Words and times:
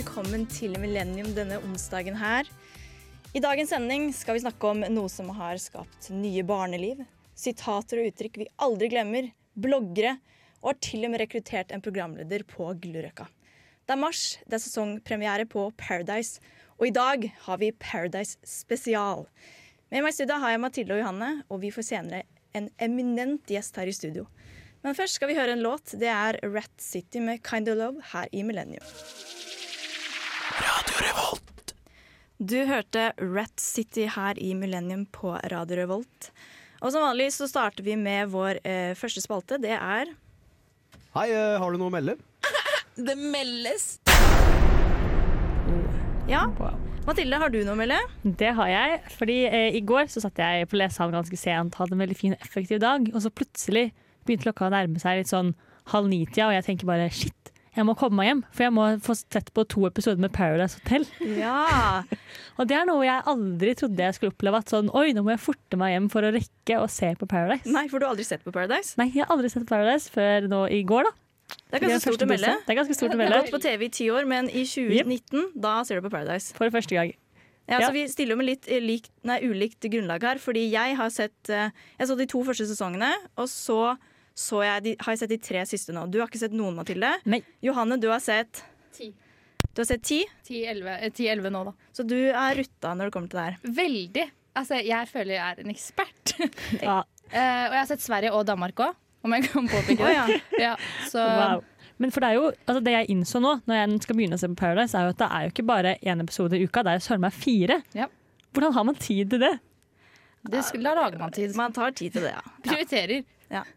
velkommen 0.00 0.46
til 0.48 0.72
Millennium 0.80 1.34
denne 1.36 1.58
onsdagen 1.60 2.14
her. 2.16 2.46
I 3.36 3.40
dagens 3.42 3.68
sending 3.74 4.06
skal 4.16 4.38
vi 4.38 4.40
snakke 4.40 4.68
om 4.70 4.78
noe 4.94 5.10
som 5.12 5.28
har 5.36 5.58
skapt 5.60 6.08
nye 6.14 6.40
barneliv. 6.46 7.02
Sitater 7.36 8.00
og 8.00 8.08
uttrykk 8.08 8.38
vi 8.40 8.46
aldri 8.64 8.88
glemmer. 8.94 9.28
Bloggere. 9.60 10.14
Og 10.62 10.70
har 10.70 10.78
til 10.86 11.04
og 11.04 11.12
med 11.12 11.20
rekruttert 11.20 11.74
en 11.74 11.84
programleder 11.84 12.46
på 12.48 12.70
Gullrøkka. 12.80 13.26
Det 13.84 13.92
er 13.92 14.00
mars, 14.00 14.22
det 14.46 14.56
er 14.56 14.62
sesongpremiere 14.64 15.44
på 15.50 15.66
Paradise. 15.76 16.40
Og 16.78 16.88
i 16.88 16.94
dag 16.96 17.26
har 17.44 17.60
vi 17.60 17.68
Paradise 17.76 18.38
spesial. 18.46 19.26
Med 19.92 20.06
meg 20.06 20.14
i 20.14 20.20
studio 20.22 20.40
har 20.40 20.54
jeg 20.54 20.62
Mathilde 20.64 20.96
og 20.96 21.02
Johanne, 21.02 21.32
og 21.52 21.60
vi 21.66 21.74
får 21.74 21.90
senere 21.90 22.22
en 22.56 22.70
eminent 22.80 23.52
gjest 23.52 23.76
her 23.76 23.90
i 23.90 23.98
studio. 23.98 24.24
Men 24.80 24.96
først 24.96 25.20
skal 25.20 25.28
vi 25.28 25.36
høre 25.36 25.58
en 25.58 25.66
låt. 25.66 25.92
Det 25.92 26.08
er 26.08 26.40
Rat 26.46 26.72
City 26.80 27.20
med 27.20 27.44
Kind 27.44 27.68
of 27.68 27.76
Love 27.76 28.12
her 28.14 28.32
i 28.32 28.46
Millennium. 28.48 28.96
Radio 30.58 30.96
Revolt. 31.04 31.74
Du 32.40 32.56
hørte 32.66 33.10
Rat 33.20 33.60
City 33.60 34.06
her 34.10 34.38
i 34.40 34.52
Millennium 34.58 35.04
på 35.12 35.34
Radio 35.52 35.78
Revolt. 35.82 36.30
Og 36.80 36.90
som 36.94 37.04
vanlig 37.04 37.28
så 37.36 37.46
starter 37.50 37.84
vi 37.86 37.94
med 38.00 38.30
vår 38.32 38.58
eh, 38.64 38.92
første 38.98 39.22
spalte. 39.22 39.60
Det 39.62 39.76
er 39.76 40.10
Hei, 41.14 41.26
eh, 41.34 41.56
har 41.60 41.70
du 41.70 41.78
noe 41.80 41.90
å 41.90 41.94
melde? 41.94 42.16
Det 43.10 43.16
meldes. 43.18 43.98
Ja, 46.30 46.44
Mathilde, 47.06 47.38
har 47.42 47.50
du 47.52 47.60
noe 47.64 47.74
å 47.74 47.78
melde? 47.80 47.98
Det 48.22 48.52
har 48.58 48.70
jeg. 48.70 48.98
fordi 49.18 49.38
eh, 49.48 49.76
I 49.78 49.82
går 49.86 50.10
så 50.12 50.22
satt 50.24 50.38
jeg 50.40 50.68
på 50.70 50.78
lesesalen 50.80 51.16
ganske 51.16 51.38
sent, 51.40 51.78
hadde 51.80 51.96
en 51.96 52.04
veldig 52.04 52.18
fin 52.18 52.36
og 52.36 52.44
effektiv 52.46 52.82
dag. 52.82 53.06
Og 53.14 53.22
så 53.24 53.32
plutselig 53.34 53.90
begynte 54.26 54.48
klokka 54.48 54.68
å 54.68 54.74
nærme 54.74 55.00
seg 55.02 55.22
litt 55.22 55.30
sånn 55.30 55.54
halv 55.90 56.10
ni-tida, 56.10 56.50
og 56.50 56.54
jeg 56.58 56.66
tenker 56.68 56.88
bare 56.90 57.08
shit, 57.14 57.49
jeg 57.76 57.86
må 57.86 57.94
komme 57.98 58.18
meg 58.20 58.28
hjem. 58.30 58.40
For 58.56 58.64
jeg 58.66 58.74
må 58.76 58.86
få 59.04 59.14
sett 59.18 59.52
på 59.56 59.64
to 59.70 59.84
episoder 59.88 60.20
med 60.22 60.32
Paradise 60.34 60.80
Hotel. 60.80 61.06
Ja. 61.38 62.02
Og 62.58 62.66
det 62.68 62.76
er 62.76 62.84
noe 62.88 63.04
jeg 63.06 63.22
aldri 63.30 63.74
trodde 63.78 64.02
jeg 64.04 64.16
skulle 64.18 64.34
oppleve. 64.34 64.60
At 64.64 64.72
sånn, 64.74 64.90
oi, 64.96 65.10
nå 65.16 65.22
må 65.26 65.32
jeg 65.34 65.42
forte 65.44 65.78
meg 65.80 65.94
hjem 65.94 66.10
for 66.12 66.26
å 66.26 66.32
rekke 66.34 66.80
å 66.82 66.88
se 66.90 67.12
på 67.20 67.28
Paradise. 67.30 67.70
Nei, 67.70 67.86
for 67.92 68.02
du 68.02 68.06
har 68.08 68.14
aldri 68.16 68.26
sett 68.28 68.42
på 68.46 68.52
Paradise? 68.54 68.96
Nei, 69.00 69.08
jeg 69.14 69.24
har 69.24 69.32
aldri 69.36 69.50
sett 69.52 69.64
på 69.64 69.72
Paradise 69.74 70.10
før 70.12 70.50
nå 70.50 70.64
i 70.74 70.82
går, 70.88 71.08
da. 71.08 71.16
Det 71.70 71.80
er 71.80 71.82
ganske 71.86 72.04
stort 72.12 72.22
å 72.22 72.28
melde. 72.30 72.50
Det 72.66 72.70
er 72.74 72.78
ganske 72.78 72.94
stort 72.94 73.14
å 73.14 73.18
melde. 73.18 73.32
Det 73.32 73.38
har 73.40 73.48
gått 73.48 73.56
på 73.56 73.64
TV 73.64 73.86
i 73.88 73.94
ti 73.94 74.04
år, 74.14 74.26
men 74.30 74.50
i 74.54 74.62
2019, 74.70 75.48
da 75.64 75.80
ser 75.86 75.98
du 75.98 76.04
på 76.06 76.12
Paradise. 76.12 76.52
For 76.58 76.70
første 76.74 76.94
gang. 76.98 77.14
Ja, 77.70 77.78
Ja. 77.80 77.86
så 77.88 77.92
Vi 77.94 78.04
stiller 78.10 78.34
med 78.38 78.46
litt 78.48 78.66
eh, 78.68 78.80
likt, 78.82 79.10
nei, 79.26 79.38
ulikt 79.46 79.86
grunnlag 79.90 80.22
her. 80.26 80.38
Fordi 80.42 80.64
jeg 80.72 80.96
har 80.98 81.10
sett 81.14 81.50
eh, 81.54 81.70
Jeg 82.00 82.08
så 82.10 82.16
de 82.18 82.26
to 82.26 82.42
første 82.46 82.66
sesongene, 82.66 83.10
og 83.38 83.46
så, 83.50 83.96
så 84.40 84.62
jeg 84.64 84.84
de, 84.86 84.94
har 85.04 85.14
jeg 85.14 85.22
sett 85.22 85.32
de 85.34 85.40
tre 85.44 85.62
siste 85.68 85.94
nå. 85.94 86.06
Du 86.08 86.20
har 86.22 86.30
ikke 86.30 86.40
sett 86.40 86.54
noen, 86.56 86.78
Mathilde. 86.78 87.12
Nei. 87.28 87.42
Johanne, 87.64 88.00
du 88.00 88.08
har 88.12 88.22
sett 88.24 88.62
Ti. 88.96 89.10
Du 89.70 89.82
har 89.82 89.86
sett 89.86 90.02
ti, 90.02 90.24
10-11 90.48 91.52
nå, 91.52 91.60
da. 91.68 91.72
så 91.94 92.02
du 92.02 92.16
er 92.16 92.56
rutta 92.58 92.90
når 92.96 93.06
det 93.06 93.14
kommer 93.14 93.30
til 93.30 93.38
det 93.38 93.44
her. 93.46 93.58
Veldig. 93.76 94.24
Altså, 94.58 94.80
jeg 94.82 95.08
føler 95.12 95.36
jeg 95.36 95.44
er 95.44 95.60
en 95.62 95.72
ekspert. 95.76 96.32
Ja, 96.82 97.02
Eh, 97.30 97.66
og 97.68 97.74
jeg 97.76 97.78
har 97.78 97.86
sett 97.86 98.02
Sverige 98.02 98.32
og 98.34 98.42
Danmark 98.48 98.80
òg, 98.82 98.96
om 99.22 99.34
jeg 99.36 99.44
kan 99.46 99.68
påpeke 99.70 100.02
det. 100.02 100.14
ja. 100.16 100.24
Ja, 100.64 100.72
så 101.06 101.22
wow. 101.22 101.60
Men 102.00 102.10
for 102.10 102.24
det 102.24 102.30
er 102.32 102.38
jo, 102.40 102.46
altså 102.64 102.80
det 102.82 102.94
jeg 102.96 103.10
innså 103.12 103.38
nå, 103.44 103.52
når 103.68 103.76
jeg 103.76 103.98
skal 104.06 104.16
begynne 104.18 104.38
å 104.38 104.40
se 104.40 104.48
på 104.50 104.56
Paradise, 104.58 104.96
er 104.98 105.06
jo 105.06 105.12
at 105.14 105.20
det 105.20 105.28
er 105.36 105.44
jo 105.44 105.52
ikke 105.52 105.66
bare 105.68 105.92
én 106.00 106.24
episode 106.24 106.56
i 106.58 106.64
uka, 106.64 106.82
det 106.82 106.94
er 106.94 106.98
jo 106.98 107.04
søren 107.04 107.22
meg 107.22 107.36
fire. 107.36 107.76
Ja. 107.94 108.08
Hvordan 108.56 108.74
har 108.74 108.86
man 108.88 108.98
tid 108.98 109.30
til 109.30 109.44
det? 109.44 109.52
det, 110.48 110.64
da 110.80 110.94
lager 110.96 111.20
man 111.20 111.36
tid. 111.36 111.54
Man 111.60 111.76
tar 111.76 111.92
tid 111.94 112.16
til 112.16 112.24
det, 112.26 112.32
ja. 112.34 112.42
Prioriterer. 112.64 113.22
Eh, 113.52 113.70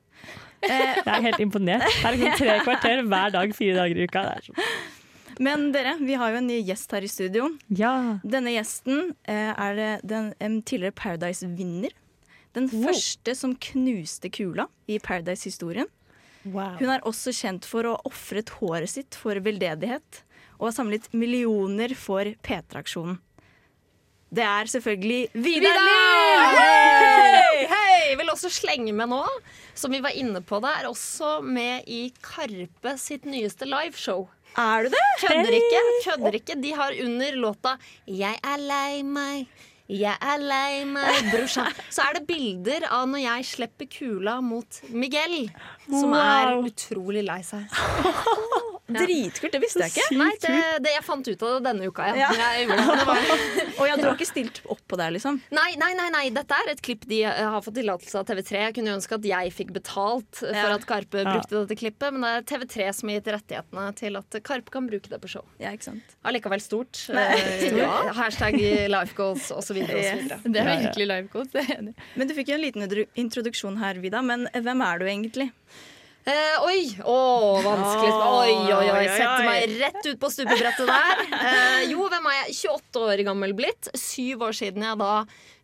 Jeg 0.63 1.03
er 1.06 1.25
helt 1.28 1.41
imponert. 1.44 1.85
Her 2.01 2.12
er 2.12 2.19
liksom 2.19 2.38
tre 2.40 2.57
kvarter 2.63 3.01
hver 3.07 3.34
dag, 3.35 3.56
fire 3.57 3.78
dager 3.81 4.00
i 4.00 4.07
uka. 4.07 4.24
Men 5.41 5.72
dere, 5.74 5.96
vi 6.00 6.13
har 6.19 6.34
jo 6.34 6.40
en 6.44 6.47
ny 6.47 6.59
gjest 6.68 6.91
her 6.94 7.06
i 7.06 7.09
studio. 7.09 7.50
Ja. 7.74 8.19
Denne 8.24 8.53
gjesten 8.53 9.13
eh, 9.25 9.51
er 9.51 10.00
den 10.06 10.31
en 10.44 10.62
tidligere 10.62 10.96
Paradise-vinner. 10.97 11.96
Den 12.53 12.69
første 12.69 13.34
som 13.35 13.56
knuste 13.57 14.29
kula 14.29 14.68
i 14.85 15.00
Paradise-historien. 15.01 15.90
Wow. 16.44 16.75
Hun 16.78 16.91
er 16.91 17.06
også 17.07 17.34
kjent 17.34 17.66
for 17.66 17.88
å 17.88 17.95
ha 17.95 18.09
ofret 18.09 18.51
håret 18.59 18.91
sitt 18.91 19.18
for 19.18 19.40
veldedighet, 19.41 20.24
og 20.59 20.68
har 20.69 20.75
samlet 20.75 21.07
millioner 21.16 21.95
for 21.97 22.28
P3-aksjonen. 22.45 23.18
Det 24.34 24.44
er 24.44 24.69
selvfølgelig 24.69 25.30
Vidar 25.45 25.78
Lill! 25.78 26.45
Hei! 26.57 27.66
Hei! 27.69 27.82
Jeg 28.03 28.19
vil 28.19 28.31
også 28.34 28.52
slenge 28.52 28.94
med 28.96 29.12
nå, 29.12 29.24
som 29.78 29.94
vi 29.94 30.02
var 30.03 30.16
inne 30.18 30.41
på 30.46 30.59
det, 30.64 30.72
er 30.80 30.90
også 30.90 31.38
med 31.46 31.88
i 31.90 32.06
Karpe 32.24 32.96
sitt 33.02 33.28
nyeste 33.30 33.68
liveshow. 33.69 34.28
Er 34.59 34.86
du 34.86 34.94
det? 34.94 35.03
Kødder 35.24 35.56
ikke. 35.58 35.84
kødder 36.06 36.36
ikke. 36.38 36.58
De 36.62 36.74
har 36.78 36.94
under 37.03 37.38
låta 37.42 37.78
'Jeg 38.08 38.40
er 38.44 38.58
lei 38.58 39.02
meg'. 39.02 39.47
Jeg 39.90 40.16
er 40.22 40.38
lei 40.40 40.86
meg, 40.88 41.25
brorsan. 41.31 41.68
Så 41.92 42.02
er 42.02 42.13
det 42.13 42.28
bilder 42.28 42.86
av 42.90 43.08
når 43.12 43.19
jeg 43.19 43.46
slipper 43.46 43.86
kula 43.92 44.38
mot 44.42 44.80
Miguel, 44.90 45.52
som 45.90 46.13
er 46.16 46.56
utrolig 46.63 47.24
lei 47.28 47.42
seg. 47.44 47.68
Dritkult, 49.02 49.54
det 49.56 49.62
visste 49.64 49.81
jeg 49.86 49.94
ikke. 49.94 50.18
Nei, 50.20 50.30
det, 50.44 50.54
det 50.86 50.94
jeg 50.94 51.04
fant 51.08 51.28
ut 51.28 51.44
av 51.48 51.54
det 51.56 51.62
denne 51.70 51.90
uka, 51.90 52.08
ja. 52.12 52.30
Ja. 52.38 52.50
Jeg 52.54 52.68
gjorde 52.68 52.78
det. 52.84 52.98
det 53.00 53.08
var, 53.09 53.22
Og 53.80 53.88
ja, 53.90 53.96
du 53.98 54.04
har 54.06 54.14
ikke 54.18 54.28
stilt 54.30 54.62
opp 54.70 54.81
på 54.90 55.00
det, 55.00 55.08
liksom? 55.18 55.40
Nei, 55.56 55.70
nei, 55.81 55.92
nei, 55.98 56.08
nei, 56.14 56.24
dette 56.36 56.59
er 56.64 56.72
et 56.74 56.81
klipp 56.86 57.08
de 57.09 57.22
eh, 57.30 57.42
har 57.56 57.64
fått 57.66 57.78
tillatelse 57.80 58.22
av 58.22 58.28
TV3. 58.30 58.62
Jeg 58.68 58.76
kunne 58.78 58.94
jo 58.94 58.98
ønske 59.00 59.18
at 59.20 59.28
jeg 59.30 59.54
fikk 59.56 59.74
betalt 59.76 60.44
eh, 60.46 60.58
for 60.59 60.76
at 60.78 60.88
Karpe 60.90 61.24
Ja. 61.24 61.38
brukte 61.38 61.64
dette 61.64 61.80
klippet, 61.80 62.14
men 62.16 62.26
det 62.28 62.34
er 62.36 62.48
TV3 62.54 62.90
som 63.00 63.09
har 63.12 63.20
gitt 63.20 63.31
rettighetene 63.38 63.88
til 64.00 64.20
at 64.20 64.40
Karpe 64.46 64.74
kan 64.74 64.90
bruke 64.90 65.12
det 65.12 65.22
på 65.24 65.31
show. 65.31 65.46
Ja, 65.62 65.72
ikke 65.74 65.90
sant? 65.92 66.16
Allikevel 66.28 66.64
stort. 66.64 67.06
Eh, 67.10 67.68
ja. 67.81 67.92
Hashtag 68.18 68.60
life 68.92 69.16
goals 69.18 69.50
osv. 69.56 69.80
Yes. 69.84 70.30
Det 70.44 70.60
er 70.60 70.70
virkelig 70.88 71.10
life 71.10 71.48
i. 71.64 71.94
Men 72.20 72.30
du 72.30 72.36
fikk 72.38 72.52
jo 72.54 72.60
en 72.60 72.64
liten 72.64 72.88
introduksjon 73.20 73.80
her, 73.81 74.00
Vida. 74.04 74.22
Men 74.25 74.48
hvem 74.54 74.86
er 74.86 75.02
du 75.02 75.08
egentlig? 75.10 75.50
Eh, 76.23 76.57
oi! 76.63 76.84
Å, 77.03 77.16
vanskelig. 77.66 78.11
Oi, 78.16 78.53
oi, 78.72 78.85
oi. 78.94 79.07
Setter 79.11 79.44
meg 79.44 79.73
rett 79.81 80.06
ut 80.07 80.19
på 80.22 80.29
stupebrettet 80.31 80.88
der. 80.88 81.23
Eh, 81.44 81.89
jo, 81.91 82.06
hvem 82.07 82.29
er 82.31 82.38
jeg? 82.38 82.53
28 82.72 83.01
år 83.09 83.23
gammel 83.28 83.56
blitt. 83.57 83.89
Syv 84.00 84.45
år 84.47 84.56
siden 84.56 84.85
jeg 84.88 85.00
da 85.01 85.16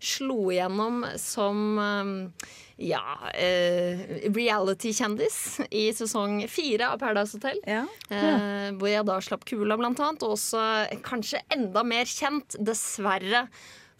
slo 0.04 0.50
igjennom 0.52 1.06
som 1.20 1.80
eh, 1.80 2.52
ja, 2.90 3.04
eh, 3.32 4.04
reality-kjendis 4.28 5.40
i 5.72 5.90
sesong 5.96 6.42
fire 6.52 6.92
av 6.92 7.00
Paradise 7.00 7.40
Hotel. 7.40 7.60
Ja. 7.64 7.86
Eh, 8.12 8.70
hvor 8.76 8.92
jeg 8.92 9.08
da 9.08 9.20
slapp 9.24 9.48
kula, 9.48 9.80
blant 9.80 10.04
annet. 10.04 10.28
Og 10.28 10.36
også 10.36 10.64
kanskje 11.08 11.44
enda 11.56 11.86
mer 11.88 12.08
kjent, 12.10 12.60
dessverre, 12.60 13.48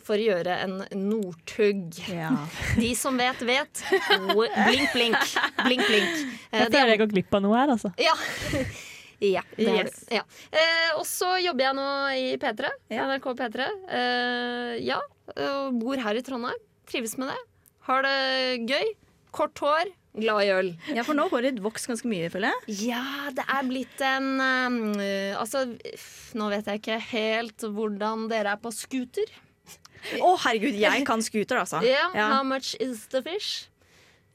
for 0.10 0.18
å 0.20 0.26
gjøre 0.26 0.58
en 0.66 0.76
Northug. 1.06 1.96
ja. 2.10 2.34
De 2.82 2.92
som 2.98 3.18
vet, 3.22 3.42
vet. 3.46 3.84
Blink, 4.10 4.92
blink. 4.96 5.18
Blink, 5.64 5.86
blink. 5.88 6.14
Eh, 6.50 6.64
Jeg 6.64 6.70
tror 6.70 6.80
føler 6.80 6.94
jeg 6.96 7.02
går 7.06 7.12
glipp 7.16 7.38
av 7.40 7.46
noe 7.46 7.58
her, 7.62 7.74
altså. 7.78 7.94
ja. 8.02 8.16
ja, 9.36 9.44
Yes. 9.60 10.06
Ja. 10.16 10.22
Eh, 10.52 10.90
og 10.98 11.04
så 11.08 11.34
jobber 11.44 11.66
jeg 11.70 11.78
nå 11.78 11.88
i 12.16 12.26
P3. 12.42 12.70
Ja. 12.94 13.06
NRK 13.12 13.30
P3. 13.42 13.70
Eh, 14.00 14.74
ja, 14.88 15.00
og 15.36 15.78
bor 15.82 16.00
her 16.00 16.18
i 16.20 16.24
Trondheim. 16.26 16.60
Trives 16.90 17.18
med 17.22 17.30
det. 17.34 17.40
Har 17.90 18.06
det 18.08 18.66
gøy. 18.70 18.94
Kort 19.36 19.60
hår. 19.62 19.92
Glad 20.20 20.42
i 20.42 20.48
øl. 20.56 20.70
ja, 20.96 21.04
for 21.06 21.14
nå 21.14 21.28
har 21.28 21.36
håret 21.36 21.60
vokst 21.62 21.86
ganske 21.92 22.10
mye, 22.10 22.32
føler 22.34 22.50
jeg. 22.50 22.78
Ja, 22.90 23.30
det 23.38 23.44
er 23.46 23.68
blitt 23.68 24.02
en 24.04 24.32
um, 24.42 24.78
Altså, 25.38 25.62
nå 26.40 26.48
vet 26.50 26.66
jeg 26.72 26.82
ikke 26.82 26.98
helt 27.12 27.68
hvordan 27.76 28.26
dere 28.32 28.56
er 28.56 28.64
på 28.64 28.72
scooter. 28.74 29.30
Å, 30.22 30.36
herregud, 30.46 30.78
jeg 30.80 31.06
kan 31.08 31.22
scooter, 31.26 31.60
altså. 31.64 31.82
Yeah, 31.88 32.12
Ja. 32.16 32.30
How 32.38 32.44
much 32.48 32.76
is 32.80 33.06
the 33.14 33.22
fish? 33.26 33.68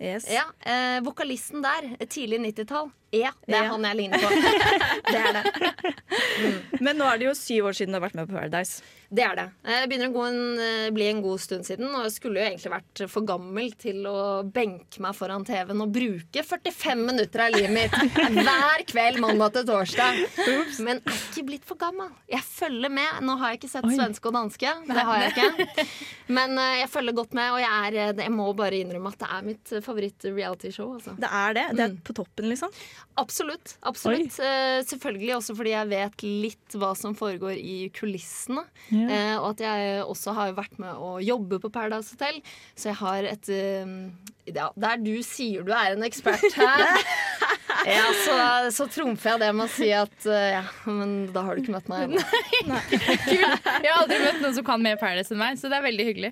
Yes. 0.03 0.25
Ja, 0.29 0.43
eh, 0.67 0.99
Vokalisten 1.07 1.63
der, 1.63 1.93
tidlig 2.11 2.41
90-tall. 2.43 2.89
Ja, 3.15 3.31
det 3.47 3.55
er 3.55 3.69
Ja. 3.69 3.71
han 3.71 3.85
jeg 3.87 3.97
ligner 4.01 4.19
på. 4.19 4.29
det 5.13 5.21
er 5.21 5.37
det. 5.39 5.95
Men 6.85 6.99
nå 6.99 7.07
er 7.07 7.21
det 7.23 7.29
jo 7.29 7.35
syv 7.39 7.69
år 7.71 7.77
siden 7.79 7.95
du 7.95 8.01
har 8.01 8.05
vært 8.09 8.17
med 8.19 8.27
på 8.29 8.35
Paradise. 8.35 8.83
Det 9.15 9.23
er 9.23 9.37
det. 9.39 9.45
Jeg 9.71 9.89
begynner 9.91 10.09
å 10.11 10.15
gå 10.17 10.23
en, 10.27 10.39
eh, 10.59 10.89
bli 10.95 11.07
en 11.13 11.21
god 11.23 11.39
stund 11.45 11.67
siden, 11.69 11.87
og 11.95 12.03
jeg 12.09 12.15
skulle 12.17 12.41
jo 12.41 12.47
egentlig 12.49 12.73
vært 12.73 13.03
for 13.13 13.27
gammel 13.29 13.71
til 13.79 14.01
å 14.11 14.17
benke 14.51 14.99
meg 15.05 15.15
foran 15.15 15.45
TV-en 15.47 15.85
og 15.85 15.93
bruke 15.95 16.43
45 16.43 17.05
minutter 17.07 17.45
av 17.45 17.55
livet 17.55 17.71
mitt 17.71 17.95
hver 18.49 18.83
kveld 18.91 19.21
mandag 19.23 19.53
til 19.59 19.69
torsdag. 19.69 20.19
Men 20.83 20.99
jeg 21.05 21.15
er 21.15 21.21
ikke 21.31 21.47
blitt 21.53 21.69
for 21.69 21.79
gammel. 21.79 22.11
Jeg 22.33 22.43
følger 22.49 22.91
med. 22.91 23.21
Nå 23.29 23.37
har 23.39 23.53
jeg 23.55 23.61
ikke 23.63 23.71
sett 23.77 23.87
Oi. 23.87 23.95
svenske 23.95 24.31
og 24.33 24.35
danske, 24.41 24.75
det 24.91 25.07
har 25.11 25.23
jeg 25.23 25.35
ikke. 25.37 25.87
Men 26.35 26.59
eh, 26.59 26.81
jeg 26.83 26.91
følger 26.97 27.19
godt 27.21 27.37
med, 27.39 27.53
og 27.55 27.63
jeg, 27.63 27.71
er, 27.95 28.01
eh, 28.09 28.25
jeg 28.25 28.35
må 28.35 28.49
bare 28.59 28.81
innrømme 28.83 29.15
at 29.15 29.23
det 29.23 29.31
er 29.39 29.47
mitt 29.53 29.75
favoritt-reality-show. 29.87 30.91
Altså. 30.99 31.15
Det 31.21 31.31
er 31.31 31.55
det. 31.61 31.67
Det 31.79 31.85
er 31.87 31.93
Mm. 31.95 32.01
på 32.03 32.15
toppen, 32.17 32.49
liksom. 32.51 32.71
Absolutt. 33.21 33.77
absolutt. 33.85 34.39
Eh, 34.41 34.81
selvfølgelig 34.83 35.35
også 35.37 35.55
fordi 35.57 35.71
jeg 35.75 35.89
vet 35.91 36.23
litt 36.25 36.75
hva 36.81 36.97
som 36.97 37.15
foregår 37.15 37.55
i 37.61 37.91
kulissene. 37.95 38.65
Ja. 39.09 39.21
Eh, 39.35 39.37
og 39.41 39.51
at 39.55 39.65
jeg 39.65 40.05
også 40.05 40.35
har 40.37 40.55
vært 40.57 40.79
med 40.83 40.95
å 40.95 41.17
jobbe 41.25 41.61
på 41.63 41.71
Paradise 41.75 42.15
Hotel. 42.15 42.41
Så 42.75 42.91
jeg 42.91 42.99
har 43.01 43.29
et 43.29 43.51
eh, 43.53 43.95
ja, 44.53 44.69
Der 44.77 45.01
du 45.01 45.15
sier 45.25 45.65
du 45.65 45.73
er 45.73 45.95
en 45.95 46.05
ekspert 46.07 46.45
her, 46.59 46.85
Ja, 47.89 48.05
så, 48.25 48.35
så 48.73 48.87
trumfer 48.89 49.35
jeg 49.35 49.41
det 49.43 49.49
med 49.57 49.67
å 49.67 49.73
si 49.73 49.89
at 49.93 50.27
eh, 50.31 50.55
ja, 50.55 50.63
men 50.89 51.15
da 51.35 51.43
har 51.45 51.57
du 51.57 51.65
ikke 51.65 51.75
møtt 51.75 51.89
meg 51.91 52.07
ennå. 52.07 52.23
Jeg 52.65 53.89
har 53.91 53.99
aldri 53.99 54.21
møtt 54.23 54.39
noen 54.41 54.55
som 54.57 54.67
kan 54.67 54.85
mer 54.85 54.97
Paradise 55.01 55.35
enn 55.35 55.41
meg, 55.41 55.59
så 55.61 55.69
det 55.73 55.81
er 55.81 55.85
veldig 55.85 56.07
hyggelig. 56.09 56.31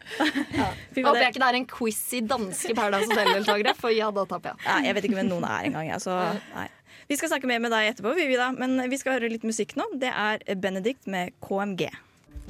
Ja. 0.55 0.69
Håper 1.03 1.19
jeg 1.19 1.35
ikke 1.35 1.43
det 1.43 1.49
er 1.51 1.59
en 1.59 1.67
quiz 1.69 1.99
i 2.17 2.23
danske 2.25 2.77
Paradise 2.79 3.11
Hotel-deltakere, 3.11 3.75
for 3.77 3.93
ja, 3.93 4.09
da 4.15 4.25
taper 4.31 4.55
jeg. 4.55 4.65
ja, 4.69 4.79
jeg 4.87 4.97
vet 4.97 5.09
ikke 5.09 5.19
hvem 5.19 5.33
noen 5.33 5.49
er 5.49 5.69
engang. 5.69 5.91
jeg, 5.91 6.05
så, 6.05 6.17
nei. 6.55 6.69
Vi 7.11 7.19
skal 7.19 7.33
snakke 7.35 7.51
mer 7.51 7.61
med 7.61 7.75
deg 7.75 7.91
etterpå, 7.91 8.15
Vivi, 8.17 8.39
men 8.57 8.79
vi 8.89 9.01
skal 9.01 9.19
høre 9.19 9.29
litt 9.33 9.45
musikk 9.45 9.75
nå. 9.77 9.89
Det 10.01 10.09
er 10.09 10.45
Benedict 10.63 11.11
med 11.11 11.35
KMG. 11.45 11.91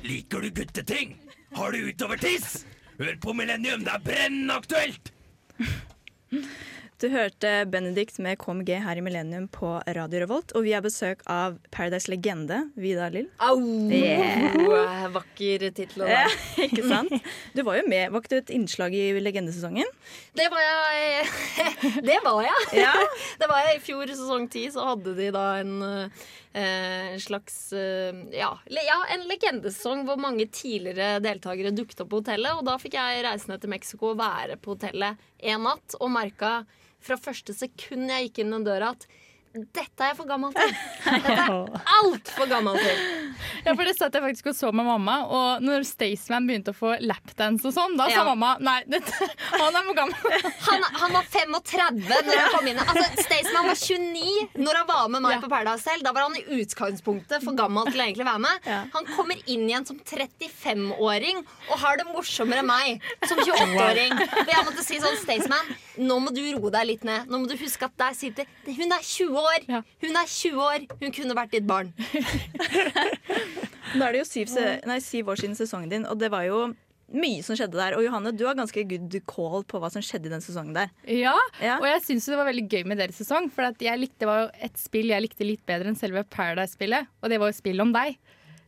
Liker 0.02 0.40
du 0.40 0.50
gutteting? 0.50 1.16
Har 1.54 1.72
du 1.72 1.78
utovertiss? 1.78 2.64
Hør 2.98 3.16
på 3.22 3.32
Millennium, 3.38 3.84
det 3.86 3.92
er 3.94 4.02
brennende 4.02 4.56
aktuelt! 4.58 5.12
Du 7.02 7.08
hørte 7.10 7.50
Benedict 7.66 8.18
med 8.22 8.38
KMG 8.38 8.76
her 8.82 8.98
i 8.98 9.02
Millennium 9.02 9.48
på 9.50 9.76
Radio 9.94 10.20
Revolt, 10.22 10.52
og 10.58 10.66
vi 10.66 10.74
har 10.74 10.82
besøk 10.82 11.22
av 11.30 11.56
Paradise-legende 11.74 12.60
Vidar 12.78 13.14
Lill. 13.14 13.26
Au! 13.42 13.56
Yeah. 13.90 15.06
Vakker 15.16 15.68
tittel. 15.70 16.06
Ja, 16.12 16.26
ikke 16.62 16.82
sant? 16.86 17.14
Du 17.54 17.62
var 17.66 17.78
jo 17.78 17.88
med, 17.90 18.10
var 18.10 18.22
ikke 18.22 18.34
du 18.34 18.38
et 18.40 18.54
innslag 18.54 18.94
i 18.94 19.08
legendesesongen? 19.22 19.90
Det 20.38 20.46
var 20.50 20.62
jeg. 20.66 21.26
Det 22.10 22.20
var 22.26 22.42
jeg. 22.46 22.68
Ja. 22.84 22.94
Det 23.38 23.50
var 23.50 23.66
jeg 23.66 23.78
I 23.78 23.84
fjor 23.86 24.14
sesong 24.14 24.46
ti 24.50 24.66
så 24.74 24.92
hadde 24.92 25.14
de 25.18 25.30
da 25.34 25.48
en 25.62 25.74
eh, 26.58 27.16
slags 27.22 27.56
eh, 27.72 28.12
ja, 28.36 28.52
ja, 28.70 28.98
en 29.14 29.26
legendesesong 29.30 30.04
hvor 30.08 30.20
mange 30.20 30.46
tidligere 30.52 31.20
deltakere 31.24 31.74
dukket 31.74 32.04
opp 32.04 32.12
på 32.12 32.22
hotellet. 32.22 32.54
Og 32.58 32.64
da 32.68 32.78
fikk 32.80 32.96
jeg 32.98 33.24
reise 33.26 33.50
ned 33.50 33.62
til 33.62 33.72
Mexico 33.72 34.12
og 34.12 34.20
være 34.20 34.58
på 34.60 34.76
hotellet 34.76 35.20
en 35.52 35.66
natt 35.66 35.98
og 36.00 36.12
merka 36.14 36.62
fra 37.02 37.18
første 37.18 37.54
sekund 37.56 38.10
jeg 38.12 38.28
gikk 38.28 38.44
inn 38.44 38.54
den 38.54 38.66
døra 38.66 38.92
at 38.94 39.08
dette 39.52 40.00
er 40.00 40.12
jeg 40.12 40.16
for 40.16 40.28
gammel 40.30 40.52
til. 40.56 40.70
Dette 41.12 41.32
er 41.36 41.88
altfor 41.98 42.46
gammel 42.48 42.78
til. 42.80 43.00
Ja, 43.66 43.74
for 43.76 43.84
Det 43.84 43.92
satt 43.98 44.14
jeg 44.16 44.22
faktisk 44.24 44.46
og 44.52 44.54
så 44.56 44.70
med 44.72 44.86
mamma, 44.86 45.16
og 45.28 45.60
når 45.64 45.84
Staysman 45.86 46.46
begynte 46.48 46.72
å 46.72 46.76
få 46.78 46.94
lapdance 47.04 47.66
og 47.68 47.74
sånn, 47.76 47.96
da 48.00 48.06
sa 48.08 48.22
Ja. 48.22 48.24
mamma 48.30 48.54
nei, 48.64 48.78
dette, 48.90 49.12
han 49.60 49.76
er 49.76 49.84
for 49.90 49.98
gammel. 49.98 50.38
Han, 50.72 50.84
han 51.02 51.12
var 51.18 51.26
35 51.28 51.98
når 52.08 52.38
han 52.38 52.52
kom 52.54 52.68
inn. 52.70 52.78
Altså, 52.80 53.24
Staysman 53.26 53.66
var 53.68 53.76
29 53.76 54.62
når 54.62 54.78
han 54.80 54.86
var 54.88 55.08
med 55.12 55.24
meg 55.26 55.34
Ja. 55.36 55.40
på 55.42 55.50
Paradise 55.52 55.84
selv. 55.84 56.04
Da 56.06 56.12
var 56.16 56.28
han 56.28 56.36
i 56.38 56.44
utgangspunktet 56.62 57.44
for 57.44 57.56
gammel 57.58 57.90
til 57.90 58.00
å 58.00 58.04
egentlig 58.06 58.26
være 58.28 58.42
med. 58.46 58.68
Ja. 58.70 58.78
Han 58.94 59.08
kommer 59.12 59.36
inn 59.50 59.66
igjen 59.68 59.84
som 59.88 59.98
35-åring 60.00 61.42
og 61.42 61.76
har 61.82 61.98
det 62.00 62.06
morsommere 62.08 62.62
enn 62.62 62.70
meg 62.70 63.04
som 63.28 63.40
28-åring. 63.42 64.16
Og 64.22 64.52
jeg 64.54 64.66
måtte 64.68 64.86
si 64.86 65.00
sånn, 65.02 65.18
Staysman, 65.22 65.72
nå 66.00 66.18
må 66.24 66.32
du 66.34 66.40
roe 66.56 66.72
deg 66.74 66.88
litt 66.94 67.04
ned. 67.08 67.28
Nå 67.28 67.42
må 67.42 67.50
du 67.50 67.56
huske 67.60 67.88
at 67.90 67.96
der 68.00 68.16
sitter 68.16 68.48
Hun 68.66 68.92
er 68.94 69.02
20 69.02 69.36
år! 69.36 69.41
Ja. 69.68 69.82
Hun 70.04 70.20
er 70.22 70.30
20 70.30 70.62
år! 70.66 70.86
Hun 71.02 71.16
kunne 71.16 71.36
vært 71.38 71.52
ditt 71.56 71.66
barn. 71.68 71.92
Nå 73.92 74.06
er 74.06 74.14
det 74.14 74.22
jo 74.22 74.28
syv, 74.28 74.54
nei, 74.88 74.98
syv 75.04 75.28
år 75.34 75.40
siden 75.42 75.56
sesongen 75.58 75.90
din, 75.92 76.06
og 76.08 76.16
det 76.20 76.30
var 76.32 76.46
jo 76.48 76.62
mye 77.12 77.42
som 77.44 77.56
skjedde 77.58 77.76
der. 77.76 77.92
Og 77.98 78.06
Johanne, 78.06 78.30
du 78.32 78.46
har 78.48 78.56
ganske 78.56 78.84
good 78.88 79.18
call 79.28 79.66
på 79.68 79.80
hva 79.82 79.90
som 79.92 80.00
skjedde 80.04 80.30
i 80.30 80.32
den 80.32 80.40
sesongen 80.44 80.72
der. 80.76 80.88
Ja, 81.04 81.34
Ja. 81.60 81.74
og 81.76 81.84
jeg 81.90 82.00
syns 82.06 82.24
det 82.30 82.38
var 82.40 82.48
veldig 82.48 82.64
gøy 82.72 82.86
med 82.88 83.02
deres 83.02 83.18
sesong. 83.20 83.50
For 83.52 83.68
at 83.68 83.82
jeg 83.84 84.00
likte, 84.00 84.22
det 84.24 84.30
var 84.30 84.46
jo 84.46 84.50
et 84.64 84.80
spill 84.80 85.12
jeg 85.12 85.26
likte 85.26 85.44
litt 85.44 85.60
bedre 85.68 85.92
enn 85.92 85.98
selve 85.98 86.24
Paradise-spillet, 86.24 87.10
og 87.22 87.28
det 87.28 87.38
var 87.42 87.52
jo 87.52 87.58
spill 87.58 87.84
om 87.84 87.92
deg. 87.92 88.16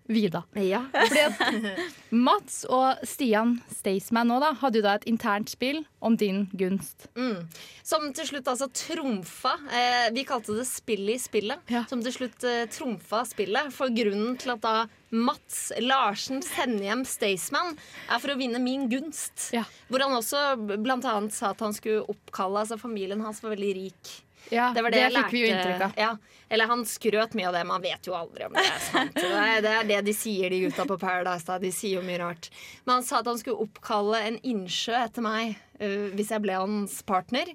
Vida. 0.06 0.42
Ja. 0.52 0.82
Fordi 0.92 1.20
at 1.24 1.78
Mats 2.10 2.64
og 2.68 3.00
Stian 3.08 3.54
Staysman 3.72 4.28
nå 4.28 4.36
da 4.42 4.50
hadde 4.60 4.80
jo 4.80 4.84
da 4.84 4.98
et 4.98 5.06
internt 5.08 5.48
spill 5.48 5.80
om 6.04 6.18
din 6.20 6.42
gunst. 6.52 7.06
Mm. 7.16 7.46
Som 7.86 8.10
til 8.16 8.28
slutt 8.28 8.50
altså 8.52 8.68
trumfa 8.68 9.54
eh, 9.72 10.10
Vi 10.12 10.26
kalte 10.28 10.58
det 10.58 10.66
spill 10.68 11.08
i 11.14 11.16
spillet. 11.20 11.64
Ja. 11.72 11.86
Som 11.88 12.04
til 12.04 12.12
slutt 12.18 12.44
eh, 12.44 12.66
trumfa 12.68 13.22
spillet. 13.28 13.72
For 13.72 13.92
grunnen 13.96 14.36
til 14.40 14.52
at 14.56 14.62
da 14.64 14.74
Mats 15.14 15.70
Larsen 15.80 16.42
sender 16.44 16.88
hjem 16.88 17.04
Staysman, 17.06 17.76
er 18.10 18.20
for 18.20 18.34
å 18.34 18.38
vinne 18.38 18.60
min 18.60 18.88
gunst. 18.90 19.52
Ja. 19.54 19.62
Hvor 19.88 20.04
han 20.04 20.16
også 20.18 20.42
blant 20.74 21.06
annet 21.08 21.36
sa 21.36 21.52
at 21.54 21.62
han 21.64 21.76
skulle 21.76 22.04
oppkalle 22.10 22.64
Altså 22.64 22.76
familien 22.80 23.22
hans 23.24 23.40
var 23.44 23.54
veldig 23.54 23.74
rik. 23.76 24.14
Ja, 24.52 24.72
Det 24.74 24.82
var 24.84 24.92
det, 24.92 25.00
jeg 25.06 25.14
fikk 25.14 25.32
vi 25.32 25.44
jo 25.44 25.52
inntrykk 25.52 25.86
av. 25.86 25.94
Ja. 25.96 26.10
Eller 26.52 26.68
han 26.70 26.84
skrøt 26.88 27.32
mye 27.38 27.48
av 27.48 27.56
det. 27.56 27.64
Man 27.68 27.82
vet 27.84 28.08
jo 28.08 28.16
aldri 28.16 28.44
om 28.46 28.52
det 28.56 28.64
er 28.64 28.82
sant. 28.84 29.16
Det 29.16 29.70
er, 29.72 29.88
det 29.88 30.02
de 30.06 30.14
sier, 30.16 30.52
de 30.52 30.60
gutta 30.66 30.84
på 30.88 30.98
Paradise. 31.00 31.46
Da. 31.48 31.58
De 31.62 31.72
sier 31.74 31.98
jo 31.98 32.04
mye 32.04 32.20
rart. 32.20 32.50
Men 32.84 32.98
han 32.98 33.06
sa 33.06 33.22
at 33.22 33.30
han 33.30 33.40
skulle 33.40 33.64
oppkalle 33.64 34.20
en 34.28 34.38
innsjø 34.44 34.94
etter 35.00 35.24
meg 35.24 35.56
uh, 35.80 36.12
hvis 36.14 36.34
jeg 36.34 36.44
ble 36.44 36.60
hans 36.60 37.00
partner. 37.08 37.50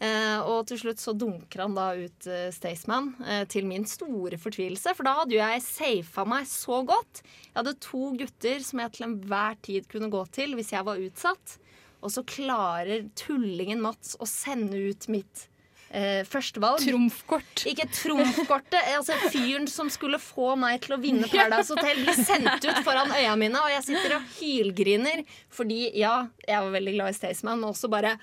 Uh, 0.00 0.40
og 0.48 0.64
til 0.70 0.80
slutt 0.80 1.02
så 1.02 1.12
dunker 1.12 1.60
han 1.60 1.74
da 1.76 1.90
ut 1.92 2.28
uh, 2.30 2.48
Staysman, 2.56 3.12
uh, 3.20 3.42
til 3.52 3.68
min 3.68 3.84
store 3.88 4.40
fortvilelse. 4.40 4.94
For 4.96 5.04
da 5.04 5.18
hadde 5.18 5.36
jo 5.36 5.42
jeg 5.42 5.66
safa 5.66 6.24
meg 6.28 6.48
så 6.48 6.80
godt. 6.88 7.20
Jeg 7.50 7.58
hadde 7.58 7.76
to 7.84 8.06
gutter 8.22 8.64
som 8.64 8.80
jeg 8.80 8.96
til 8.96 9.10
enhver 9.10 9.60
tid 9.60 9.90
kunne 9.92 10.08
gå 10.12 10.24
til 10.32 10.56
hvis 10.56 10.72
jeg 10.72 10.88
var 10.88 11.04
utsatt. 11.04 11.58
Og 12.00 12.14
så 12.14 12.24
klarer 12.24 13.10
tullingen 13.18 13.82
Mats 13.84 14.16
å 14.16 14.28
sende 14.28 14.80
ut 14.88 15.04
mitt 15.12 15.49
eh, 15.90 16.22
førstevalg. 16.28 16.82
Trumfkort. 16.84 17.64
Ikke 17.70 17.86
trumfkortet. 17.92 18.80
Altså 18.96 19.16
fyren 19.30 19.68
som 19.70 19.90
skulle 19.92 20.20
få 20.22 20.54
meg 20.60 20.80
til 20.84 20.96
å 20.96 21.00
vinne 21.02 21.28
Paradise 21.30 21.74
Hotel, 21.74 22.02
blir 22.06 22.18
sendt 22.18 22.66
ut 22.66 22.82
foran 22.86 23.12
øya 23.16 23.36
mine, 23.40 23.60
og 23.60 23.70
jeg 23.74 23.86
sitter 23.90 24.16
og 24.18 24.34
hylgriner 24.40 25.24
fordi 25.54 25.90
ja, 25.98 26.26
jeg 26.46 26.66
var 26.66 26.74
veldig 26.76 26.96
glad 26.98 27.14
i 27.14 27.16
Staysman, 27.18 27.60
men 27.60 27.72
også 27.72 27.90
bare 27.92 28.16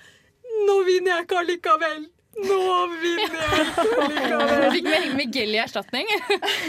Nå 0.68 0.78
vinner 0.86 1.12
jeg 1.12 1.26
ikke 1.26 1.36
allikevel! 1.42 2.06
Nå 2.38 2.60
vinner 2.98 3.34
jeg 3.34 3.64
allikevel! 4.02 4.62
Du 4.64 4.68
fikk 4.74 4.88
med 4.88 5.08
Miguel 5.18 5.52
i 5.54 5.60
erstatning. 5.62 6.08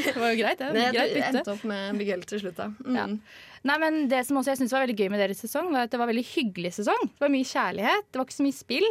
Det 0.05 0.13
var 0.17 0.33
jo 0.33 0.39
greit, 0.41 0.59
det. 0.61 0.69
Ja. 0.75 0.91
Greit 0.93 1.13
bytte. 1.15 1.29
endte 1.29 1.53
opp 1.55 1.63
med 1.69 1.95
Miguel 1.97 2.25
til 2.29 2.43
slutt, 2.43 2.59
da. 2.59 2.67
Mm. 2.85 2.97
Ja. 2.99 3.07
Nei, 3.69 3.77
men 3.81 4.01
Det 4.11 4.21
som 4.27 4.39
også 4.39 4.53
jeg 4.53 4.61
synes 4.61 4.75
var 4.75 4.85
veldig 4.85 4.97
gøy 4.99 5.09
med 5.13 5.23
deres 5.23 5.41
sesong, 5.43 5.71
var 5.73 5.87
at 5.87 5.93
det 5.95 5.99
var 6.01 6.11
veldig 6.11 6.25
hyggelig 6.33 6.73
sesong. 6.77 7.07
Det 7.15 7.23
var 7.25 7.33
mye 7.33 7.47
kjærlighet, 7.49 8.07
det 8.11 8.21
var 8.21 8.27
ikke 8.27 8.37
så 8.37 8.45
mye 8.45 8.59
spill. 8.59 8.87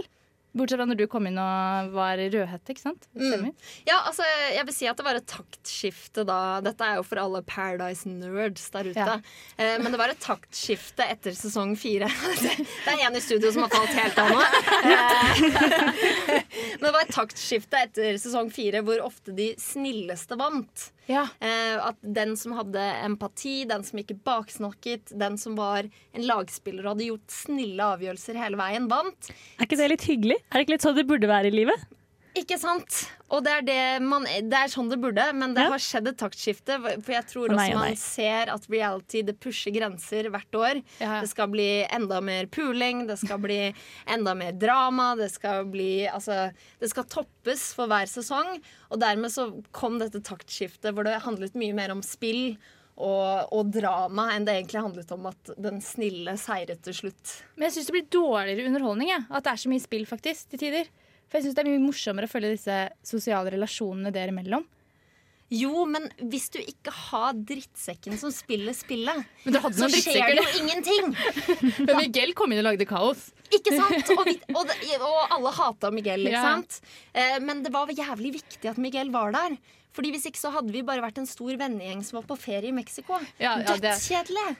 Bortsett 0.56 0.80
fra 0.80 0.86
når 0.88 0.96
du 0.96 1.04
kom 1.10 1.26
inn 1.28 1.36
og 1.38 1.90
var 1.92 2.18
rødhette, 2.18 2.72
ikke 2.72 2.80
sant? 2.80 3.04
Mm. 3.12 3.50
Ja, 3.86 3.98
altså, 4.08 4.24
jeg 4.54 4.64
vil 4.68 4.74
si 4.74 4.88
at 4.88 4.96
det 4.96 5.04
var 5.04 5.18
et 5.18 5.28
taktskifte 5.28 6.25
da. 6.28 6.38
Dette 6.64 6.87
er 6.87 6.99
jo 6.99 7.04
for 7.06 7.20
alle 7.20 7.42
Paradise-nerds 7.46 8.70
der 8.75 8.88
ute. 8.88 9.06
Ja. 9.12 9.18
Eh, 9.61 9.76
men 9.82 9.92
det 9.92 10.00
var 10.00 10.14
et 10.14 10.23
taktskifte 10.25 11.04
etter 11.04 11.37
sesong 11.37 11.76
fire. 11.78 12.08
det 12.42 12.94
er 12.94 13.04
en 13.06 13.18
i 13.18 13.23
studio 13.23 13.52
som 13.52 13.66
har 13.66 13.75
falt 13.76 13.96
helt 13.99 14.23
av 14.25 14.34
nå. 14.34 14.44
Eh, 14.88 15.40
men 16.78 16.87
det 16.87 16.92
var 16.94 17.02
et 17.02 17.12
taktskifte 17.12 17.80
etter 17.82 18.16
sesong 18.20 18.49
fire 18.54 18.80
hvor 18.87 19.02
ofte 19.04 19.34
de 19.37 19.50
snilleste 19.61 20.38
vant. 20.38 20.88
Ja. 21.08 21.24
Eh, 21.40 21.76
at 21.80 21.98
den 22.02 22.34
som 22.36 22.52
hadde 22.58 22.82
empati, 23.06 23.62
den 23.68 23.84
som 23.86 24.00
ikke 24.00 24.18
baksnakket, 24.28 25.14
den 25.18 25.38
som 25.40 25.56
var 25.58 25.88
en 25.88 26.26
lagspiller 26.28 26.84
og 26.84 26.94
hadde 26.94 27.08
gjort 27.08 27.32
snille 27.32 27.92
avgjørelser 27.96 28.38
hele 28.38 28.60
veien, 28.60 28.90
vant. 28.92 29.30
Er 29.56 29.68
ikke 29.68 29.80
det 29.80 29.92
litt 29.94 30.08
hyggelig? 30.08 30.40
Er 30.50 30.58
det 30.58 30.66
ikke 30.66 30.76
litt 30.76 30.84
sånn 30.84 30.98
det 30.98 31.08
burde 31.08 31.30
være 31.30 31.48
i 31.48 31.56
livet? 31.62 31.88
Ikke 32.38 32.57
sant? 32.61 32.97
Og 33.35 33.42
det 33.45 33.52
er, 33.52 33.62
det, 33.66 33.76
man, 34.04 34.25
det 34.25 34.57
er 34.57 34.71
sånn 34.73 34.88
det 34.92 34.99
burde, 35.02 35.25
men 35.37 35.52
det 35.57 35.64
Ja. 35.66 35.73
har 35.75 35.83
skjedd 35.83 36.09
et 36.12 36.18
taktskifte. 36.21 36.76
For 37.02 37.12
jeg 37.12 37.26
tror 37.28 37.49
også 37.49 37.57
nei, 37.59 37.66
nei. 37.75 37.88
man 37.90 37.99
ser 38.00 38.52
at 38.54 38.68
reality 38.71 39.23
det 39.26 39.35
pusher 39.42 39.75
grenser 39.75 40.30
hvert 40.33 40.59
år. 40.59 40.80
Ja. 41.02 41.18
Det 41.25 41.28
skal 41.33 41.50
bli 41.52 41.66
enda 41.85 42.21
mer 42.25 42.47
puling, 42.47 43.07
det 43.11 43.18
skal 43.21 43.40
bli 43.42 43.59
enda 44.07 44.35
mer 44.38 44.52
drama. 44.57 45.11
Det 45.18 45.30
skal 45.35 45.66
bli 45.68 46.07
Altså, 46.09 46.50
det 46.80 46.90
skal 46.92 47.04
toppes 47.11 47.73
for 47.76 47.90
hver 47.90 48.07
sesong. 48.09 48.61
Og 48.92 49.00
dermed 49.02 49.35
så 49.35 49.50
kom 49.76 49.99
dette 50.00 50.23
taktskiftet 50.25 50.95
hvor 50.95 51.04
det 51.09 51.18
handlet 51.26 51.59
mye 51.59 51.75
mer 51.76 51.92
om 51.97 52.02
spill. 52.07 52.57
Og, 52.99 53.52
og 53.54 53.68
drama 53.71 54.33
enn 54.35 54.47
det 54.47 54.57
egentlig 54.57 54.80
handlet 54.83 55.12
om 55.14 55.28
at 55.30 55.50
den 55.54 55.76
snille 55.85 56.33
seiret 56.40 56.80
til 56.83 56.97
slutt. 56.97 57.35
Men 57.54 57.68
jeg 57.68 57.76
syns 57.76 57.90
det 57.90 57.95
blir 57.95 58.09
dårligere 58.11 58.66
underholdning. 58.73 59.12
Jeg. 59.12 59.26
At 59.30 59.45
det 59.47 59.52
er 59.52 59.61
så 59.62 59.71
mye 59.71 59.85
spill, 59.85 60.07
faktisk, 60.11 60.49
til 60.50 60.64
tider. 60.64 60.88
For 61.28 61.38
jeg 61.38 61.44
syns 61.49 61.56
det 61.58 61.62
er 61.64 61.70
mye 61.70 61.85
morsommere 61.85 62.28
å 62.28 62.32
følge 62.32 62.54
disse 62.56 62.76
sosiale 63.06 63.52
relasjonene 63.52 64.12
dere 64.14 64.32
imellom. 64.32 64.64
Jo, 65.49 65.87
men 65.88 66.04
hvis 66.28 66.50
du 66.52 66.58
ikke 66.61 66.92
har 66.92 67.32
drittsekken 67.49 68.18
som 68.20 68.28
spiller 68.35 68.75
spillet, 68.76 69.23
Men 69.47 69.54
du 69.54 69.58
hadde 69.64 69.78
så 69.80 69.88
skjer 69.88 70.35
det 70.37 70.42
jo 70.42 70.58
ingenting! 70.61 71.14
Men 71.88 71.94
Miguel 72.02 72.35
kom 72.37 72.52
inn 72.52 72.61
og 72.61 72.66
lagde 72.66 72.85
kaos. 72.88 73.30
Ikke 73.49 73.73
sant? 73.73 74.11
Og, 74.12 74.26
vi, 74.28 74.35
og, 74.52 74.75
og 74.99 75.32
alle 75.38 75.52
hata 75.56 75.88
Miguel, 75.94 76.26
ikke 76.28 76.37
Ja. 76.37 76.42
sant? 76.52 76.82
Eh, 77.16 77.38
men 77.40 77.62
det 77.64 77.73
var 77.73 77.88
jævlig 77.88 78.35
viktig 78.42 78.68
at 78.68 78.76
Miguel 78.76 79.08
var 79.14 79.32
der. 79.32 79.56
Fordi 79.97 80.12
Hvis 80.12 80.28
ikke 80.28 80.38
så 80.42 80.52
hadde 80.52 80.70
vi 80.70 80.82
bare 80.85 81.00
vært 81.00 81.16
en 81.18 81.26
stor 81.26 81.56
vennegjeng 81.56 82.04
som 82.04 82.20
var 82.20 82.28
på 82.28 82.37
ferie 82.38 82.68
i 82.68 82.76
Mexico. 82.76 83.16
Ja, 83.40 83.56
ja, 83.64 83.73
Dødskjedelig! 83.80 84.50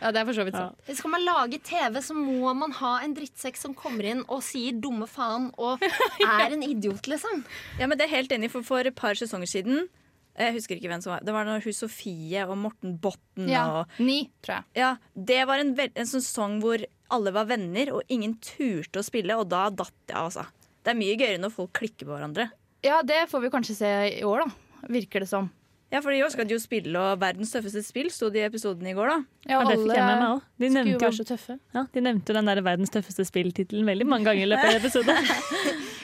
Ja, 0.00 0.10
det 0.12 0.20
er 0.20 0.26
for 0.28 0.36
så 0.36 0.44
vidt 0.44 0.54
Ja. 0.58 0.68
sant. 0.70 0.96
Skal 0.98 1.10
man 1.10 1.24
lage 1.24 1.58
TV, 1.64 2.00
så 2.04 2.14
må 2.14 2.52
man 2.54 2.72
ha 2.80 2.98
en 3.02 3.14
drittsekk 3.16 3.56
som 3.56 3.74
kommer 3.74 4.04
inn 4.04 4.24
og 4.28 4.42
sier 4.44 4.72
dumme 4.76 5.06
faen 5.08 5.50
og 5.56 5.80
er 6.20 6.52
en 6.52 6.62
idiot, 6.66 7.06
liksom. 7.08 7.44
Ja, 7.80 7.86
men 7.86 7.96
det 7.98 8.06
er 8.08 8.16
helt 8.16 8.32
enig, 8.36 8.50
for 8.52 8.62
for 8.66 8.80
et 8.84 8.94
par 8.94 9.14
sesonger 9.18 9.48
siden 9.48 9.88
jeg 10.36 10.52
husker 10.52 10.76
ikke 10.76 10.90
hvem 10.90 11.00
som 11.00 11.14
var 11.14 11.22
Det 11.24 11.32
var 11.32 11.46
når 11.48 11.62
hun 11.64 11.72
Sofie 11.72 12.42
og 12.44 12.58
Morten 12.60 12.98
Botten 13.00 13.48
Ja. 13.48 13.62
og 13.80 13.86
Ni, 14.04 14.30
tror 14.44 14.58
jeg. 14.58 14.64
Ja, 14.82 14.90
det 15.16 15.46
var 15.48 15.62
en, 15.62 15.70
en 15.80 16.06
sesong 16.10 16.58
hvor 16.60 16.84
alle 17.08 17.32
var 17.32 17.46
venner, 17.48 17.88
og 17.94 18.02
ingen 18.12 18.34
turte 18.44 19.00
å 19.00 19.06
spille, 19.06 19.32
og 19.38 19.48
da 19.48 19.70
datt 19.70 19.94
jeg, 20.10 20.16
altså. 20.18 20.44
Det 20.84 20.92
er 20.92 20.98
mye 20.98 21.16
gøyere 21.16 21.40
når 21.40 21.54
folk 21.54 21.72
klikker 21.78 22.04
på 22.04 22.12
hverandre. 22.18 22.50
Ja, 22.84 23.00
det 23.02 23.22
får 23.30 23.46
vi 23.46 23.50
kanskje 23.54 23.76
se 23.78 23.92
i 24.18 24.22
år, 24.26 24.44
da. 24.44 24.88
Virker 24.92 25.24
det 25.24 25.28
som. 25.30 25.48
Ja, 25.92 26.00
for 26.02 26.10
i 26.10 26.18
år 26.24 26.32
skal 26.34 26.50
jo 26.50 26.58
spille, 26.58 26.98
og 26.98 27.20
verdens 27.22 27.52
tøffeste 27.54 27.78
spill 27.86 28.08
sto 28.10 28.26
det 28.34 28.40
i 28.42 28.46
episoden 28.48 28.88
i 28.90 28.94
går, 28.96 29.06
da. 29.12 29.18
Ja, 29.46 29.60
alle 29.62 29.76
med. 29.86 30.40
De 30.58 30.70
skulle 30.72 30.94
jo 30.96 30.98
være 30.98 31.18
så 31.20 31.26
tøffe. 31.28 31.58
ja, 31.76 31.84
de 31.94 32.02
nevnte 32.02 32.32
jo 32.32 32.38
den 32.40 32.50
der 32.50 32.60
verdens 32.66 32.90
tøffeste 32.90 33.26
spill-tittelen 33.28 33.86
veldig 33.86 34.06
mange 34.10 34.26
ganger 34.26 34.42
i 34.42 34.50
løpet 34.50 34.72
av 34.72 34.80
episoden. 34.80 35.20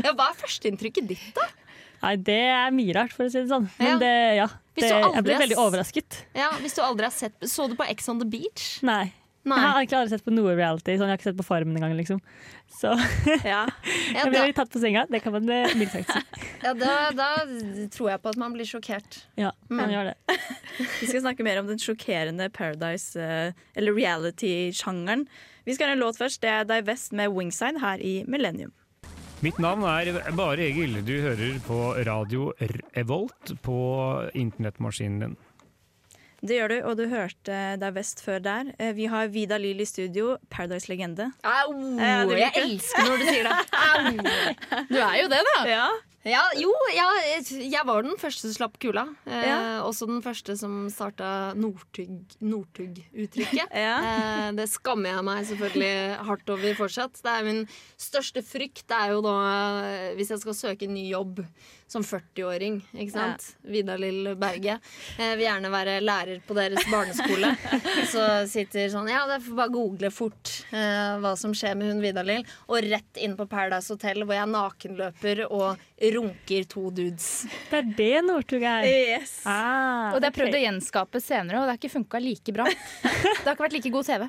Ja, 0.03 0.11
hva 0.19 0.31
er 0.33 0.39
førsteinntrykket 0.41 1.07
ditt, 1.12 1.27
da? 1.37 1.45
Nei, 2.03 2.17
det 2.27 2.39
er 2.51 2.73
mye 2.75 2.95
rart, 2.97 3.12
for 3.15 3.29
å 3.29 3.31
si 3.31 3.39
det 3.39 3.51
sånn. 3.53 3.69
Men 3.79 3.93
Ja. 3.93 3.99
det, 4.01 4.15
ja. 4.41 4.47
Det, 4.75 4.89
jeg 4.89 5.23
ble 5.27 5.37
veldig 5.43 5.59
overrasket. 5.61 6.17
Ja, 6.35 6.49
Hvis 6.62 6.75
du 6.75 6.81
aldri 6.83 7.05
har 7.05 7.12
sett 7.12 7.35
Så 7.45 7.67
du 7.69 7.75
på 7.77 7.85
Ex 7.85 8.09
on 8.09 8.19
the 8.19 8.27
Beach? 8.27 8.79
Nei. 8.83 9.12
Nei. 9.44 9.56
Jeg 9.58 9.66
har 9.72 9.78
egentlig 9.80 9.96
aldri 9.99 10.11
sett 10.14 10.25
på 10.25 10.30
noe 10.34 10.52
reality. 10.54 10.94
Sånn, 10.94 11.08
jeg 11.11 11.16
har 11.16 11.18
ikke 11.18 11.26
sett 11.32 11.38
på 11.40 11.44
Farmen 11.49 11.75
engang, 11.78 11.96
liksom. 11.99 12.20
Så 12.70 12.92
Ja. 13.42 13.64
Ja, 13.66 14.20
jeg 14.22 14.30
blir 14.30 14.46
litt 14.46 14.56
tatt 14.61 14.70
på 14.70 14.78
senga. 14.82 15.02
Det 15.11 15.18
kan 15.25 15.34
man 15.34 15.49
eh, 15.50 15.72
mildt 15.80 15.96
sagt 15.96 16.12
si. 16.12 16.22
ja, 16.64 16.72
da, 16.78 16.92
da 17.16 17.30
tror 17.90 18.12
jeg 18.12 18.22
på 18.22 18.30
at 18.30 18.38
man 18.38 18.54
blir 18.54 18.68
sjokkert. 18.70 19.25
Ja, 19.40 19.50
man 19.68 19.88
Mm. 19.90 19.94
gjør 19.96 20.12
det. 20.12 20.38
Vi 21.00 21.08
skal 21.11 21.25
snakke 21.25 21.42
mer 21.46 21.58
om 21.58 21.66
den 21.72 21.80
sjokkerende 21.82 22.46
Paradise, 22.54 23.18
eh, 23.18 23.50
eller 23.75 23.99
reality-sjangeren. 23.99 25.26
Vi 25.66 25.75
skal 25.75 25.90
ha 25.90 25.96
en 25.96 26.02
låt 26.04 26.18
først. 26.22 26.40
Det 26.42 26.50
er 26.50 26.64
Divest 26.70 27.12
med 27.12 27.30
Wingside 27.34 27.80
her 27.82 27.99
i 28.02 28.22
Millennium. 28.30 28.70
Mitt 29.42 29.58
navn 29.58 29.82
er 29.90 30.20
Bare 30.38 30.62
Egil. 30.68 31.00
Du 31.02 31.16
hører 31.20 31.56
på 31.66 31.78
radio 32.06 32.52
Revolt 32.94 33.56
på 33.66 33.78
internettmaskinen 34.38 35.18
din. 35.25 35.37
Det 36.42 36.56
gjør 36.58 36.72
du, 36.72 36.76
og 36.90 36.96
du 36.99 37.04
hørte 37.06 37.58
deg 37.78 37.94
best 37.94 38.18
før 38.25 38.40
der. 38.42 38.72
Eh, 38.82 38.92
Vi 38.99 39.06
har 39.06 39.28
Vida 39.30 39.58
Lill 39.62 39.78
i 39.80 39.87
studio, 39.87 40.37
Paradise-legende. 40.50 41.28
Au! 41.46 41.70
Eh, 41.99 42.32
jeg 42.34 42.52
det. 42.56 42.64
elsker 42.64 43.06
når 43.06 43.20
du 43.22 43.28
sier 43.30 43.46
det. 43.46 43.58
Au! 43.78 44.82
Du 44.90 44.96
er 44.99 45.20
jo 45.22 45.28
det, 45.30 45.44
da. 45.52 45.58
Ja. 45.70 45.90
Ja, 46.22 46.38
jo, 46.54 46.70
ja, 46.94 47.08
jeg 47.50 47.82
var 47.87 48.04
den 48.06 48.14
første 48.14 48.46
som 48.46 48.52
slapp 48.54 48.76
kula. 48.78 49.08
Eh, 49.26 49.40
Ja. 49.49 49.56
Også 49.82 50.06
den 50.06 50.20
første 50.22 50.54
som 50.58 50.84
starta 50.90 51.50
Northug- 51.58 52.37
Northug-uttrykket. 52.40 53.72
Ja. 53.75 53.96
eh, 53.99 54.52
det 54.54 54.68
skammer 54.70 55.11
jeg 55.16 55.25
meg 55.26 55.46
selvfølgelig 55.49 56.18
hardt 56.28 56.52
over 56.54 56.75
fortsatt. 56.78 57.18
Det 57.22 57.32
er 57.32 57.42
min 57.49 57.64
største 57.99 58.42
frykt. 58.46 58.84
Det 58.87 58.99
er 59.00 59.14
jo 59.16 59.22
da 59.26 59.34
eh, 59.82 60.14
hvis 60.18 60.30
jeg 60.34 60.42
skal 60.44 60.54
søke 60.54 60.87
en 60.87 60.94
ny 60.94 61.08
jobb 61.11 61.42
som 61.92 62.04
40-åring. 62.06 62.78
Ikke 62.96 63.12
sant? 63.14 63.46
Vidar-Lill 63.68 64.32
Berge. 64.40 64.78
Jeg 65.18 65.37
vil 65.38 65.44
gjerne 65.44 65.70
være 65.72 65.96
lærer 66.04 66.40
på 66.46 66.56
deres 66.56 66.87
barneskole. 66.90 67.52
Så 68.12 68.25
sitter 68.50 68.88
sånn 68.92 69.11
Ja, 69.12 69.25
det 69.30 69.42
får 69.44 69.58
bare 69.58 69.75
google 69.75 70.12
fort 70.14 70.52
eh, 70.72 71.18
hva 71.22 71.34
som 71.38 71.54
skjer 71.56 71.76
med 71.78 71.92
hun 71.92 72.02
Vidar-Lill. 72.04 72.46
Og 72.70 72.88
rett 72.88 73.20
inn 73.22 73.37
på 73.38 73.46
Paradise 73.50 73.92
Hotel 73.92 74.25
hvor 74.25 74.37
jeg 74.37 74.50
nakenløper 74.52 75.44
og 75.50 75.87
runker 76.16 76.66
to 76.72 76.88
dudes. 76.94 77.28
Det 77.70 77.82
er 77.82 77.92
det 78.00 78.12
Northug 78.26 78.64
er. 78.64 78.88
Yes. 78.88 79.38
Ah, 79.49 80.12
Og 80.14 80.20
det 80.22 80.32
er 80.32 80.37
prøvd 80.40 80.54
okay. 80.54 80.62
å 80.62 80.66
gjenskape 80.66 81.22
senere, 81.22 81.61
og 81.61 81.68
det 81.68 81.76
har 81.76 81.80
ikke 81.82 81.96
funka 81.99 82.22
like 82.22 82.56
bra. 82.56 82.68
Det 83.42 83.49
har 83.49 83.56
ikke 83.56 83.64
vært 83.64 83.75
like 83.75 83.90
god 83.94 84.06
TV. 84.06 84.28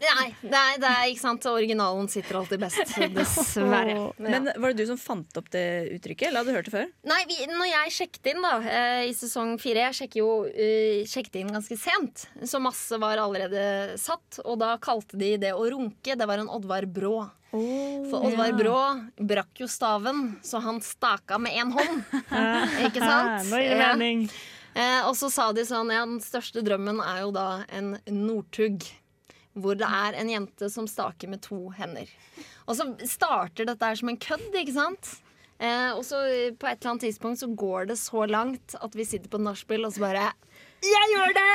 Nei, 0.00 0.26
er, 0.42 0.78
det 0.82 0.88
er 0.90 1.10
ikke 1.12 1.22
sant. 1.22 1.44
Originalen 1.46 2.08
sitter 2.10 2.38
alltid 2.40 2.60
best. 2.64 2.94
Dessverre. 3.14 3.94
Ja. 3.94 4.08
Men 4.18 4.48
var 4.60 4.72
det 4.72 4.82
du 4.82 4.88
som 4.88 4.98
fant 4.98 5.36
opp 5.38 5.48
det 5.54 5.62
uttrykket, 5.94 6.28
eller 6.28 6.42
hadde 6.42 6.50
du 6.52 6.56
hørt 6.56 6.66
det 6.68 6.72
før? 6.74 6.88
Nei, 7.06 7.20
vi, 7.30 7.36
når 7.50 7.68
jeg 7.68 7.92
sjekket 7.98 8.30
inn 8.32 8.42
da 8.44 8.52
eh, 8.62 9.02
i 9.10 9.12
sesong 9.16 9.54
fire 9.62 9.84
Jeg 9.88 9.96
sjekket, 10.00 10.18
jo 10.20 10.28
eh, 10.50 11.04
sjekket 11.08 11.38
inn 11.42 11.52
ganske 11.54 11.76
sent, 11.78 12.24
så 12.48 12.60
masse 12.62 12.98
var 13.02 13.20
allerede 13.22 13.94
satt. 14.00 14.40
Og 14.44 14.58
da 14.62 14.74
kalte 14.82 15.18
de 15.20 15.34
det 15.42 15.52
å 15.54 15.62
runke. 15.70 16.16
Det 16.18 16.26
var 16.28 16.42
en 16.42 16.50
Oddvar 16.50 16.86
Brå. 16.90 17.16
For 17.54 18.26
Oddvar 18.26 18.56
Brå 18.58 18.78
brakk 19.30 19.62
jo 19.62 19.68
staven, 19.70 20.34
så 20.42 20.58
han 20.64 20.80
staka 20.82 21.38
med 21.38 21.54
én 21.54 21.70
hånd. 21.76 22.02
Ikke 22.88 22.98
sant? 23.04 23.46
Nå 23.52 23.62
gir 23.62 23.76
det 23.76 23.78
Ja. 23.84 23.92
mening. 23.94 24.26
Eh, 24.74 25.00
og 25.06 25.14
så 25.14 25.28
sa 25.30 25.52
de 25.54 25.62
sånn 25.68 25.92
Ja, 25.94 26.00
den 26.02 26.18
største 26.24 26.64
drømmen 26.66 26.98
er 27.04 27.20
jo 27.22 27.30
da 27.36 27.62
en 27.70 27.94
Northug. 28.10 28.82
Hvor 29.54 29.78
det 29.78 29.86
er 29.86 30.16
en 30.18 30.30
jente 30.32 30.70
som 30.72 30.88
staker 30.90 31.30
med 31.30 31.44
to 31.44 31.68
hender. 31.76 32.10
Og 32.66 32.78
så 32.78 32.88
starter 33.06 33.68
dette 33.68 33.86
her 33.86 34.00
som 34.00 34.10
en 34.10 34.18
kødd, 34.18 34.50
ikke 34.58 34.74
sant? 34.74 35.12
Eh, 35.62 35.92
og 35.94 36.02
så 36.02 36.24
eh, 36.26 36.54
på 36.58 36.66
et 36.66 36.80
eller 36.80 36.94
annet 36.94 37.06
tidspunkt 37.06 37.38
så 37.38 37.46
går 37.54 37.92
det 37.92 37.98
så 38.00 38.24
langt 38.26 38.74
at 38.74 38.96
vi 38.98 39.06
sitter 39.06 39.30
på 39.30 39.38
nachspiel 39.38 39.86
og 39.86 39.94
så 39.94 40.02
bare 40.02 40.32
jeg 40.84 41.10
gjør 41.14 41.30
det! 41.36 41.52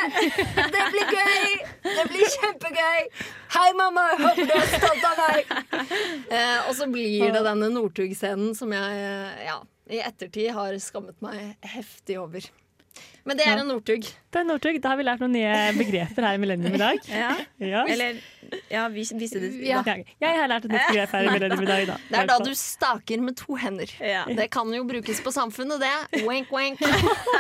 Det 0.74 0.86
blir 0.94 1.12
gøy! 1.14 1.52
Det 1.86 2.06
blir 2.10 2.32
kjempegøy! 2.34 3.04
Hei, 3.54 3.68
mamma! 3.78 4.06
Jeg 4.14 4.22
håper 4.24 4.48
du 4.50 4.54
er 4.56 4.72
stolt 4.72 5.06
av 5.06 5.20
meg! 5.20 5.52
Eh, 6.30 6.70
og 6.70 6.74
så 6.78 6.88
blir 6.90 7.36
det 7.36 7.44
denne 7.46 7.70
Northug-scenen 7.74 8.56
som 8.58 8.74
jeg 8.74 9.04
eh, 9.04 9.44
ja, 9.50 9.60
i 9.90 10.02
ettertid 10.06 10.50
har 10.56 10.76
skammet 10.82 11.20
meg 11.26 11.58
heftig 11.76 12.18
over. 12.22 12.50
Men 13.30 13.38
det 13.40 13.46
er 13.48 13.62
en 13.62 13.70
Northug. 13.70 14.08
Det 14.34 14.42
er 14.42 14.48
Northug. 14.50 14.80
Da 14.82 14.92
har 14.94 15.00
vi 15.00 15.06
lært 15.06 15.22
noen 15.24 15.36
nye 15.38 15.54
begreper 15.78 16.26
her 16.28 16.38
i 16.38 16.42
Millennium 16.42 16.76
i 16.78 16.82
dag. 16.82 17.02
Ja. 17.22 17.32
Ja. 17.62 17.84
Eller 17.86 18.18
Ja, 18.70 18.88
vi 18.88 19.04
visste 19.04 19.40
det. 19.42 19.52
Ja. 19.66 19.82
Ja, 19.86 19.96
Jeg 20.20 20.40
har 20.40 20.50
lært 20.52 20.66
et 20.68 20.74
nytt 20.74 20.88
begrep 20.92 21.14
her 21.16 21.28
i 21.28 21.34
Millennium 21.34 21.64
i 21.64 21.70
dag. 21.70 21.86
Da. 21.90 21.98
Det 22.10 22.20
er 22.22 22.30
da 22.30 22.40
du 22.46 22.52
staker 22.58 23.24
med 23.24 23.38
to 23.40 23.58
hender. 23.60 23.92
Ja. 24.00 24.26
Det 24.26 24.50
kan 24.54 24.72
jo 24.74 24.84
brukes 24.88 25.22
på 25.26 25.34
samfunnet, 25.34 25.82
det. 25.84 26.26
Wink, 26.28 26.52
wink. 26.54 26.82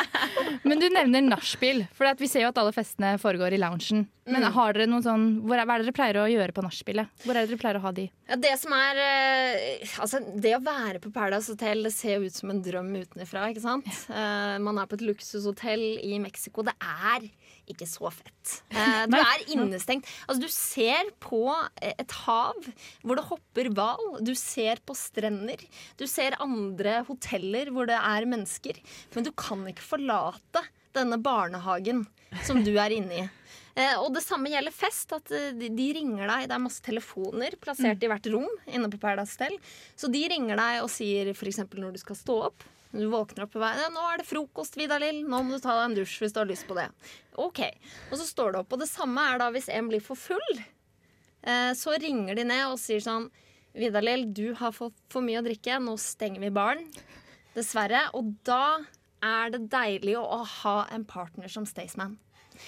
Men 0.67 0.81
du 0.81 0.89
nevner 0.93 1.25
nachspiel, 1.25 1.85
for 1.95 2.09
vi 2.19 2.29
ser 2.29 2.45
jo 2.45 2.53
at 2.53 2.61
alle 2.61 2.73
festene 2.75 3.15
foregår 3.21 3.55
i 3.55 3.61
loungen. 3.61 4.07
Men 4.29 4.45
har 4.53 4.75
dere 4.75 4.85
noen 4.89 5.01
sånn, 5.01 5.23
hvor 5.47 5.57
er, 5.57 5.65
hva 5.65 5.75
er 5.75 5.81
det 5.81 5.89
dere 5.89 5.97
pleier 5.97 6.19
å 6.21 6.27
gjøre 6.29 6.53
på 6.53 6.63
nachspielet? 6.65 7.09
Hvor 7.23 7.33
er 7.33 7.45
det 7.45 7.53
dere 7.53 7.61
pleier 7.61 7.79
å 7.79 7.83
ha 7.87 7.91
de? 7.97 8.05
Ja, 8.29 8.37
det 8.37 8.51
som 8.61 8.75
er 8.77 8.99
eh, 9.01 9.93
Altså, 10.03 10.21
det 10.21 10.53
å 10.53 10.61
være 10.61 11.01
på 11.01 11.09
Paradise 11.15 11.49
Hotel 11.49 11.81
Det 11.87 11.91
ser 11.95 12.19
jo 12.19 12.29
ut 12.29 12.35
som 12.35 12.51
en 12.53 12.61
drøm 12.61 12.91
utenfra, 12.99 13.47
ikke 13.49 13.63
sant? 13.63 13.89
Eh, 13.89 14.57
man 14.61 14.77
er 14.77 14.89
på 14.89 14.99
et 14.99 15.05
luksushotell 15.07 15.85
i 16.05 16.19
Mexico. 16.21 16.65
Det 16.67 16.75
er 16.77 17.25
ikke 17.69 17.87
så 17.89 18.09
fett. 18.13 18.59
Uh, 18.73 19.05
du 19.11 19.17
er 19.19 19.45
innestengt. 19.53 20.09
Altså, 20.27 20.41
du 20.41 20.49
ser 20.51 20.88
på 21.24 21.43
eh, 21.81 21.96
et 21.98 22.15
hav 22.25 22.58
hvor 23.03 23.19
det 23.19 23.27
hopper 23.29 23.72
hval. 23.75 24.19
Du 24.25 24.34
ser 24.38 24.81
på 24.86 24.96
strender. 24.98 25.63
Du 26.00 26.05
ser 26.10 26.38
andre 26.43 27.01
hoteller 27.10 27.72
hvor 27.74 27.89
det 27.89 27.98
er 28.00 28.29
mennesker. 28.29 28.79
Men 29.15 29.27
du 29.27 29.34
kan 29.38 29.65
ikke 29.69 29.86
forlate 29.86 30.65
denne 30.96 31.19
barnehagen 31.22 32.05
som 32.46 32.63
du 32.65 32.74
er 32.77 32.93
inne 32.96 33.22
i. 33.24 33.27
Eh, 33.79 33.96
og 34.01 34.12
det 34.15 34.24
samme 34.25 34.51
gjelder 34.51 34.75
fest. 34.75 35.13
At 35.15 35.31
eh, 35.36 35.53
de, 35.55 35.88
ringer 35.96 36.25
deg. 36.25 36.50
Det 36.50 36.58
er 36.58 36.65
masse 36.65 36.84
telefoner 36.86 37.55
plassert 37.62 38.03
i 38.03 38.10
hvert 38.12 38.34
rom 38.34 38.50
inne 38.67 38.91
på 38.91 39.01
Paradise 39.01 39.38
Hotel. 39.38 39.55
Så 40.00 40.12
de 40.12 40.25
ringer 40.31 40.60
deg 40.60 40.84
og 40.84 40.91
sier 40.93 41.31
f.eks. 41.36 41.63
når 41.77 41.96
du 41.96 42.03
skal 42.03 42.19
stå 42.19 42.41
opp. 42.50 42.67
Du 42.89 43.05
våkner 43.05 43.46
opp 43.46 43.53
på 43.53 43.62
vei. 43.62 43.75
Ja, 43.77 43.91
'Nå 43.93 44.01
er 44.10 44.17
det 44.17 44.25
frokost, 44.25 44.74
Vidar-Lill. 44.79 45.22
Nå 45.29 45.43
må 45.46 45.58
du 45.58 45.62
ta 45.62 45.75
deg 45.77 45.91
en 45.91 45.98
dusj 46.00 46.24
hvis 46.24 46.34
du 46.34 46.39
har 46.41 46.50
lyst 46.50 46.65
på 46.65 46.77
det.' 46.77 46.89
Ok. 47.38 47.62
Og 48.10 48.17
så 48.17 48.25
står 48.25 48.51
du 48.51 48.62
opp. 48.63 48.74
Og 48.74 48.81
det 48.81 48.89
samme 48.89 49.22
er 49.29 49.38
da 49.41 49.51
hvis 49.53 49.69
en 49.69 49.91
blir 49.91 50.01
for 50.03 50.17
full. 50.17 50.63
Eh, 51.43 51.72
så 51.77 51.96
ringer 52.00 52.36
de 52.36 52.48
ned 52.50 52.65
og 52.67 52.79
sier 52.81 53.03
sånn 53.03 53.29
'Vidar-Lill, 53.75 54.25
du 54.34 54.53
har 54.58 54.74
fått 54.74 54.98
for 55.13 55.22
mye 55.22 55.39
å 55.39 55.46
drikke. 55.46 55.77
Nå 55.79 55.96
stenger 56.01 56.41
vi 56.41 56.50
baren.' 56.53 56.88
Dessverre. 57.55 58.08
Og 58.13 58.34
da 58.48 58.79
er 59.25 59.53
det 59.53 59.67
deilig 59.72 60.15
å, 60.19 60.43
ha 60.63 60.88
en 60.93 61.05
partner 61.05 61.51
som 61.51 61.65
Staysman. 61.67 62.17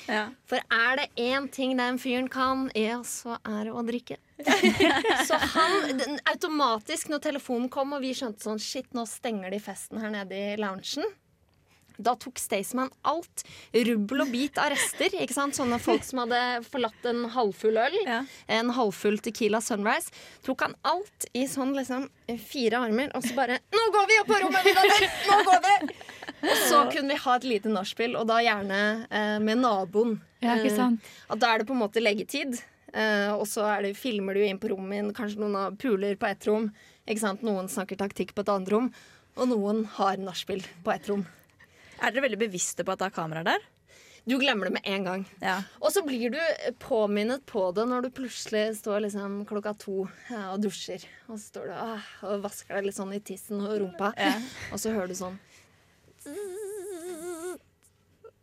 Ja. 0.08 0.30
For 0.48 0.62
er 0.72 1.00
det 1.00 1.08
én 1.20 1.50
ting 1.51 1.75
den 1.75 2.00
fyren 2.00 2.30
kan, 2.32 2.70
ja, 2.75 3.01
så 3.04 3.38
er 3.44 3.68
det 3.68 3.74
å 3.75 3.84
drikke. 3.84 4.18
så 5.28 5.36
han 5.36 6.16
automatisk, 6.32 7.12
når 7.12 7.25
telefonen 7.28 7.70
kom 7.72 7.92
og 7.96 8.04
vi 8.04 8.13
skjønte 8.16 8.46
sånn 8.46 8.62
Shit, 8.62 8.94
nå 8.96 9.06
stenger 9.10 9.51
de 9.51 9.60
festen 9.60 10.00
her 10.01 10.13
nede 10.13 10.38
i 10.38 10.56
loungen. 10.60 11.12
Da 12.03 12.15
tok 12.20 12.39
Staysman 12.41 12.89
alt. 13.08 13.43
Rubbel 13.74 14.24
og 14.25 14.31
bit 14.34 14.58
av 14.62 14.72
rester. 14.74 15.13
Ikke 15.22 15.36
sant? 15.36 15.55
Sånne 15.58 15.79
folk 15.81 16.03
som 16.08 16.24
hadde 16.24 16.39
forlatt 16.67 17.05
en 17.12 17.24
halvfull 17.36 17.77
øl. 17.81 17.98
Ja. 18.08 18.22
En 18.51 18.72
halvfull 18.75 19.20
Tequila 19.24 19.62
Sunrise. 19.63 20.12
Tok 20.46 20.65
han 20.67 20.75
alt 20.88 21.27
i 21.38 21.46
sånn 21.51 21.75
liksom 21.77 22.08
fire 22.48 22.79
armer, 22.86 23.12
og 23.17 23.24
så 23.25 23.36
bare 23.38 23.60
Nå 23.75 23.86
går 23.96 24.08
vi 24.10 24.20
opp 24.22 24.29
på 24.31 24.41
rommet! 24.46 24.67
Nå 25.27 25.39
går 25.48 25.63
vi! 25.65 25.96
Og 26.41 26.58
så 26.67 26.77
kunne 26.91 27.13
vi 27.13 27.20
ha 27.22 27.36
et 27.38 27.43
lite 27.46 27.70
nachspiel, 27.70 28.15
og 28.17 28.25
da 28.31 28.39
gjerne 28.41 28.77
eh, 29.12 29.38
med 29.43 29.60
naboen. 29.62 30.15
Ja, 30.41 30.55
ikke 30.58 30.72
Eh, 30.72 30.77
sant? 30.77 31.10
at 31.29 31.39
da 31.43 31.51
er 31.53 31.62
det 31.62 31.67
på 31.70 31.75
en 31.75 31.81
måte 31.84 32.01
leggetid. 32.01 32.58
Eh, 32.93 33.29
og 33.36 33.46
så 33.48 33.63
er 33.70 33.86
det, 33.86 33.91
filmer 34.00 34.34
du 34.36 34.41
inn 34.43 34.58
på 34.60 34.72
rommet. 34.74 35.12
Kanskje 35.15 35.39
noen 35.43 35.55
har 35.60 35.75
puler 35.79 36.15
på 36.20 36.27
ett 36.31 36.48
rom. 36.50 36.72
Noen 37.46 37.70
snakker 37.70 38.00
taktikk 38.00 38.34
på 38.36 38.41
et 38.43 38.50
annet 38.51 38.72
rom. 38.74 38.89
Og 39.38 39.48
noen 39.48 39.86
har 40.00 40.17
nachspiel 40.20 40.63
på 40.84 40.91
ett 40.96 41.08
rom. 41.12 41.22
Er 42.01 42.12
dere 42.13 42.25
veldig 42.25 42.41
bevisste 42.41 42.84
på 42.86 42.93
at 42.96 43.01
det 43.01 43.12
er 43.12 43.15
kameraer 43.15 43.46
der? 43.46 43.65
Du 44.25 44.36
glemmer 44.38 44.70
det 44.70 44.74
med 44.75 44.86
en 44.86 45.03
gang. 45.05 45.24
Ja. 45.41 45.55
Og 45.81 45.89
så 45.93 46.03
blir 46.05 46.29
du 46.34 46.39
påminnet 46.81 47.41
på 47.50 47.63
det 47.74 47.88
når 47.89 48.05
du 48.05 48.10
plutselig 48.13 48.77
står 48.77 49.01
liksom 49.08 49.39
klokka 49.50 49.74
to 49.81 50.03
og 50.05 50.58
dusjer. 50.62 51.05
Og 51.27 51.39
så 51.39 51.46
står 51.48 51.72
du 51.72 51.74
ah, 51.74 52.10
og 52.29 52.43
vasker 52.46 52.77
deg 52.77 52.89
litt 52.89 52.98
sånn 53.00 53.15
i 53.17 53.22
tissen 53.25 53.62
og 53.65 53.79
rumpa. 53.81 54.12
Og 54.70 54.81
så 54.81 54.93
hører 54.93 55.10
du 55.10 55.17
sånn 55.17 55.39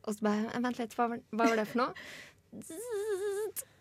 Og 0.08 0.16
så 0.16 0.24
bare 0.24 0.62
Vent 0.64 0.80
litt, 0.80 0.94
hva 0.98 1.10
var, 1.12 1.22
hva 1.30 1.50
var 1.52 1.60
det 1.60 1.66
for 1.70 1.84
noe? 1.84 1.92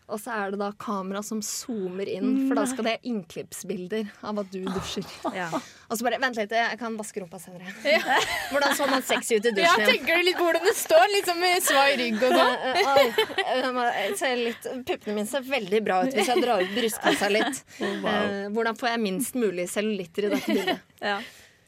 Og 0.08 0.16
så 0.22 0.32
er 0.32 0.54
det 0.54 0.58
da 0.62 0.70
kamera 0.80 1.20
som 1.22 1.42
zoomer 1.44 2.08
inn, 2.08 2.46
for 2.48 2.56
da 2.56 2.62
skal 2.70 2.84
det 2.86 2.92
være 2.94 3.10
innklippsbilder 3.10 4.06
av 4.24 4.38
at 4.40 4.52
du 4.54 4.62
dusjer. 4.64 5.04
Ja. 5.38 5.50
Og 5.52 5.96
så 5.98 6.04
bare 6.06 6.18
Vent 6.22 6.36
litt, 6.40 6.52
jeg 6.56 6.78
kan 6.80 6.96
vaske 6.98 7.20
rumpa 7.20 7.38
senere. 7.40 7.68
Hvordan 8.52 8.72
så 8.76 8.86
man 8.88 9.04
sexy 9.04 9.36
ut 9.38 9.46
i 9.48 9.52
dusjen 9.52 9.82
Ja, 9.84 9.88
tenker 9.88 10.16
du 10.16 10.24
litt 10.26 10.38
på 10.40 10.46
hvordan 10.48 10.64
det 10.64 10.74
står? 10.76 11.04
Liksom 11.14 11.38
med 11.44 11.62
svai 11.64 11.90
rygg 12.00 12.24
og 12.24 12.34
sånn. 12.38 13.90
Ser 14.18 14.36
litt, 14.40 14.68
Puppene 14.88 15.14
mine 15.18 15.28
ser 15.30 15.44
veldig 15.46 15.80
bra 15.86 16.00
ut 16.06 16.16
hvis 16.16 16.30
jeg 16.32 16.42
drar 16.44 16.62
ut 16.64 16.72
brystkassa 16.76 17.30
litt. 17.32 17.62
Eh, 18.08 18.48
hvordan 18.54 18.76
får 18.78 18.88
jeg 18.94 19.00
minst 19.02 19.36
mulig 19.38 19.66
cellulitter 19.70 20.26
i 20.26 20.30
dette 20.32 20.54
bildet? 20.54 20.80
Ja. 21.04 21.18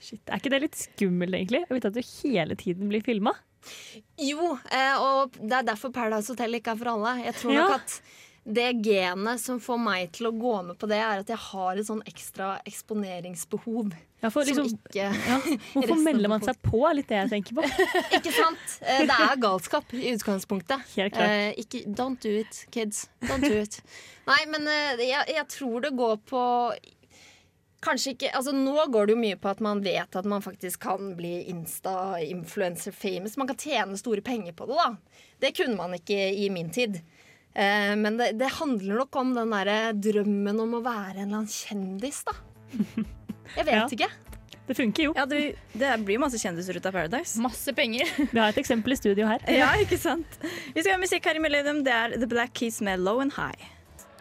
Shit, 0.03 0.23
Er 0.33 0.41
ikke 0.41 0.53
det 0.53 0.61
litt 0.65 0.79
skummelt, 0.81 1.37
egentlig? 1.37 1.61
Å 1.69 1.77
vite 1.77 1.91
at 1.91 1.97
du 1.97 2.01
hele 2.25 2.57
tiden 2.59 2.89
blir 2.91 3.05
filma? 3.05 3.35
Jo, 4.21 4.55
eh, 4.73 4.95
og 4.97 5.37
det 5.37 5.59
er 5.59 5.67
derfor 5.69 5.93
Paradise 5.95 6.33
Hotel 6.33 6.57
ikke 6.59 6.73
er 6.75 6.81
for 6.81 6.93
alle. 6.95 7.13
Jeg 7.27 7.37
tror 7.43 7.53
Ja. 7.55 7.67
nok 7.69 7.77
at 7.83 7.99
det 8.45 8.71
genet 8.83 9.41
som 9.43 9.59
får 9.61 9.79
meg 9.79 10.13
til 10.17 10.31
å 10.31 10.33
gå 10.33 10.53
med 10.65 10.79
på 10.81 10.89
det, 10.89 10.97
er 10.97 11.21
at 11.21 11.29
jeg 11.29 11.39
har 11.51 11.77
et 11.77 11.87
sånn 11.87 12.01
ekstra 12.09 12.55
eksponeringsbehov. 12.67 13.91
Ja, 14.21 14.29
for 14.33 14.45
liksom, 14.45 14.69
som 14.69 14.79
ikke 14.79 15.07
ja, 15.31 15.37
hvorfor 15.75 16.01
melder 16.05 16.29
man 16.33 16.43
seg 16.45 16.59
på? 16.65 16.81
er 16.89 16.97
Litt 16.99 17.09
det 17.09 17.19
jeg 17.23 17.31
tenker 17.35 17.57
på. 17.57 17.65
Ikke 18.19 18.33
sant? 18.37 18.75
Eh, 18.85 19.05
Det 19.09 19.17
er 19.17 19.41
galskap 19.41 19.95
i 19.97 20.11
utgangspunktet. 20.13 20.83
Helt 20.97 21.15
klart. 21.17 21.31
Eh, 21.33 21.61
ikke, 21.63 21.85
don't 21.89 22.21
do 22.21 22.33
it, 22.43 22.65
kids. 22.73 23.07
Don't 23.25 23.45
do 23.45 23.55
it. 23.63 23.79
Nei, 24.29 24.43
men 24.53 24.69
eh, 24.69 25.01
jeg, 25.09 25.25
jeg 25.37 25.47
tror 25.57 25.87
det 25.87 25.95
går 25.97 26.19
på 26.29 26.43
Kanskje 27.81 28.13
ikke, 28.13 28.29
altså 28.37 28.53
Nå 28.53 28.75
går 28.93 29.07
det 29.09 29.15
jo 29.15 29.21
mye 29.23 29.37
på 29.41 29.49
at 29.49 29.61
man 29.65 29.79
vet 29.81 30.17
at 30.21 30.27
man 30.29 30.43
faktisk 30.45 30.83
kan 30.85 31.15
bli 31.17 31.47
Insta-influencer-famous. 31.49 33.39
Man 33.41 33.49
kan 33.49 33.57
tjene 33.57 33.97
store 33.97 34.21
penger 34.21 34.53
på 34.53 34.67
det. 34.69 34.77
da 34.77 34.91
Det 35.41 35.55
kunne 35.57 35.79
man 35.79 35.97
ikke 35.97 36.19
i 36.37 36.51
min 36.53 36.69
tid. 36.71 37.01
Eh, 37.55 37.95
men 37.99 38.17
det, 38.21 38.33
det 38.39 38.49
handler 38.61 39.01
nok 39.03 39.17
om 39.21 39.35
den 39.35 39.51
derre 39.51 39.79
drømmen 39.99 40.61
om 40.63 40.75
å 40.79 40.83
være 40.85 41.17
en 41.19 41.27
eller 41.29 41.41
annen 41.43 41.51
kjendis, 41.51 42.23
da. 42.29 42.37
Jeg 43.57 43.65
vet 43.67 43.75
Ja. 43.75 43.87
ikke. 43.91 44.11
Det 44.71 44.77
funker 44.79 45.03
jo. 45.09 45.13
Ja, 45.19 45.25
du, 45.27 45.35
det 45.75 45.89
blir 46.07 46.21
masse 46.23 46.39
kjendiser 46.39 46.77
ut 46.79 46.85
av 46.87 46.93
Paradise. 46.95 47.41
Masse 47.43 47.73
penger. 47.75 48.07
Vi 48.31 48.39
har 48.39 48.53
et 48.53 48.61
eksempel 48.63 48.95
i 48.95 48.99
studio 49.01 49.27
her. 49.27 49.43
Ja, 49.51 49.73
ikke 49.83 49.99
sant? 49.99 50.37
Vi 50.77 50.79
skal 50.85 50.95
ha 50.95 51.01
musikk 51.03 51.27
her 51.27 51.35
i 51.41 51.43
Millennium. 51.43 51.81
Det 51.83 51.91
er 51.97 52.15
The 52.15 52.29
Black 52.31 52.55
Keys 52.61 52.79
med 52.87 53.03
Low 53.03 53.19
and 53.25 53.35
High. 53.35 53.59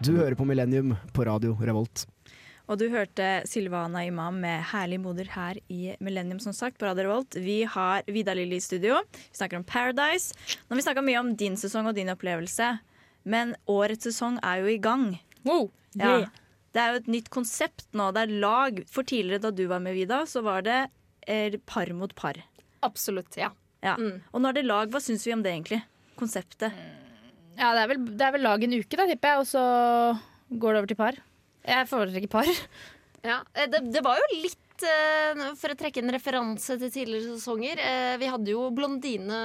Du 0.01 0.15
hører 0.17 0.33
på 0.39 0.47
Millennium 0.49 0.95
på 1.13 1.27
radio 1.29 1.53
Revolt. 1.61 2.07
Og 2.69 2.77
du 2.81 2.87
hørte 2.93 3.27
Silvana 3.49 4.03
Imam 4.05 4.39
med 4.41 4.63
'Herlig 4.71 4.97
moder' 5.01 5.29
her 5.35 5.57
i 5.69 5.95
Millennium, 5.99 6.39
som 6.39 6.53
sagt, 6.53 6.77
på 6.79 6.85
Radio 6.85 7.05
Revolt. 7.05 7.35
Vi 7.37 7.63
har 7.65 8.01
Vidar 8.07 8.35
Lilly 8.37 8.57
i 8.57 8.61
studio. 8.61 8.99
Vi 9.13 9.37
snakker 9.37 9.57
om 9.57 9.63
Paradise. 9.63 10.33
Nå 10.65 10.73
har 10.73 10.81
vi 10.81 10.85
snakka 10.85 11.01
mye 11.05 11.19
om 11.19 11.35
din 11.35 11.57
sesong 11.57 11.87
og 11.89 11.95
din 11.97 12.09
opplevelse, 12.13 12.77
men 13.29 13.55
årets 13.69 14.09
sesong 14.09 14.39
er 14.45 14.63
jo 14.63 14.71
i 14.73 14.79
gang. 14.81 15.11
Wow. 15.47 15.69
Ja. 15.99 16.13
Det 16.75 16.81
er 16.81 16.93
jo 16.93 17.01
et 17.01 17.09
nytt 17.15 17.29
konsept 17.33 17.87
nå. 17.97 18.11
Det 18.15 18.25
er 18.25 18.35
lag. 18.43 18.81
For 18.91 19.07
tidligere, 19.07 19.47
da 19.47 19.53
du 19.55 19.65
var 19.71 19.81
med, 19.83 19.97
Vida, 19.97 20.21
så 20.29 20.43
var 20.45 20.65
det 20.67 20.79
eh, 21.25 21.57
par 21.69 21.89
mot 21.97 22.13
par. 22.17 22.37
Absolutt. 22.85 23.37
Ja. 23.39 23.51
Ja. 23.85 23.95
Mm. 23.97 24.19
Og 24.33 24.43
nå 24.43 24.51
er 24.51 24.59
det 24.59 24.67
lag. 24.67 24.91
Hva 24.93 25.01
syns 25.03 25.25
vi 25.27 25.33
om 25.35 25.43
det, 25.45 25.55
egentlig? 25.55 25.81
Konseptet. 26.19 26.75
Ja, 27.59 27.73
det 27.75 27.83
er, 27.83 27.89
vel, 27.91 28.05
det 28.15 28.23
er 28.23 28.35
vel 28.37 28.45
lag 28.45 28.63
en 28.63 28.77
uke, 28.77 28.95
da, 28.95 29.05
tipper 29.09 29.33
jeg, 29.33 29.41
og 29.41 29.49
så 29.49 29.63
går 30.49 30.75
det 30.75 30.81
over 30.81 30.91
til 30.91 30.99
par. 30.99 31.19
Jeg 31.67 31.89
foretrekker 31.89 32.31
par. 32.31 32.49
Ja, 33.25 33.41
eh, 33.51 33.67
det, 33.67 33.81
det 33.91 34.03
var 34.05 34.15
jo 34.21 34.27
litt 34.45 34.61
eh, 34.85 35.43
For 35.59 35.73
å 35.73 35.77
trekke 35.79 36.01
en 36.03 36.13
referanse 36.13 36.77
til 36.79 36.91
tidligere 36.93 37.35
sesonger. 37.35 37.81
eh, 37.83 38.15
Vi 38.21 38.29
hadde 38.31 38.53
jo 38.53 38.67
blondine 38.75 39.39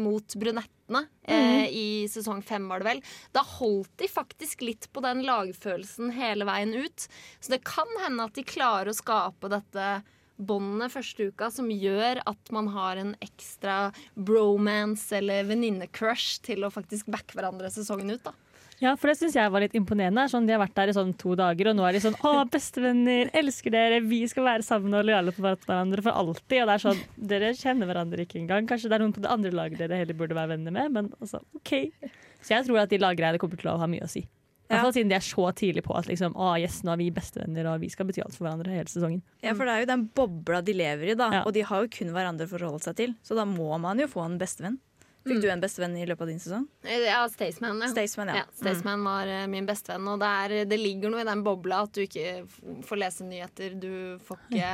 mot 0.00 0.36
brunettene 0.36 1.04
mm. 1.28 1.66
i 1.70 1.88
sesong 2.10 2.42
fem, 2.42 2.66
var 2.68 2.82
det 2.82 2.88
vel. 2.88 3.02
Da 3.36 3.44
holdt 3.46 3.92
de 4.02 4.08
faktisk 4.10 4.64
litt 4.66 4.88
på 4.92 5.02
den 5.04 5.22
lagfølelsen 5.26 6.14
hele 6.16 6.48
veien 6.48 6.74
ut. 6.74 7.06
Så 7.40 7.54
det 7.54 7.62
kan 7.68 7.90
hende 8.02 8.26
at 8.26 8.34
de 8.38 8.46
klarer 8.46 8.90
å 8.90 8.96
skape 8.96 9.52
dette 9.52 10.00
båndet 10.40 10.92
første 10.94 11.28
uka 11.28 11.50
som 11.52 11.68
gjør 11.68 12.22
at 12.28 12.52
man 12.54 12.70
har 12.72 12.96
en 12.96 13.12
ekstra 13.20 13.90
bromance 14.16 15.12
eller 15.16 15.44
venninnecrush 15.50 16.40
til 16.46 16.64
å 16.64 16.72
faktisk 16.72 17.10
backe 17.12 17.36
hverandre 17.36 17.70
sesongen 17.72 18.16
ut. 18.16 18.24
da 18.24 18.34
Ja, 18.80 18.94
for 18.96 19.10
det 19.10 19.18
syns 19.20 19.36
jeg 19.36 19.52
var 19.52 19.60
litt 19.60 19.74
imponerende. 19.76 20.24
Sånn, 20.32 20.46
de 20.48 20.54
har 20.54 20.62
vært 20.62 20.76
der 20.78 20.88
i 20.88 20.96
sånn 20.96 21.12
to 21.20 21.34
dager, 21.36 21.68
og 21.68 21.76
nå 21.76 21.84
er 21.84 21.92
de 21.92 22.00
sånn 22.00 22.16
'Å, 22.16 22.48
bestevenner, 22.48 23.30
elsker 23.36 23.74
dere, 23.74 24.00
vi 24.00 24.22
skal 24.26 24.46
være 24.48 24.64
sammen 24.64 24.96
og 24.96 25.04
lojale 25.04 25.34
på 25.36 25.44
hverandre 25.44 26.02
for 26.02 26.16
alltid'. 26.16 26.62
Og 26.62 26.66
det 26.70 26.74
er 26.74 26.84
sånn, 26.86 27.02
dere 27.18 27.52
kjenner 27.52 27.86
hverandre 27.90 28.24
ikke 28.24 28.40
engang. 28.40 28.66
Kanskje 28.66 28.88
det 28.88 28.96
er 28.96 29.04
noen 29.04 29.12
på 29.12 29.20
det 29.20 29.30
andre 29.30 29.52
laget 29.52 29.78
dere 29.78 30.00
heller 30.00 30.16
burde 30.16 30.34
være 30.34 30.56
venner 30.56 30.72
med, 30.72 30.92
men 30.92 31.12
altså, 31.20 31.44
OK. 31.54 31.92
Så 32.40 32.56
jeg 32.56 32.64
tror 32.64 32.80
at 32.80 32.88
de 32.88 32.98
laggreiene 32.98 33.38
kommer 33.38 33.60
til 33.60 33.68
å 33.68 33.78
ha 33.78 33.86
mye 33.86 34.04
å 34.04 34.08
si. 34.08 34.24
I 34.70 34.72
hvert 34.72 34.86
fall 34.86 34.92
siden 34.94 35.10
de 35.10 35.16
er 35.18 35.24
så 35.26 35.44
tidlig 35.58 35.82
på 35.82 35.94
at 35.98 36.06
liksom, 36.06 36.36
å, 36.38 36.52
yes, 36.62 36.84
nå 36.86 36.92
er 36.94 37.00
vi 37.00 37.08
bestevenner 37.10 37.66
og 37.66 37.80
vi 37.82 37.88
skal 37.90 38.06
bety 38.06 38.22
alt 38.22 38.36
for 38.36 38.46
hverandre 38.46 38.70
hele 38.70 38.86
sesongen. 38.86 39.20
Ja, 39.42 39.50
for 39.58 39.66
det 39.66 39.72
er 39.74 39.82
jo 39.82 39.88
den 39.90 40.04
bobla 40.14 40.60
de 40.62 40.76
lever 40.78 41.10
i, 41.10 41.16
da. 41.18 41.26
Ja. 41.34 41.40
Og 41.42 41.56
de 41.56 41.64
har 41.66 41.82
jo 41.82 41.90
kun 41.90 42.12
hverandre 42.14 42.46
å 42.46 42.52
forholde 42.52 42.78
seg 42.84 42.94
til. 43.00 43.16
Så 43.26 43.34
da 43.34 43.42
må 43.44 43.66
man 43.82 43.98
jo 43.98 44.06
få 44.06 44.22
en 44.22 44.38
bestevenn. 44.38 44.78
Fikk 45.20 45.42
du 45.42 45.50
en 45.52 45.60
bestevenn 45.60 45.96
i 46.00 46.06
løpet 46.08 46.24
av 46.24 46.30
din 46.30 46.38
sesong? 46.40 46.62
Eh, 46.84 47.02
Ja, 47.04 47.18
Staysman. 47.28 47.80
Ja. 47.84 47.88
Staysman, 47.92 48.30
ja. 48.32 48.36
Ja, 48.40 48.44
Staysman 48.56 49.02
var 49.04 49.28
eh, 49.28 49.44
min 49.52 49.66
bestevenn, 49.68 50.08
og 50.08 50.20
det, 50.22 50.30
er, 50.44 50.54
det 50.70 50.78
ligger 50.80 51.12
noe 51.12 51.20
i 51.20 51.28
den 51.28 51.42
bobla 51.44 51.82
at 51.84 51.92
du 51.92 52.00
ikke 52.06 52.46
får 52.88 53.00
lese 53.02 53.26
nyheter, 53.28 53.76
du 53.82 54.16
får 54.24 54.40
ikke 54.48 54.72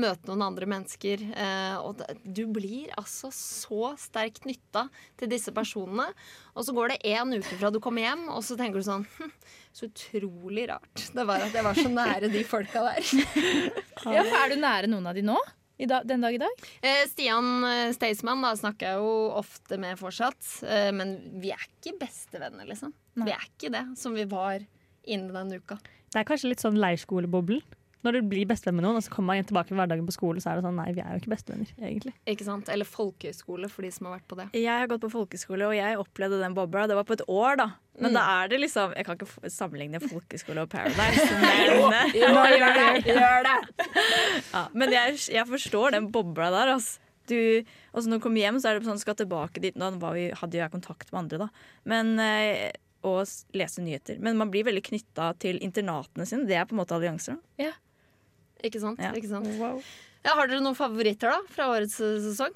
møte 0.00 0.30
noen 0.30 0.46
andre 0.48 0.70
mennesker. 0.72 1.26
Eh, 1.36 1.76
og 1.84 2.00
du 2.24 2.42
blir 2.56 2.94
altså 2.96 3.28
så 3.36 3.92
sterkt 4.00 4.48
nytta 4.48 4.86
til 5.20 5.28
disse 5.32 5.52
personene. 5.52 6.08
Og 6.56 6.64
så 6.64 6.72
går 6.76 6.94
det 6.94 7.00
én 7.12 7.36
uke 7.36 7.60
fra 7.60 7.70
du 7.72 7.80
kommer 7.84 8.06
hjem, 8.08 8.26
og 8.32 8.40
så 8.44 8.56
tenker 8.60 8.80
du 8.80 8.84
sånn 8.88 9.04
hm, 9.16 9.30
Så 9.72 9.86
utrolig 9.88 10.66
rart 10.68 11.06
det 11.16 11.24
var 11.28 11.40
at 11.46 11.54
jeg 11.56 11.64
var 11.64 11.78
så 11.78 11.88
nære 11.92 12.28
de 12.32 12.42
folka 12.48 12.82
der. 12.90 13.12
Ja, 14.02 14.24
for 14.26 14.40
Er 14.40 14.50
du 14.50 14.56
nære 14.60 14.88
noen 14.90 15.06
av 15.06 15.14
de 15.16 15.22
nå? 15.24 15.36
I 15.80 15.86
dag, 15.88 16.06
den 16.06 16.20
dag 16.20 16.34
i 16.36 16.40
dag? 16.40 16.64
Eh, 16.84 17.02
Stian 17.08 17.64
eh, 17.64 17.92
Staysman 17.96 18.44
da 18.44 18.52
snakker 18.58 18.92
jeg 18.92 19.00
jo 19.00 19.12
ofte 19.40 19.78
med 19.80 19.98
fortsatt, 20.00 20.44
eh, 20.68 20.90
men 20.94 21.16
vi 21.42 21.52
er 21.54 21.64
ikke 21.64 21.96
bestevenner, 22.02 22.68
liksom. 22.68 22.92
Vi 23.18 23.32
er 23.32 23.46
ikke 23.48 23.72
det 23.72 23.84
som 24.00 24.14
vi 24.16 24.26
var 24.28 24.62
innen 25.02 25.32
den 25.34 25.58
uka. 25.60 25.78
Det 26.12 26.20
er 26.20 26.28
kanskje 26.28 26.52
litt 26.52 26.62
sånn 26.62 26.78
leirskoleboblen. 26.80 27.64
Når 28.02 28.16
du 28.16 28.20
blir 28.26 28.46
bestevenn 28.50 28.74
med 28.80 28.82
noen, 28.84 28.96
og 28.98 29.02
så 29.06 29.12
kommer 29.14 29.28
man 29.30 29.36
igjen 29.38 29.46
tilbake 29.52 29.70
i 29.70 29.76
hverdagen 29.78 30.06
på 30.08 30.14
skole, 30.16 30.40
så 30.42 30.50
er 30.50 30.58
det 30.58 30.64
sånn 30.66 30.74
nei, 30.74 30.88
vi 30.96 31.00
er 31.04 31.12
jo 31.14 31.20
ikke 31.22 31.30
bestevenner, 31.36 31.68
egentlig. 31.78 32.12
Ikke 32.26 32.46
sant? 32.48 32.68
Eller 32.74 32.88
folkehøyskole, 32.88 33.68
for 33.70 33.86
de 33.86 33.90
som 33.94 34.08
har 34.08 34.16
vært 34.18 34.26
på 34.32 34.38
det. 34.40 34.46
Jeg 34.58 34.66
har 34.82 34.88
gått 34.90 35.04
på 35.04 35.10
folkeskole, 35.12 35.68
og 35.70 35.76
jeg 35.76 36.00
opplevde 36.02 36.40
den 36.42 36.56
bobla. 36.56 36.88
Det 36.90 36.96
var 36.98 37.06
på 37.06 37.14
et 37.14 37.22
år, 37.30 37.56
da. 37.62 37.68
Men 38.00 38.10
Mm. 38.10 38.14
da 38.18 38.22
er 38.42 38.48
det 38.48 38.58
liksom 38.62 38.94
Jeg 38.96 39.04
kan 39.04 39.16
ikke 39.18 39.50
sammenligne 39.52 40.00
folkeskole 40.00 40.62
og 40.64 40.70
Paradise. 40.72 41.28
Men, 41.92 42.10
Jo, 42.16 42.26
gjør 42.58 42.74
det! 42.80 43.04
Gjør 43.06 43.46
det! 43.46 43.86
ja, 44.52 44.62
men 44.74 44.90
jeg, 44.90 45.18
jeg 45.38 45.46
forstår 45.46 45.92
den 45.92 46.10
bobla 46.10 46.50
der, 46.50 46.74
altså. 46.74 46.98
Du, 47.30 47.36
altså 47.94 48.10
når 48.10 48.18
du 48.18 48.22
kommer 48.24 48.40
hjem, 48.42 48.56
så 48.58 48.72
er 48.72 48.80
det 48.80 48.88
sånn 48.88 48.98
skal 48.98 49.14
tilbake 49.14 49.60
dit. 49.62 49.76
Nå 49.78 49.92
var 50.02 50.16
vi, 50.18 50.24
hadde 50.34 50.58
jo 50.58 50.64
jeg 50.64 50.72
kontakt 50.72 51.12
med 51.12 51.20
andre, 51.20 51.44
da. 51.44 51.48
Men, 51.86 52.16
eh, 52.18 52.72
og 53.06 53.22
lese 53.54 53.82
nyheter. 53.82 54.18
Men 54.22 54.36
man 54.38 54.50
blir 54.50 54.66
veldig 54.66 54.82
knytta 54.90 55.28
til 55.42 55.56
internatene 55.62 56.26
sine. 56.26 56.46
Det 56.50 56.54
er 56.58 56.66
på 56.66 56.74
en 56.74 56.80
måte 56.82 56.94
allianser. 56.98 57.38
da. 57.38 57.70
Ikke 58.66 58.82
sant? 58.82 59.02
Ja. 59.02 59.12
Ikke 59.16 59.30
sant? 59.30 59.48
Ja, 60.22 60.36
har 60.38 60.46
dere 60.46 60.62
noen 60.62 60.78
favoritter 60.78 61.32
da 61.32 61.40
fra 61.50 61.68
årets 61.72 61.98
eh, 62.02 62.20
sesong? 62.22 62.54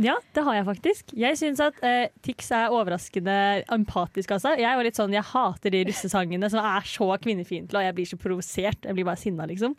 Ja, 0.00 0.14
det 0.36 0.44
har 0.46 0.54
jeg 0.54 0.66
faktisk. 0.68 1.12
Jeg 1.18 1.38
syns 1.40 1.60
at 1.64 1.80
eh, 1.84 2.12
Tix 2.24 2.52
er 2.54 2.72
overraskende 2.72 3.34
empatisk. 3.74 4.30
Altså. 4.36 4.54
Jeg 4.60 4.78
var 4.78 4.86
litt 4.86 4.98
sånn, 4.98 5.16
jeg 5.16 5.26
hater 5.32 5.74
de 5.74 5.82
russesangene 5.88 6.50
som 6.52 6.62
er 6.62 6.86
så 6.88 7.08
kvinnefiendtlige, 7.20 7.80
og 7.82 7.88
jeg 7.88 7.96
blir 7.98 8.10
så 8.12 8.20
provosert. 8.20 8.86
Jeg 8.86 8.96
blir 8.96 9.08
bare 9.08 9.20
sinna, 9.20 9.48
liksom. 9.50 9.74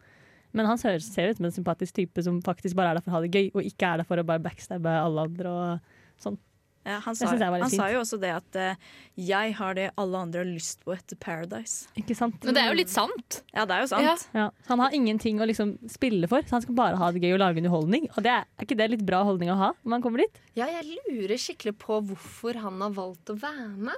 Men 0.52 0.68
han 0.68 0.80
ser, 0.82 1.00
ser 1.00 1.32
ut 1.32 1.40
som 1.40 1.48
en 1.48 1.56
sympatisk 1.56 1.96
type 1.96 2.24
som 2.26 2.42
faktisk 2.44 2.76
bare 2.76 2.92
er 2.92 3.00
der 3.00 3.06
for 3.06 3.14
å 3.14 3.18
ha 3.18 3.24
det 3.24 3.32
gøy, 3.32 3.54
og 3.56 3.66
ikke 3.72 3.88
er 3.88 4.02
der 4.02 4.10
for 4.10 4.20
å 4.20 4.28
bare 4.28 4.44
backstabbe 4.44 4.92
alle 5.00 5.28
andre. 5.30 5.56
og 5.56 6.22
sånn. 6.22 6.38
Ja, 6.86 6.98
han 7.06 7.14
sa, 7.16 7.28
han 7.38 7.70
sa 7.70 7.88
jo 7.94 8.00
også 8.02 8.18
det 8.20 8.32
at 8.34 8.56
uh, 8.58 8.76
'jeg 9.16 9.54
har 9.54 9.74
det 9.78 9.92
alle 10.02 10.18
andre 10.18 10.40
har 10.42 10.50
lyst 10.50 10.80
på 10.84 10.96
etter 10.96 11.16
Paradise'. 11.16 11.86
Ikke 11.96 12.16
sant? 12.18 12.44
Men 12.44 12.56
det 12.58 12.64
er 12.64 12.70
jo 12.72 12.78
litt 12.80 12.90
sant. 12.90 13.44
Ja, 13.54 13.66
det 13.70 13.76
er 13.76 13.82
jo 13.82 13.88
sant. 13.92 14.04
Ja. 14.34 14.40
Ja, 14.40 14.50
han 14.68 14.80
har 14.80 14.90
ingenting 14.92 15.38
å 15.40 15.46
liksom 15.46 15.78
spille 15.88 16.28
for, 16.28 16.42
så 16.42 16.58
han 16.58 16.62
skal 16.66 16.74
bare 16.76 16.98
ha 16.98 17.12
det 17.12 17.22
gøy 17.22 17.34
og 17.36 17.40
lage 17.44 17.62
underholdning. 17.62 18.10
Og 18.18 18.24
det 18.26 18.32
er, 18.34 18.46
er 18.58 18.66
ikke 18.66 18.78
det 18.78 18.90
litt 18.96 19.06
bra 19.06 19.22
holdning 19.24 19.52
å 19.54 19.60
ha 19.60 19.70
når 19.84 19.90
man 19.94 20.02
kommer 20.02 20.26
dit? 20.26 20.42
Ja, 20.58 20.66
jeg 20.66 20.98
lurer 21.06 21.38
skikkelig 21.38 21.78
på 21.78 22.02
hvorfor 22.02 22.58
han 22.58 22.82
har 22.82 22.90
valgt 22.98 23.30
å 23.30 23.38
være 23.38 23.70
med. 23.78 23.96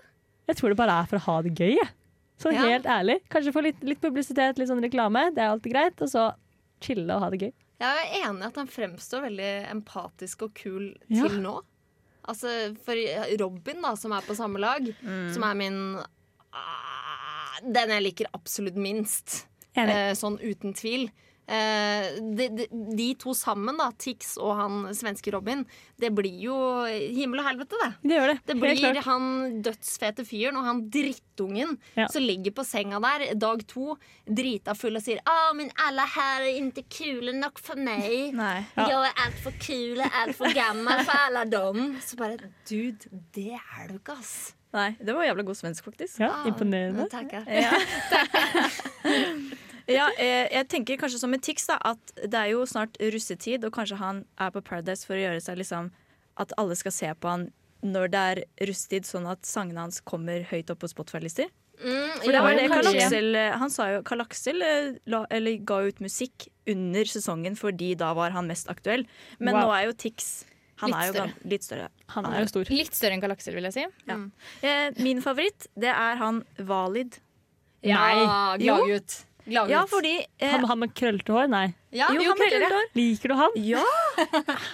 Jeg 0.52 0.58
tror 0.60 0.69
det 0.69 0.78
bare 0.84 1.00
er 1.00 1.06
for 1.08 1.17
å 1.22 1.26
ha 1.30 1.41
det 1.41 1.56
gøy. 1.56 1.76
jeg. 1.80 1.89
Så 2.38 2.52
Ja. 2.52 2.62
helt 2.67 2.86
ærlig. 2.86 3.22
Kanskje 3.30 3.54
få 3.54 3.63
litt, 3.63 3.82
litt 3.82 4.02
publisitet, 4.02 4.58
litt 4.58 4.67
sånn 4.67 4.84
reklame. 4.84 5.30
Det 5.34 5.39
er 5.39 5.54
alltid 5.56 5.72
greit. 5.72 6.02
Og 6.02 6.10
så 6.10 6.34
chille 6.82 7.08
og 7.15 7.22
ha 7.22 7.30
det 7.30 7.39
gøy. 7.39 7.54
Jeg 7.80 7.96
er 8.12 8.28
enig 8.28 8.41
i 8.43 8.46
at 8.48 8.56
han 8.56 8.67
fremstår 8.67 9.22
veldig 9.30 9.69
empatisk 9.72 10.41
og 10.43 10.54
kul 10.54 10.96
Ja. 11.10 11.28
til 11.28 11.39
nå. 11.39 11.62
Altså, 12.24 12.48
for 12.86 12.96
Robin, 13.42 13.82
da, 13.84 13.96
som 14.00 14.14
er 14.16 14.24
på 14.26 14.36
samme 14.38 14.62
lag, 14.64 14.86
som 15.34 15.44
er 15.44 15.58
min 15.60 15.80
ah, 16.56 17.58
Den 17.64 17.92
jeg 17.92 18.04
liker 18.06 18.30
absolutt 18.34 18.76
minst. 18.80 19.46
Eh, 19.76 20.14
sånn 20.16 20.38
uten 20.40 20.74
tvil. 20.78 21.08
Eh, 21.43 22.06
de, 22.38 22.45
de, 22.56 22.65
de 22.95 23.08
to 23.19 23.34
sammen, 23.36 23.75
da, 23.77 23.89
Tix 23.99 24.38
og 24.39 24.53
han 24.56 24.86
svenske 24.95 25.32
Robin, 25.36 25.65
det 25.99 26.13
blir 26.15 26.38
jo 26.39 26.56
himmel 26.88 27.41
og 27.41 27.47
helvete, 27.49 27.75
det. 27.82 27.89
Det 28.08 28.15
gjør 28.15 28.29
det. 28.32 28.38
Det 28.47 28.53
Helt 28.56 28.62
blir 28.63 28.79
klart. 28.79 29.03
han 29.10 29.62
dødsfete 29.65 30.23
fyren 30.29 30.56
og 30.62 30.63
han 30.69 30.79
drittungen 30.89 31.77
Ja. 31.99 32.08
som 32.08 32.23
ligger 32.23 32.51
på 32.56 32.63
senga 32.63 32.99
der 33.03 33.34
dag 33.36 33.65
to, 33.67 33.97
drita 34.25 34.73
full 34.73 34.95
og 34.95 35.01
sier 35.03 35.19
'Å, 35.25 35.53
men 35.56 35.69
alle 35.86 36.01
her 36.08 36.41
er 36.47 36.62
ikke 36.63 36.86
kule 36.89 37.34
nok 37.34 37.60
for 37.60 37.75
meg. 37.75 38.34
Nei. 38.34 38.65
Ja. 38.77 38.88
Jeg 38.88 39.12
er 39.12 39.21
altfor 39.27 39.51
kul 39.60 39.99
og 39.99 40.12
altfor 40.23 40.53
gammel 40.53 41.03
for 41.03 41.17
alle 41.27 41.43
dem. 41.49 41.99
Så 41.99 42.15
bare 42.15 42.38
Dude, 42.69 43.03
det 43.36 43.51
er 43.60 43.88
du 43.89 43.95
ikke, 43.99 44.17
ass. 44.17 44.53
Nei, 44.73 44.95
det 45.03 45.13
var 45.13 45.23
jævla 45.25 45.43
god 45.45 45.56
svensk, 45.56 45.84
faktisk. 45.84 46.19
Ja, 46.19 46.32
Ah, 46.32 46.47
imponerende. 46.47 47.10
Takker. 47.10 47.43
Ja. 47.47 47.71
ja, 50.00 50.08
eh, 50.17 50.48
jeg 50.54 50.67
tenker 50.69 50.98
kanskje 50.98 51.19
som 51.19 51.34
et 51.34 51.41
tics 51.43 51.67
da, 51.67 51.78
at 51.84 52.13
det 52.24 52.34
er 52.39 52.52
jo 52.54 52.63
snart 52.65 52.96
russetid, 53.02 53.63
og 53.65 53.74
kanskje 53.76 53.98
han 54.00 54.26
er 54.39 54.50
på 54.56 54.62
Paradise 54.63 55.06
for 55.06 55.15
å 55.15 55.24
gjøre 55.26 55.41
seg 55.43 55.58
liksom 55.58 55.91
At 56.38 56.54
alle 56.58 56.74
skal 56.76 56.91
se 56.91 57.12
på 57.13 57.30
han 57.30 57.52
når 57.84 58.08
det 58.13 58.19
er 58.32 58.39
russetid, 58.69 59.04
sånn 59.06 59.26
at 59.28 59.43
sangene 59.46 59.82
hans 59.84 60.00
kommer 60.02 60.41
høyt 60.50 60.69
opp 60.72 60.80
på 60.80 60.88
Spotify-lister. 60.88 61.50
Mm, 61.84 62.22
For 62.24 62.32
det 62.32 62.41
var 62.46 62.56
det 62.56 62.69
Karl. 62.72 62.88
Aksel 62.93 63.36
eh, 63.36 63.52
Han 63.60 63.69
sa 63.74 63.88
jo 63.91 64.04
Karl 64.08 64.22
Aksel 64.24 64.62
eh, 64.63 64.91
la, 65.10 65.26
eller 65.34 65.58
ga 65.67 65.82
ut 65.89 66.00
musikk 66.00 66.46
under 66.69 67.04
sesongen 67.10 67.58
fordi 67.60 67.91
da 68.00 68.13
var 68.15 68.32
han 68.32 68.48
mest 68.48 68.69
aktuell. 68.72 69.04
Men 69.39 69.58
Wow. 69.58 69.65
nå 69.67 69.74
er 69.76 69.86
jo 69.89 69.96
Tix 70.06 70.46
Han 70.84 70.89
Litt 70.93 71.00
er 71.02 71.06
jo 71.10 71.13
større. 71.13 71.34
litt 71.52 71.63
større. 71.67 71.89
Han 72.15 72.26
er 72.32 72.39
jo 72.46 72.48
stor. 72.54 72.72
Litt 72.72 72.96
større 72.96 73.17
enn 73.17 73.22
Karl 73.26 73.36
Aksel, 73.36 73.54
vil 73.60 73.67
jeg 73.67 73.74
si. 73.76 73.86
Eh, 74.63 74.89
min 75.04 75.22
favoritt, 75.22 75.67
det 75.76 75.91
er 75.91 76.15
han 76.24 76.41
Valid. 76.58 77.19
Ja, 77.84 78.00
glad 78.58 78.63
gladgutt. 78.63 79.26
Gladgutt. 79.45 79.71
Ja, 79.73 79.82
fordi 79.91 80.12
eh, 80.39 80.51
Han, 80.53 80.63
han 80.69 80.79
med 80.79 80.93
krøllete 80.95 81.34
hår? 81.36 81.49
Nei. 81.51 81.65
ja, 81.91 82.08
Jo, 82.13 82.21
jo, 82.21 82.29
han 82.32 82.39
med 82.39 82.51
krøllete 82.53 82.77
hår. 82.77 82.88
Liker 82.99 83.34
du 83.34 83.36
han? 83.41 83.58
Ja! 83.60 83.84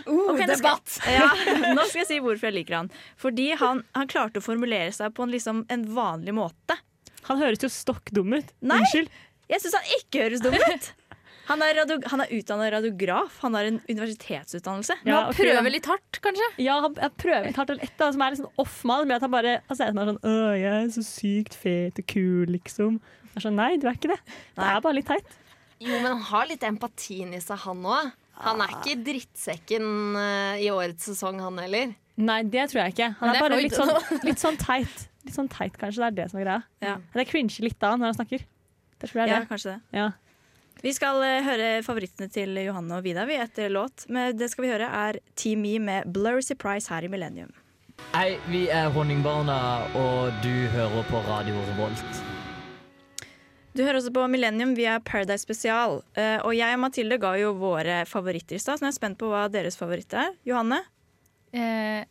Uh, 0.10 0.30
Ok, 0.34 0.40
nå 0.44 0.46
skal- 0.46 0.54
debatt. 0.56 1.00
Ja, 1.16 1.30
nå 1.74 1.86
skal 1.90 2.02
jeg 2.04 2.08
si 2.12 2.20
hvorfor 2.24 2.50
jeg 2.50 2.58
liker 2.60 2.78
han. 2.82 2.92
Fordi 3.20 3.50
han, 3.60 3.82
han 3.98 4.10
klarte 4.12 4.42
å 4.42 4.46
formulere 4.46 4.92
seg 4.96 5.14
på 5.18 5.26
en, 5.26 5.34
liksom, 5.34 5.64
en 5.74 5.88
vanlig 5.96 6.36
måte. 6.38 6.78
Han 7.30 7.42
høres 7.42 7.62
jo 7.66 7.70
stokk 7.74 8.10
dum 8.16 8.34
ut. 8.38 8.54
Nei. 8.62 8.80
Unnskyld. 8.82 9.10
Jeg 9.50 9.62
syns 9.64 9.78
han 9.80 9.94
ikke 10.00 10.24
høres 10.28 10.42
dum 10.46 10.54
ut. 10.58 10.90
Han 11.50 11.64
er, 11.66 11.72
radio, 11.80 11.96
han 12.12 12.22
er 12.22 12.30
utdannet 12.38 12.70
radiograf. 12.76 13.40
Han 13.42 13.56
har 13.58 13.66
en 13.66 13.80
universitetsutdannelse. 13.90 15.00
Men 15.04 15.14
Ja, 15.16 15.22
han 15.26 15.34
prøver 15.34 15.74
litt 15.74 15.88
hardt, 15.90 16.20
kanskje. 16.22 16.50
Ja, 16.62 16.76
han 16.86 16.94
prøver 17.18 17.48
litt 17.50 17.58
hardt. 17.58 17.72
Et 17.82 18.04
av 18.06 18.14
som 18.14 18.22
er 18.22 18.36
litt 18.36 18.42
sånn 18.44 18.62
off-mal, 18.62 19.08
med 19.10 19.18
at 19.18 19.26
han 19.26 19.34
bare 19.34 19.56
han 19.66 19.80
ser 19.80 19.90
ut 19.90 19.96
som 19.96 20.02
han 20.04 20.12
er 20.12 20.12
sånn 20.14 20.30
Å, 20.30 20.52
jeg 20.60 20.76
er 20.84 20.92
så 20.94 21.06
sykt 21.08 21.58
fet 21.58 22.02
og 22.04 22.06
kul, 22.14 22.52
liksom. 22.54 23.00
Jeg 23.30 23.42
er 23.42 23.46
sånn, 23.46 23.58
Nei, 23.60 23.72
du 23.78 23.88
er 23.88 23.98
ikke 23.98 24.12
det. 24.14 24.20
Det 24.58 24.66
er 24.66 24.82
bare 24.84 24.98
litt 24.98 25.08
teit. 25.10 25.36
Jo, 25.80 25.94
men 25.96 26.10
han 26.12 26.24
har 26.32 26.48
litt 26.50 26.64
empatien 26.68 27.34
i 27.38 27.40
seg, 27.44 27.62
han 27.64 27.86
òg. 27.88 28.10
Han 28.40 28.62
er 28.64 28.72
ikke 28.78 28.96
drittsekken 29.04 29.86
eh, 30.20 30.62
i 30.64 30.70
årets 30.72 31.10
sesong, 31.12 31.42
han 31.44 31.60
heller. 31.60 31.94
Nei, 32.20 32.40
det 32.52 32.70
tror 32.72 32.82
jeg 32.86 32.96
ikke. 32.96 33.10
Han 33.20 33.30
er 33.32 33.38
er 33.40 33.46
bare 33.46 33.60
litt 33.64 33.76
sånn, 33.76 33.92
litt 34.28 34.42
sånn 34.42 34.58
teit. 34.60 35.06
Litt 35.28 35.36
sånn 35.36 35.50
teit, 35.52 35.76
kanskje. 35.80 36.02
Det 36.02 36.08
er 36.10 36.18
det 36.18 36.26
som 36.32 36.40
er 36.40 36.46
greia. 36.48 36.64
Ja. 36.84 36.96
Det 37.16 37.28
cringer 37.30 37.68
litt 37.68 37.84
av 37.84 37.96
han 37.96 38.04
når 38.04 38.14
han 38.14 38.18
snakker. 38.22 38.44
Det 39.00 39.08
tror 39.12 39.22
jeg 39.22 39.30
Ja, 39.32 39.38
er 39.38 39.46
det. 39.46 39.50
kanskje 39.52 39.76
det. 39.76 39.80
Ja. 40.00 40.10
Vi 40.80 40.94
skal 40.96 41.20
eh, 41.28 41.42
høre 41.44 41.70
favorittene 41.84 42.30
til 42.32 42.56
Johanne 42.64 43.00
og 43.00 43.04
Vidar 43.08 43.28
vi, 43.28 43.36
etter 43.40 43.72
låt. 43.72 44.08
Men 44.08 44.36
det 44.40 44.48
skal 44.52 44.66
vi 44.66 44.72
høre 44.72 44.88
er 44.88 45.20
Team 45.40 45.64
Me 45.64 45.76
med 45.84 46.08
Blurry 46.16 46.44
Surprise 46.44 46.88
her 46.92 47.04
i 47.08 47.12
Millennium. 47.12 47.52
Hei, 48.16 48.38
vi 48.48 48.66
er 48.72 48.88
Honningbarna, 48.96 49.60
og 50.00 50.32
du 50.44 50.54
hører 50.72 51.04
på 51.12 51.20
Radio 51.28 51.60
Revolt. 51.74 52.22
Du 53.76 53.84
hører 53.86 54.00
også 54.00 54.12
på 54.16 54.24
Millennium 54.32 54.72
via 54.78 54.98
Paradise 55.06 55.44
Spesial. 55.46 56.00
Eh, 56.18 56.38
og 56.42 56.56
jeg 56.58 56.74
og 56.76 56.82
Mathilde 56.82 57.20
ga 57.22 57.36
jo 57.40 57.52
våre 57.60 58.02
favoritter 58.10 58.58
i 58.58 58.62
stad, 58.62 58.80
så 58.80 58.84
nå 58.84 58.90
er 58.90 58.94
jeg 58.96 59.00
spent 59.00 59.20
på 59.22 59.30
hva 59.32 59.44
deres 59.54 59.78
favoritt 59.80 60.14
er. 60.18 60.32
Johanne? 60.48 60.82
Eh, 61.54 62.02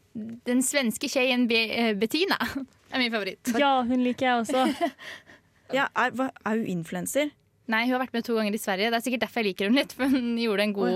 den 0.47 0.63
svenske 0.67 1.07
tjejen 1.11 1.45
Be 1.51 1.59
eh, 1.71 1.91
Bettina 1.99 2.39
er 2.93 3.03
min 3.03 3.13
favoritt. 3.15 3.53
ja, 3.59 3.73
hun 3.87 4.03
liker 4.07 4.31
jeg 4.31 4.45
også. 4.45 4.67
Ja, 5.69 5.85
er, 6.01 6.15
hva, 6.17 6.31
er 6.49 6.63
hun 6.63 6.69
influenser? 6.79 7.29
Nei, 7.69 7.83
Hun 7.85 7.99
har 7.99 8.01
vært 8.07 8.15
med 8.17 8.25
to 8.25 8.33
ganger 8.39 8.55
i 8.57 8.61
Sverige. 8.63 8.89
Det 8.89 8.97
er 8.97 9.03
sikkert 9.05 9.27
derfor 9.27 9.43
jeg 9.45 9.51
liker 9.51 9.69
hun 9.69 9.77
litt. 9.77 9.91
For 9.93 10.09
hun 10.09 10.31
gjorde 10.41 10.65
en 10.65 10.73
god 10.73 10.95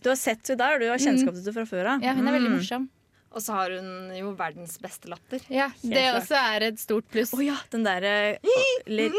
Du 0.00 0.08
har 0.08 0.16
sett 0.16 0.48
henne 0.48 0.62
der, 0.62 0.78
og 0.78 0.80
du 0.80 0.86
har 0.88 1.02
kjennskap 1.04 1.34
til 1.36 1.42
henne 1.44 1.52
fra 1.58 1.64
før 1.68 1.90
av. 1.92 2.06
Ja, 2.06 2.14
hun 2.16 2.24
er 2.30 2.38
veldig 2.38 2.54
Mm. 2.54 2.86
Og 3.34 3.42
så 3.42 3.50
har 3.56 3.72
hun 3.74 4.12
jo 4.14 4.28
verdens 4.38 4.76
beste 4.78 5.08
latter. 5.10 5.40
Ja, 5.50 5.66
Det 5.82 5.90
klart. 6.04 6.20
også 6.20 6.36
er 6.38 6.66
et 6.68 6.78
stort 6.78 7.08
pluss. 7.10 7.32
Å 7.34 7.40
ja, 7.42 7.56
den 7.72 7.82
derre 7.86 8.38
litt 8.86 9.16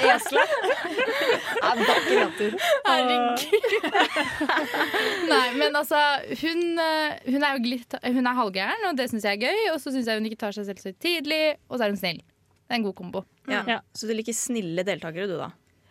Eslet. 0.00 0.50
Ja, 1.60 1.72
vakker 1.80 2.16
latter. 2.16 2.54
Nei, 5.30 5.44
men 5.58 5.76
altså 5.76 5.98
Hun, 6.40 6.62
eh, 6.80 7.18
hun 7.28 7.44
er 7.44 7.56
jo 7.56 7.62
glitt, 7.64 7.96
Hun 8.04 8.26
er 8.26 8.36
halvgæren, 8.38 8.86
og 8.88 8.96
det 8.98 9.08
syns 9.12 9.26
jeg 9.28 9.38
er 9.38 9.44
gøy. 9.50 9.60
Og 9.74 9.80
så 9.82 9.92
syns 9.94 10.08
jeg 10.08 10.20
hun 10.20 10.28
ikke 10.30 10.40
tar 10.44 10.56
seg 10.56 10.68
selv 10.70 10.80
så 10.82 10.92
tidlig, 10.96 11.42
og 11.68 11.78
så 11.78 11.86
er 11.86 11.94
hun 11.94 12.00
snill. 12.00 12.20
Det 12.20 12.76
er 12.76 12.80
en 12.80 12.86
god 12.86 12.96
kombo. 13.00 13.24
ja. 13.50 13.62
Ja. 13.68 13.78
Så 13.96 14.06
du 14.08 14.14
liker 14.16 14.34
snille 14.36 14.84
deltakere, 14.86 15.26
du, 15.30 15.36
da? 15.40 15.50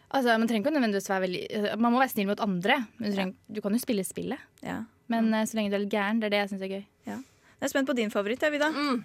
Altså, 0.09 0.37
Man 0.41 0.47
trenger 0.49 0.65
ikke 0.65 0.73
nødvendigvis 0.73 1.09
være 1.11 1.25
veldig 1.27 1.43
Man 1.77 1.93
må 1.93 1.99
være 2.01 2.13
snill 2.13 2.31
mot 2.31 2.41
andre. 2.41 2.79
Men 2.97 3.11
du, 3.11 3.15
trenger, 3.17 3.35
du 3.49 3.61
kan 3.61 3.75
jo 3.75 3.81
spille 3.81 4.05
spillet. 4.07 4.49
Ja. 4.65 4.81
Men 5.09 5.29
eh, 5.33 5.45
så 5.49 5.57
lenge 5.57 5.73
du 5.73 5.77
er 5.77 5.85
litt 5.85 5.93
gæren, 5.93 6.21
det 6.21 6.29
er 6.29 6.35
det 6.35 6.41
jeg 6.43 6.51
syns 6.53 6.65
er 6.65 6.73
gøy. 6.77 6.83
Jeg 7.59 7.67
er 7.67 7.71
spent 7.73 7.89
på 7.89 7.95
din 7.97 8.11
favoritt, 8.13 8.43
jeg, 8.45 8.53
Vida. 8.55 8.69
Mm. 8.71 9.01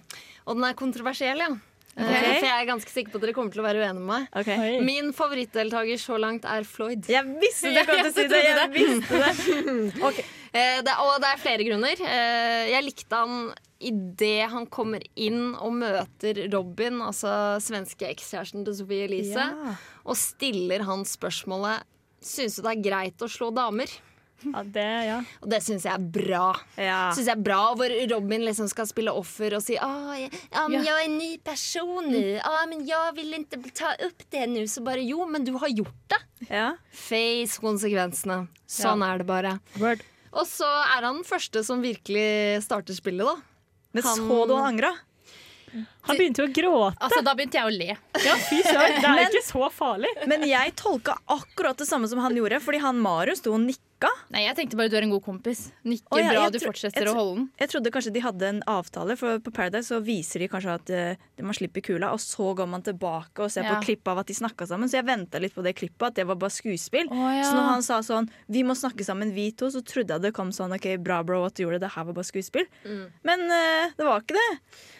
Og 0.47 0.55
den 0.55 0.63
er 0.63 0.75
kontroversiell, 0.79 1.41
ja. 1.43 1.49
Okay. 1.95 2.11
Okay. 2.11 2.39
Så 2.39 2.47
jeg 2.47 2.55
er 2.55 2.67
ganske 2.67 2.91
sikker 2.91 3.11
på 3.11 3.19
at 3.19 3.23
dere 3.23 3.33
kommer 3.35 3.51
til 3.51 3.61
å 3.61 3.65
være 3.65 3.79
uenige 3.79 3.99
med 4.01 4.07
meg. 4.09 4.25
Okay. 4.35 4.79
Min 4.83 5.13
favorittdeltaker 5.15 5.99
så 5.99 6.17
langt 6.19 6.47
er 6.47 6.65
Floyd. 6.67 7.07
Jeg 7.11 7.23
visste 7.39 7.71
du 7.71 7.79
kom 7.87 8.01
til 8.01 8.09
å 8.09 8.15
si 8.15 8.25
det! 8.31 8.41
Jeg 8.47 8.73
visste 8.75 9.21
det. 9.21 10.25
Eh, 10.55 10.77
det, 10.87 10.91
og 11.03 11.17
det 11.19 11.27
er 11.27 11.39
flere 11.41 11.65
grunner. 11.67 11.99
Eh, 11.99 12.69
jeg 12.71 12.83
likte 12.85 13.17
han 13.19 13.49
idet 13.79 14.49
han 14.51 14.65
kommer 14.71 15.03
inn 15.19 15.53
og 15.59 15.73
møter 15.81 16.39
Robin, 16.53 17.01
altså 17.03 17.59
svenske 17.63 18.07
ekskjæresten 18.13 18.63
til 18.65 18.75
Sophie 18.79 19.05
Elise, 19.09 19.35
Ja. 19.51 19.75
og 20.05 20.15
stiller 20.17 20.83
han 20.87 21.03
spørsmålet 21.05 21.83
Syns 22.25 22.55
du 22.57 22.63
det 22.65 22.71
er 22.71 22.81
greit 22.81 23.21
å 23.21 23.27
slå 23.29 23.51
damer? 23.53 23.85
Ja, 24.45 24.63
det, 24.65 24.85
ja. 25.07 25.17
Og 25.41 25.49
det 25.51 25.59
syns 25.63 25.83
jeg 25.85 25.93
er 25.93 26.01
bra. 26.15 26.47
Ja. 26.77 27.11
Synes 27.13 27.27
jeg 27.29 27.35
er 27.37 27.43
bra 27.45 27.59
Hvor 27.77 27.93
Robin 28.11 28.41
liksom 28.45 28.67
skal 28.69 28.87
spille 28.89 29.13
offer 29.13 29.53
og 29.57 29.61
si 29.63 29.77
ah, 29.77 30.09
jeg, 30.17 30.31
ja, 30.51 30.63
men 30.67 30.83
jeg 30.83 30.91
er 30.95 31.05
en 31.05 31.17
ny 31.19 31.29
person 31.45 32.09
nu. 32.09 32.39
Ah, 32.43 32.65
men 32.69 32.81
jeg 32.87 33.13
vil 33.19 33.37
ikke 33.37 33.61
ta 33.77 33.93
opp 34.07 34.25
det 34.33 34.43
nå. 34.51 34.65
Så 34.69 34.81
bare 34.85 35.05
jo, 35.05 35.21
men 35.29 35.45
du 35.45 35.53
har 35.61 35.69
gjort 35.69 36.01
det. 36.09 36.19
ja. 36.49 36.67
Face 36.91 37.61
konsekvensene. 37.61 38.47
Sånn 38.65 39.05
er 39.05 39.21
det 39.21 39.27
bare. 39.29 39.55
Word. 39.77 40.01
Og 40.33 40.43
så 40.49 40.67
er 40.67 41.05
han 41.05 41.21
den 41.21 41.27
første 41.29 41.61
som 41.63 41.85
virkelig 41.85 42.63
starter 42.65 42.97
spillet, 42.97 43.23
da. 43.25 43.37
Men 43.95 44.03
Han- 44.03 44.23
så 44.27 44.39
du 44.49 44.55
han 44.59 44.73
angra? 44.73 44.91
Han 46.07 46.15
begynte 46.15 46.43
jo 46.43 46.47
å 46.47 46.53
gråte. 46.55 46.97
Altså, 47.03 47.23
Da 47.23 47.33
begynte 47.35 47.57
jeg 47.59 47.67
å 47.67 47.73
le. 47.73 47.97
Ja, 48.23 48.35
fy 48.47 48.61
søren. 48.63 48.99
Det 49.01 49.07
er 49.09 49.15
men, 49.17 49.27
ikke 49.27 49.43
så 49.43 49.69
farlig. 49.73 50.11
Men 50.27 50.45
jeg 50.47 50.75
tolka 50.79 51.17
akkurat 51.27 51.77
det 51.81 51.87
samme 51.89 52.07
som 52.07 52.19
han 52.23 52.35
gjorde, 52.37 52.61
fordi 52.63 52.79
han 52.83 52.99
Marius 53.01 53.41
sto 53.43 53.55
og 53.55 53.63
nikka. 53.65 53.81
Nei, 54.29 54.41
Jeg 54.43 54.55
tenkte 54.57 54.75
bare 54.77 54.89
du 54.91 54.95
er 54.97 55.05
en 55.05 55.11
god 55.13 55.23
kompis. 55.23 55.71
Nikker 55.87 56.11
oh, 56.11 56.19
ja, 56.19 56.31
bra, 56.33 56.49
du 56.51 56.57
fortsetter 56.59 57.07
å 57.07 57.13
holde 57.15 57.35
den. 57.37 57.45
Jeg 57.61 57.69
trodde 57.71 57.91
kanskje 57.93 58.11
de 58.15 58.21
hadde 58.25 58.47
en 58.49 58.61
avtale, 58.67 59.15
for 59.17 59.39
på 59.39 59.53
Paradise 59.55 59.87
så 59.93 60.01
viser 60.03 60.43
de 60.43 60.49
kanskje 60.51 60.73
at 60.75 60.91
uh, 60.91 61.25
man 61.45 61.55
slipper 61.55 61.81
kula, 61.85 62.09
og 62.11 62.19
så 62.19 62.51
går 62.57 62.67
man 62.67 62.83
tilbake 62.85 63.45
og 63.45 63.51
ser 63.53 63.63
Ja. 63.63 63.75
på 63.77 63.85
klippet 63.87 64.11
av 64.11 64.19
at 64.19 64.27
de 64.27 64.35
snakka 64.35 64.67
sammen. 64.67 64.89
Så 64.91 64.99
jeg 64.99 65.07
venta 65.07 65.39
litt 65.39 65.55
på 65.55 65.63
det 65.63 65.75
klippet, 65.79 66.07
at 66.09 66.15
det 66.19 66.27
var 66.27 66.35
bare 66.41 66.51
skuespill. 66.51 67.07
Oh, 67.13 67.29
ja. 67.31 67.45
Så 67.47 67.53
når 67.55 67.69
han 67.71 67.85
sa 67.87 68.01
sånn 68.05 68.29
'vi 68.49 68.63
må 68.67 68.75
snakke 68.75 69.05
sammen, 69.05 69.31
vi 69.33 69.51
to', 69.51 69.71
så 69.71 69.81
trodde 69.85 70.11
jeg 70.13 70.21
det 70.21 70.33
kom 70.33 70.51
sånn 70.51 70.73
'ok, 70.75 70.97
bra 71.01 71.23
bro 71.23 71.45
at 71.45 71.55
du 71.55 71.63
gjorde 71.63 71.79
det, 71.79 71.87
det 71.87 71.95
her 71.95 72.03
var 72.03 72.13
bare 72.13 72.27
skuespill'. 72.27 72.67
Men 73.23 73.39
uh, 73.47 73.93
det 73.95 74.03
var 74.05 74.21
ikke 74.21 74.35
det. 74.35 74.51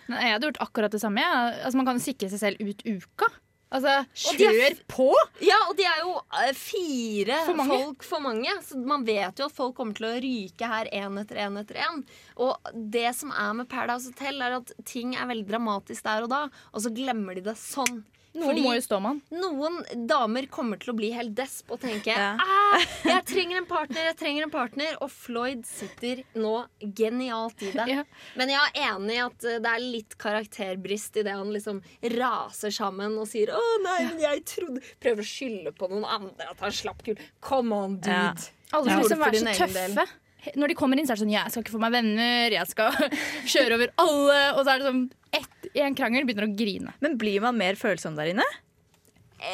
Nei, 0.09 0.21
Jeg 0.23 0.31
hadde 0.39 0.47
gjort 0.53 0.61
akkurat 0.69 0.91
det 0.91 1.01
samme. 1.01 1.19
jeg. 1.19 1.65
Altså, 1.65 1.75
Man 1.75 1.85
kan 1.85 1.99
sikre 1.99 2.29
seg 2.29 2.39
selv 2.39 2.61
ut 2.61 2.81
uka. 2.85 3.27
Altså, 3.73 4.05
Kjør 4.37 4.75
på! 4.87 5.07
Ja, 5.43 5.57
og 5.69 5.75
de 5.79 5.83
er 5.89 6.01
jo 6.03 6.13
eh, 6.39 6.51
fire 6.55 7.39
For 7.47 7.65
folk 7.71 8.05
for 8.07 8.23
mange. 8.23 8.53
Så 8.63 8.77
man 8.79 9.03
vet 9.07 9.41
jo 9.41 9.47
at 9.49 9.55
folk 9.55 9.75
kommer 9.79 9.97
til 9.97 10.07
å 10.07 10.15
ryke 10.23 10.69
her 10.69 10.89
én 10.93 11.17
etter 11.21 11.41
én 11.47 11.57
etter 11.59 11.81
én. 11.83 12.03
Og 12.45 12.71
det 12.73 13.07
som 13.17 13.33
er 13.33 13.55
med 13.57 13.69
Paradise 13.71 14.13
Hotel, 14.13 14.39
er 14.45 14.59
at 14.61 14.71
ting 14.87 15.15
er 15.17 15.27
veldig 15.31 15.47
dramatisk 15.49 16.05
der 16.05 16.27
og 16.27 16.31
da, 16.31 16.43
og 16.71 16.85
så 16.85 16.93
glemmer 16.93 17.35
de 17.35 17.47
det 17.49 17.57
sånn. 17.59 18.03
Noen 18.35 18.49
Fordi 18.51 18.63
må 18.65 18.73
jo 18.75 18.83
stå 18.83 18.97
med 18.99 19.21
noen 19.31 19.77
damer 20.09 20.47
kommer 20.51 20.79
til 20.81 20.91
å 20.91 20.95
bli 20.97 21.11
helt 21.15 21.31
desp 21.37 21.71
og 21.71 21.79
tenke 21.83 22.11
Ja. 22.11 22.33
ah, 22.41 22.83
jeg 23.07 23.23
trenger 23.29 23.61
en 23.61 23.67
partner, 23.69 24.09
jeg 24.09 24.17
trenger 24.19 24.43
en 24.47 24.51
partner. 24.53 24.97
Og 25.05 25.11
Floyd 25.13 25.63
sitter 25.67 26.23
nå 26.35 26.53
genialt 26.81 27.63
i 27.63 27.71
det. 27.75 27.85
Ja. 27.93 28.03
Men 28.35 28.51
jeg 28.51 28.59
er 28.73 28.89
enig 28.91 29.15
i 29.15 29.21
at 29.23 29.47
eh, 29.47 29.61
det 29.63 29.71
er 29.71 29.85
litt 29.85 30.17
karakterbrist 30.21 31.21
i 31.21 31.23
det 31.27 31.35
han 31.35 31.53
liksom 31.53 31.81
raser 32.17 32.73
sammen 32.75 33.15
og 33.21 33.29
sier 33.31 33.53
'Å 33.55 33.63
nei, 33.85 33.99
men 34.09 34.19
jeg 34.19 34.43
trodde' 34.51 34.83
Prøver 34.99 35.23
å 35.23 35.29
skylde 35.29 35.71
på 35.75 35.89
noen 35.91 36.05
andre 36.05 36.49
at 36.51 36.59
han 36.59 36.71
slapp 36.75 37.03
kul. 37.05 37.15
Come 37.39 37.75
on, 37.75 37.97
dude. 37.99 38.11
Ja. 38.11 38.33
Alle 38.75 38.91
skal 38.91 39.03
liksom 39.03 39.19
være 39.23 39.41
så 39.41 39.57
tøffe. 39.63 39.87
del. 39.95 40.07
Når 40.55 40.71
de 40.71 40.77
kommer 40.77 40.99
inn, 40.99 41.07
så 41.07 41.13
er 41.15 41.19
det 41.19 41.23
sånn 41.25 41.33
Jeg 41.33 41.51
skal 41.53 41.63
ikke 41.65 41.73
få 41.73 41.81
meg 41.81 41.95
venner, 41.95 42.53
jeg 42.53 42.69
skal 42.69 42.93
kjøre 43.53 43.79
over 43.79 43.93
alle. 44.03 44.39
Og 44.55 44.61
så 44.63 44.75
er 44.75 44.81
det 44.83 44.89
sånn 44.91 45.03
ett, 45.35 45.69
i 45.73 45.83
en 45.83 45.97
krangel 45.97 46.27
begynner 46.27 46.47
å 46.47 46.55
grine. 46.55 46.93
Men 47.03 47.17
blir 47.21 47.41
man 47.43 47.57
mer 47.59 47.79
følsom 47.79 48.15
der 48.19 48.31
inne? 48.35 48.45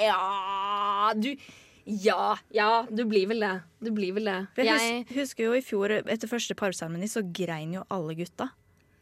Ja 0.04 1.12
Du 1.18 1.32
Ja, 1.90 2.36
ja, 2.54 2.86
du 2.92 3.04
blir 3.10 3.26
vel 3.32 3.42
det. 3.42 3.54
Du 3.82 3.90
blir 3.96 4.14
vel 4.14 4.28
det. 4.30 4.40
Jeg 4.62 4.68
Jeg, 4.70 5.06
husker 5.18 5.48
jo 5.50 5.56
i 5.58 5.64
fjor, 5.66 5.96
etter 6.06 6.30
første 6.30 6.54
parseremoni, 6.56 7.10
så 7.10 7.24
grein 7.26 7.74
jo 7.80 7.82
alle 7.90 8.14
gutta. 8.20 8.52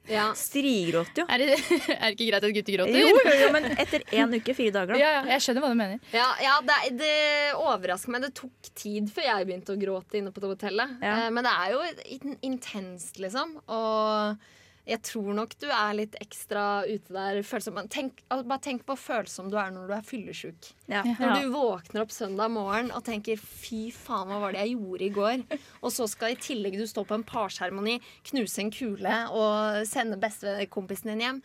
Ja. 0.09 0.25
Strigråt 0.37 1.21
jo. 1.21 1.25
Er 1.29 1.43
det, 1.43 1.47
er 1.95 2.05
det 2.05 2.13
ikke 2.15 2.29
greit 2.31 2.47
at 2.47 2.55
gutter 2.57 2.77
gråter? 2.77 2.99
Jo, 2.99 3.13
jo, 3.13 3.35
jo, 3.43 3.49
men 3.55 3.67
etter 3.75 4.05
én 4.17 4.35
uke, 4.35 4.55
fire 4.57 4.75
dager, 4.75 4.95
da. 4.95 5.01
Ja, 5.01 5.11
ja, 5.19 5.23
jeg 5.35 5.45
skjønner 5.45 5.65
hva 5.65 5.71
du 5.73 5.79
mener. 5.79 6.13
Ja, 6.15 6.27
ja 6.43 6.55
det, 6.65 6.79
det 6.99 7.15
overrasker 7.59 8.15
meg. 8.15 8.27
Det 8.27 8.33
tok 8.41 8.71
tid 8.73 9.11
før 9.13 9.29
jeg 9.29 9.49
begynte 9.49 9.75
å 9.75 9.81
gråte 9.81 10.19
inne 10.21 10.33
på 10.35 10.43
det 10.43 10.53
hotellet. 10.53 10.95
Ja. 11.03 11.15
Eh, 11.25 11.27
men 11.35 11.45
det 11.45 11.53
er 11.53 11.75
jo 11.75 12.37
intenst, 12.49 13.21
liksom. 13.21 13.59
Og 13.67 14.49
jeg 14.89 15.01
tror 15.05 15.35
nok 15.37 15.53
du 15.61 15.67
er 15.69 15.97
litt 15.97 16.15
ekstra 16.21 16.83
ute 16.87 17.13
der. 17.13 17.41
Følsom. 17.45 17.77
Tenk, 17.91 18.23
bare 18.29 18.61
tenk 18.63 18.85
på 18.87 18.95
følsom 18.99 19.51
du 19.51 19.57
er 19.61 19.69
når 19.75 19.89
du 19.89 19.95
er 19.99 20.07
fyllesyk. 20.07 20.71
Ja. 20.89 21.03
Når 21.05 21.35
du 21.37 21.51
våkner 21.53 22.03
opp 22.05 22.13
søndag 22.15 22.49
morgen 22.53 22.89
og 22.95 23.05
tenker 23.05 23.37
'fy 23.37 23.89
faen, 23.93 24.31
hva 24.31 24.41
var 24.41 24.55
det 24.55 24.65
jeg 24.65 24.77
gjorde 24.79 25.05
i 25.05 25.13
går'? 25.13 25.45
Og 25.83 25.93
så 25.93 26.07
skal 26.09 26.33
i 26.33 26.41
tillegg 26.41 26.77
du 26.79 26.87
stå 26.89 27.05
på 27.05 27.15
en 27.15 27.23
parseremoni, 27.23 27.99
knuse 28.31 28.59
en 28.63 28.73
kule 28.73 29.15
og 29.29 29.87
sende 29.87 30.17
bestekompisen 30.19 31.13
din 31.13 31.25
hjem. 31.25 31.41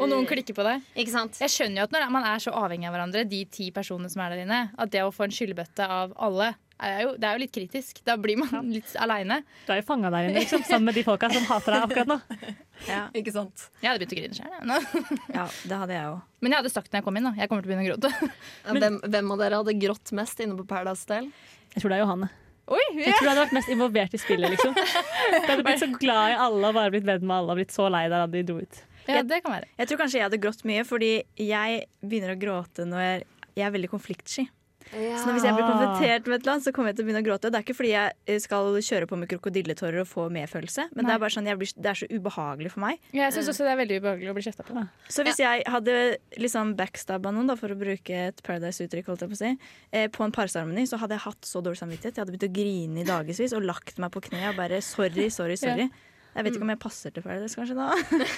Og 0.00 0.08
noen 0.08 0.26
klikker 0.26 0.56
på 0.56 0.64
deg. 0.66 0.84
Ikke 0.98 1.12
sant? 1.12 1.36
Jeg 1.42 1.52
skjønner 1.52 1.82
jo 1.82 1.86
at 1.88 1.94
når 1.94 2.08
man 2.14 2.26
er 2.26 2.40
så 2.42 2.54
avhengig 2.56 2.88
av 2.88 2.94
hverandre, 2.96 3.24
de 3.28 3.42
ti 3.52 3.68
personene 3.74 4.10
som 4.12 4.22
er 4.24 4.32
der 4.32 4.44
inne, 4.46 4.60
at 4.80 4.92
det 4.94 5.02
å 5.04 5.12
få 5.14 5.26
en 5.26 5.34
skyllebøtte 5.34 5.84
av 5.84 6.14
alle, 6.16 6.54
er 6.82 7.02
jo, 7.04 7.12
det 7.20 7.28
er 7.28 7.36
jo 7.38 7.42
litt 7.42 7.54
kritisk. 7.54 8.00
Da 8.06 8.16
blir 8.20 8.40
man 8.40 8.68
litt 8.74 8.92
aleine. 9.00 9.40
Du 9.66 9.72
er 9.74 9.80
jo 9.80 9.86
fanga 9.86 10.10
der 10.12 10.28
inne, 10.28 10.42
liksom, 10.42 10.64
sammen 10.68 10.90
med 10.90 10.98
de 10.98 11.04
folka 11.06 11.30
som 11.32 11.46
hater 11.48 11.76
deg 11.76 11.86
akkurat 11.86 12.10
nå. 12.10 12.18
Ja. 12.88 13.00
Ikke 13.18 13.34
sant? 13.34 13.68
Jeg 13.82 13.92
hadde 13.92 14.02
begynt 14.02 14.14
å 14.14 14.20
grine 14.20 14.38
sjøl. 14.38 14.76
ja, 15.38 15.46
det 15.70 15.80
hadde 15.84 15.96
jeg 15.96 16.12
òg. 16.12 16.20
Men 16.42 16.54
jeg 16.54 16.62
hadde 16.64 16.74
sagt 16.74 16.92
når 16.92 17.02
jeg 17.02 17.08
kom 17.08 17.18
inn, 17.20 17.30
da. 17.30 17.34
Jeg 17.38 17.50
kommer 17.52 17.64
til 17.64 17.70
å 17.70 17.74
begynne 17.74 17.86
å 17.86 17.90
gråte. 17.92 18.30
Hvem, 18.82 19.00
hvem 19.16 19.34
av 19.34 19.42
dere 19.44 19.62
hadde 19.62 19.76
grått 19.86 20.14
mest 20.18 20.42
inne 20.44 20.58
på 20.58 20.68
Paradise 20.70 21.06
Hotel? 21.06 21.28
Jeg 21.72 21.82
tror 21.84 21.92
det 21.92 21.98
er 21.98 22.04
Johanne. 22.04 22.30
Oi, 22.72 22.82
Jeg 22.94 23.16
tror 23.18 23.26
du 23.26 23.30
hadde 23.32 23.42
vært 23.42 23.56
mest 23.56 23.70
involvert 23.74 24.14
i 24.14 24.20
spillet. 24.22 24.54
liksom 24.54 24.74
Du 24.78 25.50
hadde 25.50 25.64
blitt 25.66 25.82
så 25.82 25.90
glad 25.98 26.32
i 26.32 26.40
alle 26.44 26.70
og 26.70 26.76
bare 26.78 26.92
blitt 26.94 27.06
venn 27.08 27.24
med 27.26 27.36
alle 27.40 27.54
og 27.54 27.58
blitt 27.58 27.74
så 27.74 27.88
lei 27.90 28.04
deg 28.06 28.14
da 28.14 28.26
de 28.30 28.42
dro 28.48 28.58
ut. 28.62 28.82
Ja, 29.10 29.22
det 29.26 29.40
kan 29.42 29.56
være. 29.56 29.66
Jeg 29.80 29.90
tror 29.90 29.98
kanskje 29.98 30.20
jeg 30.20 30.26
hadde 30.28 30.38
grått 30.42 30.62
mye, 30.68 30.84
fordi 30.86 31.12
jeg 31.42 31.80
begynner 32.06 32.36
å 32.36 32.38
gråte 32.38 32.86
når 32.86 33.02
jeg, 33.02 33.24
jeg 33.58 33.66
er 33.66 33.74
veldig 33.74 33.90
konfliktsky. 33.90 34.46
Så 34.90 35.24
når 35.26 35.36
hvis 35.36 35.46
jeg 35.46 35.56
blir 35.56 35.66
konfrontert 35.68 36.26
med 36.26 36.34
et 36.36 36.42
eller 36.42 36.52
annet, 36.54 36.64
så 36.66 36.72
kommer 36.74 36.90
jeg 36.92 36.98
til 36.98 37.04
å 37.04 37.08
begynne 37.08 37.22
å 37.22 37.26
gråte. 37.26 37.50
Det 37.52 37.58
er 37.60 37.64
ikke 37.66 37.76
fordi 37.78 37.92
jeg 37.92 38.42
skal 38.44 38.70
kjøre 38.88 39.08
på 39.10 39.18
med 39.20 39.30
krokodilletårer 39.30 40.02
og 40.02 40.08
få 40.10 40.26
medfølelse, 40.34 40.88
men 40.92 41.08
det 41.08 41.14
er 41.14 41.22
bare 41.22 41.34
sånn, 41.36 41.48
blir, 41.60 41.72
det 41.76 41.90
er 41.92 42.00
så 42.02 42.08
ubehagelig 42.10 42.72
for 42.74 42.84
meg. 42.84 43.00
Jeg 43.16 43.36
syns 43.36 43.48
også 43.52 43.66
det 43.66 43.72
er 43.72 43.80
veldig 43.82 44.00
ubehagelig 44.02 44.30
å 44.32 44.36
bli 44.36 44.46
kjefta 44.48 44.66
på. 44.68 44.84
Så 45.08 45.26
hvis 45.26 45.40
jeg 45.42 45.64
hadde 45.70 45.96
liksom 46.42 46.74
backstabba 46.78 47.32
noen, 47.34 47.50
da, 47.52 47.56
for 47.60 47.72
å 47.72 47.78
bruke 47.78 48.22
et 48.28 48.42
Paradise-uttrykk, 48.46 49.10
holdt 49.12 49.26
jeg 49.26 49.32
på 49.32 49.38
å 49.38 49.42
si, 49.42 49.52
eh, 49.92 50.08
på 50.12 50.24
en 50.26 50.32
parseremoni, 50.34 50.86
så 50.88 51.00
hadde 51.00 51.16
jeg 51.18 51.26
hatt 51.26 51.44
så 51.48 51.62
dårlig 51.64 51.80
samvittighet. 51.82 52.16
Jeg 52.16 52.24
hadde 52.24 52.36
begynt 52.36 52.48
å 52.50 52.54
grine 52.60 53.02
i 53.02 53.08
dagevis 53.08 53.52
og 53.56 53.64
lagt 53.68 53.98
meg 54.02 54.12
på 54.14 54.24
kne 54.28 54.48
og 54.50 54.56
bare 54.60 54.80
sorry, 54.82 55.28
sorry, 55.30 55.56
sorry. 55.56 55.88
Jeg 56.32 56.44
vet 56.46 56.54
ikke 56.56 56.64
om 56.64 56.70
jeg 56.72 56.80
passer 56.80 57.12
til 57.12 57.24
Paradise, 57.26 57.56
kanskje 57.58 57.76
da. 57.76 57.88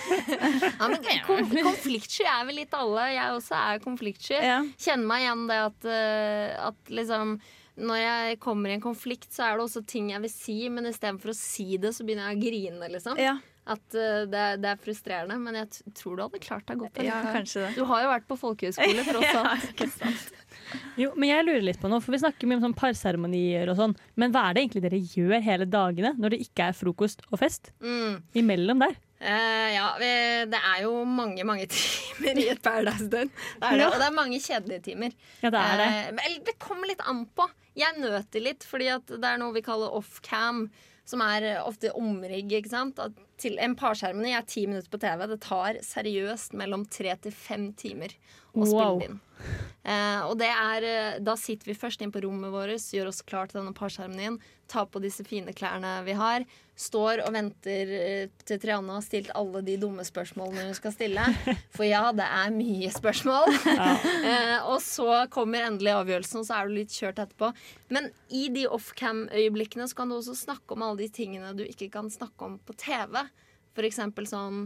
Ja, 0.81 0.89
men 0.91 0.99
konf 1.29 1.53
konfliktsky 1.69 2.25
er 2.27 2.45
vel 2.49 2.59
litt 2.63 2.75
alle. 2.75 3.05
Jeg 3.15 3.37
også 3.37 3.55
er 3.61 3.83
konfliktsky. 3.85 4.39
Ja. 4.43 4.57
Kjenner 4.83 5.07
meg 5.13 5.25
igjen 5.27 5.45
det 5.51 5.61
at, 5.69 5.87
eh, 5.95 6.57
at 6.71 6.91
liksom 7.01 7.37
når 7.75 7.99
jeg 7.99 8.37
kommer 8.43 8.71
i 8.71 8.77
en 8.77 8.83
konflikt, 8.85 9.31
så 9.35 9.49
er 9.49 9.57
det 9.59 9.65
også 9.67 9.81
ting 9.91 10.13
jeg 10.13 10.23
vil 10.23 10.31
si, 10.31 10.59
men 10.71 10.87
istedenfor 10.87 11.33
å 11.33 11.35
si 11.39 11.75
det, 11.83 11.91
så 11.97 12.05
begynner 12.07 12.31
jeg 12.31 12.39
å 12.39 12.43
grine, 12.45 12.91
liksom. 12.93 13.19
Ja, 13.19 13.33
At 13.67 13.83
uh, 13.97 14.27
det, 14.31 14.39
er- 14.39 14.59
det 14.63 14.69
er 14.75 14.79
frustrerende. 14.79 15.39
Men 15.43 15.57
jeg 15.59 15.71
t 15.73 15.95
tror 15.99 16.15
du 16.19 16.23
hadde 16.27 16.39
klart 16.45 16.67
deg 16.69 16.83
godt. 16.85 17.01
ja, 17.03 17.19
kanskje 17.35 17.65
det. 17.65 17.71
Du 17.79 17.83
har 17.91 18.05
jo 18.05 18.11
vært 18.13 18.27
på 18.31 18.37
folkehøyskole, 18.39 19.07
tross 19.09 19.39
alt. 19.43 20.35
Jo, 21.01 21.13
men 21.17 21.29
jeg 21.31 21.45
lurer 21.47 21.63
litt 21.67 21.81
på 21.83 21.89
noe, 21.91 22.01
for 22.05 22.13
Vi 22.15 22.19
snakker 22.23 22.47
mye 22.51 22.59
om 22.61 22.65
sånn 22.69 22.77
parseremonier 22.79 23.69
og 23.73 23.77
sånn. 23.81 23.97
Men 24.17 24.33
hva 24.35 24.47
er 24.51 24.55
det 24.57 24.63
egentlig 24.65 24.85
dere 24.87 25.01
gjør 25.01 25.43
hele 25.45 25.67
dagene 25.71 26.15
når 26.19 26.35
det 26.35 26.41
ikke 26.47 26.69
er 26.71 26.77
frokost 26.79 27.23
og 27.31 27.39
fest? 27.43 27.73
Mm. 27.85 28.23
Imellom 28.43 28.83
der? 28.85 28.97
Uh, 29.25 29.69
ja, 29.73 29.85
det 30.51 30.59
er 30.59 30.83
jo 30.85 30.93
mange, 31.09 31.45
mange 31.49 31.67
timer 31.73 32.41
i 32.43 32.49
et 32.53 32.61
Paradise-døgn. 32.65 33.31
Er 33.63 33.85
Og 33.89 33.95
det 34.01 34.09
er 34.09 34.17
mange 34.17 34.41
kjedelige 34.43 34.83
timer. 34.91 35.15
Ja, 35.41 35.51
det 35.55 35.61
er 35.63 35.79
det. 35.81 35.91
Uh, 35.93 36.17
men- 36.19 36.43
det 36.45 36.59
kommer 36.61 36.91
litt 36.91 37.01
an 37.09 37.25
på. 37.37 37.47
Jeg 37.75 37.97
nøter 37.99 38.43
litt, 38.45 38.67
fordi 38.69 38.91
at 38.93 39.07
det 39.09 39.25
er 39.25 39.39
noe 39.41 39.55
vi 39.57 39.63
kaller 39.65 39.95
off-cam. 39.97 40.67
Som 41.05 41.21
er 41.21 41.59
ofte 41.61 41.91
omrigg. 41.93 42.49
ikke 42.49 42.71
sant? 42.73 42.97
At 42.99 43.13
til 43.37 43.59
en 43.61 43.75
parseremoni 43.77 44.31
er 44.33 44.45
ti 44.49 44.63
minutter 44.65 44.89
på 44.89 44.97
TV. 45.03 45.27
Det 45.35 45.41
tar 45.45 45.77
seriøst 45.85 46.55
mellom 46.57 46.87
tre 46.89 47.13
til 47.21 47.33
fem 47.37 47.67
timer 47.77 48.09
å 48.55 48.63
Wow. 48.65 48.71
spille 48.71 49.11
inn. 49.11 49.19
Eh, 49.85 50.21
og 50.25 50.39
det 50.41 50.49
er, 50.49 50.85
eh, 50.89 51.17
da 51.21 51.35
sitter 51.37 51.69
vi 51.69 51.77
først 51.77 52.01
inn 52.01 52.13
på 52.13 52.23
rommet 52.25 52.53
vårt, 52.53 52.81
gjør 52.97 53.11
oss 53.11 53.21
klar 53.27 53.51
til 53.51 53.61
denne 53.61 53.75
parseremonien. 53.77 54.39
Tar 54.71 54.87
på 54.89 55.03
disse 55.05 55.27
fine 55.29 55.53
klærne 55.53 55.99
vi 56.07 56.15
har. 56.17 56.47
Står 56.75 57.21
og 57.27 57.35
venter 57.37 57.91
eh, 57.93 58.31
til 58.49 58.59
Triana 58.63 58.97
har 58.97 59.05
stilt 59.05 59.29
alle 59.37 59.61
de 59.67 59.77
dumme 59.79 60.03
spørsmålene 60.07 60.71
hun 60.71 60.79
skal 60.79 60.95
stille. 60.95 61.27
For 61.77 61.85
ja, 61.85 62.09
det 62.17 62.25
er 62.25 62.55
mye 62.55 62.89
spørsmål. 62.95 63.53
eh, 64.31 64.57
og 64.65 64.81
så 64.83 65.27
kommer 65.35 65.69
endelig 65.69 65.93
avgjørelsen, 65.99 66.41
og 66.41 66.49
så 66.49 66.57
er 66.59 66.71
du 66.71 66.79
litt 66.79 66.97
kjørt 66.97 67.21
etterpå. 67.27 67.53
Men 67.93 68.09
i 68.33 68.47
de 68.55 68.65
off-cam-øyeblikkene 68.73 69.91
så 69.91 70.01
kan 70.01 70.09
du 70.09 70.17
også 70.17 70.39
snakke 70.47 70.75
om 70.75 70.87
alle 70.87 71.05
de 71.05 71.13
tingene 71.13 71.53
du 71.59 71.67
ikke 71.67 71.93
kan 71.93 72.09
snakke 72.13 72.49
om 72.49 72.57
på 72.65 72.77
TV. 72.81 73.21
For 73.77 73.85
eksempel 73.85 74.27
sånn 74.31 74.65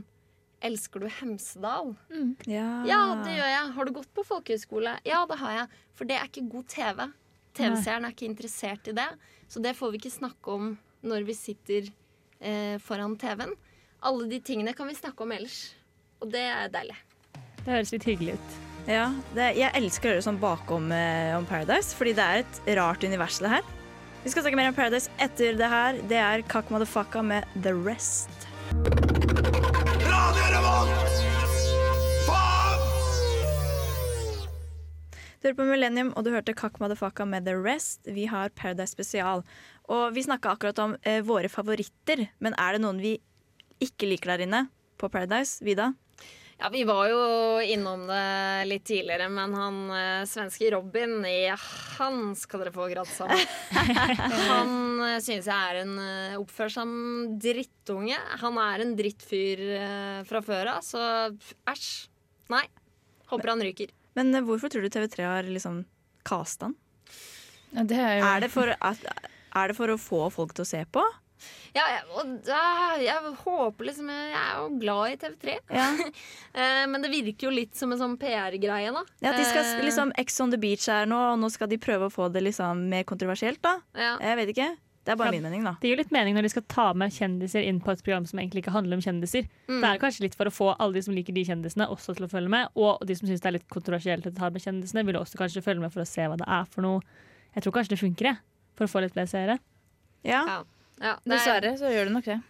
Elsker 0.64 1.04
du 1.04 1.08
Hemsedal? 1.20 1.94
Ja. 2.50 2.66
Ja, 2.88 3.00
det 3.22 3.36
gjør 3.36 3.50
jeg. 3.52 3.70
Har 3.76 3.86
du 3.86 3.94
gått 3.94 4.10
på 4.16 4.24
folkehøyskole? 4.26 4.96
Ja, 5.06 5.22
det 5.30 5.38
har 5.38 5.54
jeg. 5.54 5.80
For 5.94 6.08
det 6.08 6.18
er 6.18 6.26
ikke 6.26 6.48
god 6.50 6.66
TV. 6.72 7.06
TV-seeren 7.58 8.06
er 8.06 8.14
ikke 8.14 8.28
interessert 8.28 8.90
i 8.90 8.94
det. 8.96 9.08
Så 9.50 9.62
det 9.62 9.76
får 9.78 9.92
vi 9.92 10.02
ikke 10.02 10.14
snakke 10.14 10.54
om 10.54 10.72
når 11.06 11.26
vi 11.28 11.36
sitter 11.38 11.90
eh, 12.42 12.76
foran 12.82 13.16
TV-en. 13.18 13.54
Alle 14.08 14.28
de 14.30 14.40
tingene 14.42 14.74
kan 14.74 14.90
vi 14.90 14.98
snakke 14.98 15.24
om 15.24 15.34
ellers. 15.34 15.60
Og 16.22 16.30
det 16.34 16.42
er 16.42 16.70
deilig. 16.74 16.98
Det 17.62 17.70
høres 17.70 17.94
litt 17.94 18.06
hyggelig 18.08 18.38
ut. 18.38 18.58
Ja, 18.88 19.08
det, 19.36 19.50
jeg 19.58 19.74
elsker 19.76 20.08
å 20.08 20.14
høre 20.16 20.24
sånn 20.24 20.40
bakom 20.40 20.88
eh, 20.94 21.34
om 21.36 21.46
Paradise, 21.48 21.92
fordi 21.98 22.14
det 22.16 22.24
er 22.24 22.44
et 22.44 22.62
rart 22.78 23.04
univers, 23.04 23.38
det 23.42 23.52
her. 23.58 23.74
Vi 24.24 24.32
skal 24.32 24.46
snakke 24.46 24.58
mer 24.58 24.72
om 24.72 24.78
Paradise 24.78 25.12
etter 25.22 25.58
det 25.58 25.68
her. 25.70 26.00
Det 26.10 26.18
er 26.22 26.46
Kak 26.50 26.72
Motherfucka 26.74 27.22
med 27.22 27.46
The 27.62 27.76
Rest. 27.76 28.48
Du 35.38 35.46
hører 35.46 35.54
på 35.60 35.68
Millennium, 35.68 36.08
og 36.18 36.24
du 36.26 36.32
hørte 36.34 36.50
Kak 36.58 36.80
Madafaka 36.82 37.22
med 37.22 37.44
The 37.46 37.54
Rest. 37.54 38.08
Vi 38.10 38.24
har 38.26 38.50
Paradise 38.58 38.90
Spesial. 38.90 39.44
Og 39.86 40.10
vi 40.16 40.24
snakka 40.26 40.50
akkurat 40.56 40.80
om 40.82 40.96
eh, 41.06 41.20
våre 41.22 41.46
favoritter, 41.52 42.24
men 42.42 42.56
er 42.58 42.74
det 42.74 42.80
noen 42.82 42.98
vi 42.98 43.12
ikke 43.78 44.08
liker 44.10 44.32
der 44.34 44.42
inne 44.48 44.64
på 44.98 45.06
Paradise? 45.12 45.62
Vida? 45.62 45.92
Ja, 46.58 46.72
Vi 46.74 46.82
var 46.82 47.04
jo 47.06 47.20
innom 47.62 48.08
det 48.08 48.66
litt 48.66 48.82
tidligere, 48.90 49.28
men 49.30 49.54
han 49.54 49.78
eh, 49.94 50.24
svenske 50.26 50.72
Robin, 50.74 51.20
ja, 51.30 51.54
han 52.00 52.34
skal 52.34 52.64
dere 52.64 52.74
få 52.74 52.88
gratis 52.90 53.20
av. 53.22 53.30
Han 54.50 54.74
eh, 55.06 55.20
synes 55.22 55.46
jeg 55.46 55.54
er 55.54 55.78
en 55.84 55.94
eh, 56.02 56.34
oppfører 56.40 56.74
som 56.80 56.90
drittunge. 57.38 58.18
Han 58.42 58.58
er 58.64 58.82
en 58.82 58.96
drittfyr 58.98 59.62
eh, 59.78 60.18
fra 60.26 60.42
før 60.42 60.74
av, 60.74 60.82
så 60.82 61.30
æsj. 61.70 61.88
Nei. 62.50 62.64
Håper 63.30 63.54
han 63.54 63.62
ryker. 63.62 63.94
Men 64.18 64.34
eh, 64.34 64.44
hvorfor 64.44 64.72
tror 64.72 64.84
du 64.84 64.90
TV3 64.92 65.28
har 65.28 65.48
liksom 65.48 65.84
casta 66.28 66.68
den? 66.68 66.76
Ja, 67.70 67.84
det 67.84 67.96
er 68.00 68.12
jo 68.18 68.26
Er 68.26 68.44
det, 68.44 68.50
for 68.52 68.74
er 68.74 69.70
det 69.70 69.76
for 69.76 69.92
å 69.92 69.98
få 70.00 70.20
folk 70.32 70.54
til 70.56 70.64
å 70.64 70.68
se 70.68 70.84
på? 70.92 71.02
Ja, 71.76 71.84
og 72.18 72.30
da, 72.46 72.60
jeg 72.98 73.32
håper 73.44 73.86
liksom 73.86 74.08
Jeg 74.10 74.34
er 74.34 74.56
jo 74.58 74.70
glad 74.80 75.12
i 75.12 75.18
TV3. 75.22 75.58
Ja. 75.70 75.88
Eh, 76.58 76.84
men 76.90 77.04
det 77.04 77.10
virker 77.12 77.46
jo 77.46 77.52
litt 77.54 77.76
som 77.78 77.92
en 77.94 78.00
sånn 78.00 78.16
PR-greie, 78.18 78.90
da. 78.90 79.04
Ja, 79.22 79.30
de 79.36 79.44
skal 79.46 79.62
Eh, 79.76 79.84
liksom 79.86 80.10
Ex 80.18 80.40
on 80.42 80.50
the 80.50 80.58
beach 80.58 80.88
her 80.90 81.06
nå, 81.06 81.18
og 81.34 81.38
nå 81.38 81.50
skal 81.54 81.70
de 81.70 81.78
prøve 81.78 82.08
å 82.08 82.10
få 82.10 82.26
det 82.34 82.42
liksom 82.48 82.88
mer 82.90 83.04
kontroversielt, 83.06 83.60
da. 83.62 83.76
ja. 83.94 84.16
Jeg 84.24 84.40
vet 84.40 84.50
ikke. 84.56 84.68
Det 85.08 85.14
er 85.14 85.16
bare 85.16 85.32
Ja. 85.32 85.40
min 85.40 85.42
mening, 85.48 85.62
da. 85.64 85.72
Det 85.80 85.88
gir 85.88 85.96
litt 85.96 86.10
mening 86.12 86.34
når 86.36 86.42
de 86.44 86.48
skal 86.52 86.62
ta 86.68 86.92
med 86.92 87.10
kjendiser 87.16 87.64
inn 87.64 87.80
på 87.80 87.92
et 87.94 88.02
program 88.04 88.26
som 88.28 88.38
egentlig 88.38 88.60
ikke 88.60 88.74
handler 88.74 88.98
om 88.98 89.00
kjendiser. 89.00 89.46
Mm. 89.66 89.80
Det 89.80 89.88
er 89.88 89.98
kanskje 90.02 90.20
litt 90.26 90.34
for 90.36 90.44
å 90.44 90.52
få 90.52 90.76
alle 90.78 90.92
de 90.98 91.02
som 91.02 91.14
liker 91.16 91.32
de 91.32 91.44
kjendisene, 91.48 91.88
også 91.88 92.14
til 92.14 92.26
å 92.26 92.28
følge 92.28 92.50
med. 92.52 92.68
Og 92.76 93.00
de 93.08 93.14
som 93.16 93.26
syns 93.26 93.40
det 93.40 93.46
er 93.48 93.56
litt 93.56 93.68
kontroversielt 93.72 94.26
å 94.28 94.34
ta 94.36 94.50
med 94.50 94.60
kjendisene, 94.60 95.06
vil 95.08 95.16
også 95.16 95.40
kanskje 95.40 95.64
følge 95.64 95.80
med 95.80 95.92
for 95.94 96.02
å 96.04 96.06
se 96.06 96.20
hva 96.28 96.36
det 96.36 96.46
er 96.46 96.64
for 96.68 96.82
noe. 96.82 97.00
Jeg 97.56 97.62
tror 97.64 97.72
kanskje 97.72 97.96
det 97.96 98.00
funker, 98.04 98.24
jeg. 98.34 98.38
For 98.76 98.84
å 98.84 98.88
få 98.92 99.00
litt 99.00 99.14
flere 99.16 99.26
seere. 99.32 99.58
Ja. 100.22 100.44
Ja. 100.44 100.62
Ja, 101.00 101.16
det 101.24 101.32
er- 101.32 101.38
Dessverre 101.38 101.72
så 101.78 101.88
gjør 101.88 102.04
det 102.04 102.12
nok 102.12 102.24
det. 102.24 102.42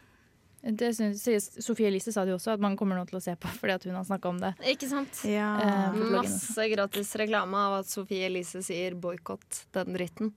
Det 0.75 0.91
synes, 0.97 1.63
Sofie 1.63 1.87
Elise 1.87 2.13
sa 2.13 2.25
det 2.25 2.33
jo 2.33 2.37
også, 2.37 2.55
at 2.55 2.61
man 2.61 2.77
kommer 2.77 2.97
nå 2.99 3.07
til 3.09 3.21
å 3.21 3.23
se 3.23 3.37
på 3.37 3.47
fordi 3.47 3.75
at 3.75 3.85
hun 3.85 3.95
har 3.95 4.03
snakka 4.05 4.27
om 4.29 4.39
det. 4.41 4.55
Ikke 4.67 4.89
sant? 4.89 5.23
ja. 5.25 5.61
Eh. 5.61 5.93
Masse 6.11 6.57
gratis 6.75 7.15
reklame 7.15 7.55
av 7.55 7.79
at 7.79 7.87
Sofie 7.87 8.27
Elise 8.27 8.59
sier 8.67 8.91
'boikott 8.99 9.67
den 9.73 9.95
dritten'. 9.95 10.33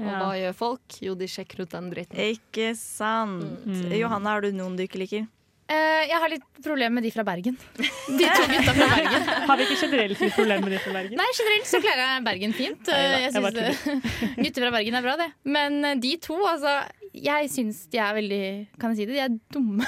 Og 0.00 0.14
hva 0.16 0.30
gjør 0.38 0.54
folk? 0.56 0.96
Jo, 1.04 1.14
de 1.18 1.26
sjekker 1.28 1.62
ut 1.64 1.70
den 1.76 1.90
dritten. 1.92 2.16
Ikke 2.32 2.72
sant. 2.78 3.66
Mm. 3.66 3.92
Johanne, 4.00 4.32
har 4.32 4.40
du 4.46 4.50
noen 4.56 4.76
du 4.78 4.82
ikke 4.86 5.00
liker? 5.02 5.26
Eh, 5.70 6.02
jeg 6.10 6.18
har 6.18 6.32
litt 6.32 6.46
problemer 6.64 6.96
med 6.96 7.04
de 7.06 7.10
fra 7.14 7.22
Bergen. 7.22 7.54
De 8.18 8.24
to 8.26 8.46
gutta 8.50 8.72
fra 8.74 8.86
Bergen. 8.90 9.28
Har 9.50 9.60
vi 9.60 9.66
ikke 9.68 9.76
generelt 9.84 10.18
litt 10.24 10.34
problemer 10.34 10.64
med 10.66 10.72
de 10.74 10.80
fra 10.82 10.94
Bergen? 10.96 11.20
Nei, 11.20 11.26
generelt 11.38 11.68
så 11.70 11.78
klarer 11.84 12.00
jeg 12.08 12.24
Bergen 12.26 12.54
fint. 12.58 12.88
Neida, 12.90 13.04
Eh, 13.04 13.20
Jeg 13.22 13.34
jeg 13.36 13.44
bare 13.44 13.68
synes, 13.76 14.08
Gutter 14.42 14.64
fra 14.66 14.72
Bergen 14.74 14.98
er 14.98 15.04
bra, 15.06 15.14
det. 15.20 15.28
Men 15.46 15.78
eh, 15.86 15.94
de 16.02 16.10
to, 16.26 16.40
altså 16.50 16.72
Jeg 17.14 17.52
syns 17.54 17.84
de 17.92 18.00
er 18.02 18.16
veldig 18.18 18.42
Kan 18.82 18.90
jeg 18.96 18.98
si 18.98 19.06
det? 19.12 19.14
De 19.14 19.22
er 19.28 19.38
dumme. 19.54 19.86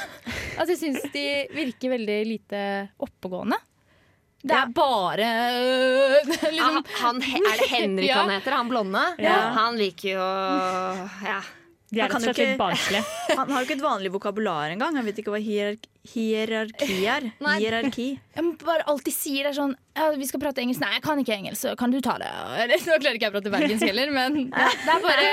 Altså, 0.55 0.71
jeg 0.77 0.81
syns 0.85 1.11
de 1.17 1.27
virker 1.57 1.97
veldig 1.97 2.19
lite 2.31 2.63
oppegående. 3.03 3.59
Det 4.43 4.59
er 4.59 4.71
bare 4.75 5.27
øh, 5.55 6.31
liksom, 6.55 6.79
han, 6.99 7.21
han, 7.23 7.45
er 7.47 7.61
det 7.61 7.69
Henrik 7.71 8.09
Ja. 8.11 8.23
han 8.23 8.31
heter? 8.35 8.57
Han 8.59 8.71
blonde? 8.73 9.03
Ja. 9.23 9.41
Han 9.59 9.79
liker 9.79 10.17
jo 10.17 10.31
Ja. 11.29 11.43
De 11.93 12.01
er 12.01 12.09
rett 12.09 12.17
og 12.17 12.23
slett 12.25 12.39
litt 12.41 12.57
barnslige. 12.57 13.03
Han 13.37 13.51
har 13.53 13.61
jo 13.61 13.67
ikke 13.67 13.75
et 13.77 13.83
vanlig 13.85 14.11
vokabular 14.15 14.73
engang. 14.73 14.95
Han 14.97 15.05
vet 15.05 15.19
ikke 15.21 15.35
hva 15.35 15.41
hierark 15.45 15.83
hierarki 16.09 16.95
er. 17.05 17.27
Nei. 17.45 17.57
Hierarki. 17.61 18.07
Jeg 18.33 18.53
bare 18.63 18.87
alltid 18.89 19.13
sier 19.15 19.47
det 19.47 19.53
sånn 19.59 19.75
ja, 19.93 20.07
Vi 20.17 20.27
skal 20.31 20.41
prate 20.41 20.65
engelsk. 20.65 20.81
Nei, 20.81 20.95
jeg 20.97 21.05
kan 21.05 21.21
ikke 21.21 21.37
engelsk, 21.37 21.61
så 21.61 21.75
kan 21.77 21.93
du 21.93 21.99
ta 22.01 22.17
det? 22.23 22.31
Eller, 22.65 22.81
nå 22.81 22.97
klarer 22.97 23.19
ikke 23.19 23.29
jeg 23.29 23.35
å 23.35 23.37
prate 23.37 23.53
bergensk 23.53 23.87
heller, 23.91 24.15
men 24.17 24.39
det, 24.49 24.71
det 24.87 24.95
er 24.95 25.05
bare 25.05 25.29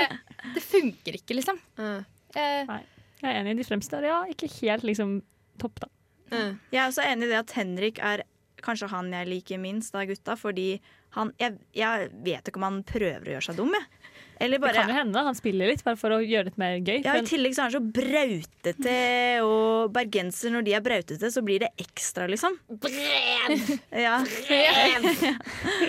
Det 0.58 0.64
funker 0.66 1.16
ikke, 1.22 1.38
liksom. 1.40 1.62
Uh. 1.80 2.04
Nei. 2.36 2.82
Jeg 3.22 3.32
er 3.32 3.40
enig, 3.40 3.56
i 3.56 3.60
de 3.62 3.66
fremste 3.66 4.04
ja, 4.04 4.20
ikke 4.28 4.52
helt 4.60 4.84
liksom 4.84 5.16
topp, 5.64 5.80
da. 5.86 5.90
Uh. 6.28 6.52
Jeg 6.70 6.82
er 6.84 6.92
også 6.92 7.08
enig 7.08 7.30
i 7.30 7.32
det 7.32 7.40
at 7.40 7.56
Henrik 7.56 8.04
er 8.04 8.26
kanskje 8.64 8.90
han 8.92 9.12
jeg 9.14 9.28
liker 9.30 9.60
minst 9.62 9.94
av 9.94 10.08
gutta, 10.10 10.36
fordi 10.38 10.72
han 11.16 11.32
Jeg, 11.42 11.56
jeg 11.74 12.10
vet 12.22 12.46
ikke 12.46 12.60
om 12.60 12.68
han 12.68 12.82
prøver 12.86 13.24
å 13.26 13.32
gjøre 13.34 13.46
seg 13.48 13.56
dum, 13.58 13.72
jeg. 13.74 13.86
Eller 14.40 14.60
Det 14.62 14.70
kan 14.72 14.88
jo 14.88 14.94
hende 14.94 15.22
han 15.26 15.36
spiller 15.36 15.68
litt, 15.68 15.82
bare 15.84 15.98
for 16.00 16.14
å 16.16 16.20
gjøre 16.22 16.46
det 16.46 16.52
litt 16.52 16.60
mer 16.62 16.76
gøy. 16.78 17.02
ja, 17.04 17.16
I 17.18 17.26
tillegg 17.28 17.52
så 17.56 17.60
er 17.60 17.68
han 17.68 17.74
så 17.74 17.82
brautete, 17.98 18.94
og 19.44 19.90
bergensere 19.92 20.54
når 20.54 20.64
de 20.64 20.74
er 20.78 20.84
brautete, 20.84 21.30
så 21.34 21.42
blir 21.44 21.60
det 21.66 21.68
ekstra, 21.82 22.28
liksom. 22.30 22.56
Brev! 22.70 23.76
Ja. 24.06 24.20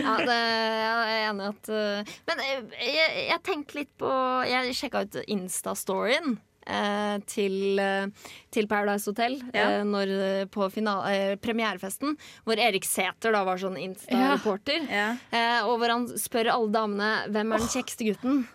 Ja, 0.02 0.16
det, 0.26 0.36
jeg 0.36 0.92
er 0.92 1.30
enig 1.30 1.46
i 1.46 1.50
at 1.52 1.70
uh, 1.72 2.14
Men 2.28 2.42
uh, 2.42 2.76
jeg, 2.82 3.26
jeg 3.30 3.42
tenkte 3.46 3.78
litt 3.78 3.92
på 4.02 4.10
Jeg 4.50 4.76
sjekka 4.78 5.04
ut 5.06 5.18
Insta-storyen. 5.32 6.40
Eh, 6.68 7.18
til, 7.26 7.80
uh, 7.80 8.08
til 8.52 8.68
Paradise 8.68 9.06
Hotel 9.10 9.40
Ja. 9.54 9.80
eh, 9.80 9.84
når, 9.84 10.08
uh, 10.42 10.46
på 10.46 10.70
final- 10.72 11.06
eh, 11.12 11.36
premierefesten, 11.36 12.18
hvor 12.46 12.58
Erik 12.58 12.84
Sæther 12.86 13.32
var 13.32 13.58
sånn 13.58 13.78
Insta-reporter. 13.80 14.88
Ja. 14.90 15.16
Eh, 15.32 15.66
og 15.66 15.80
hvor 15.80 15.90
han 15.90 16.08
spør 16.08 16.52
alle 16.54 16.72
damene 16.72 17.12
hvem 17.32 17.54
er 17.54 17.58
den 17.58 17.68
kjekkeste 17.68 18.06
gutten. 18.12 18.48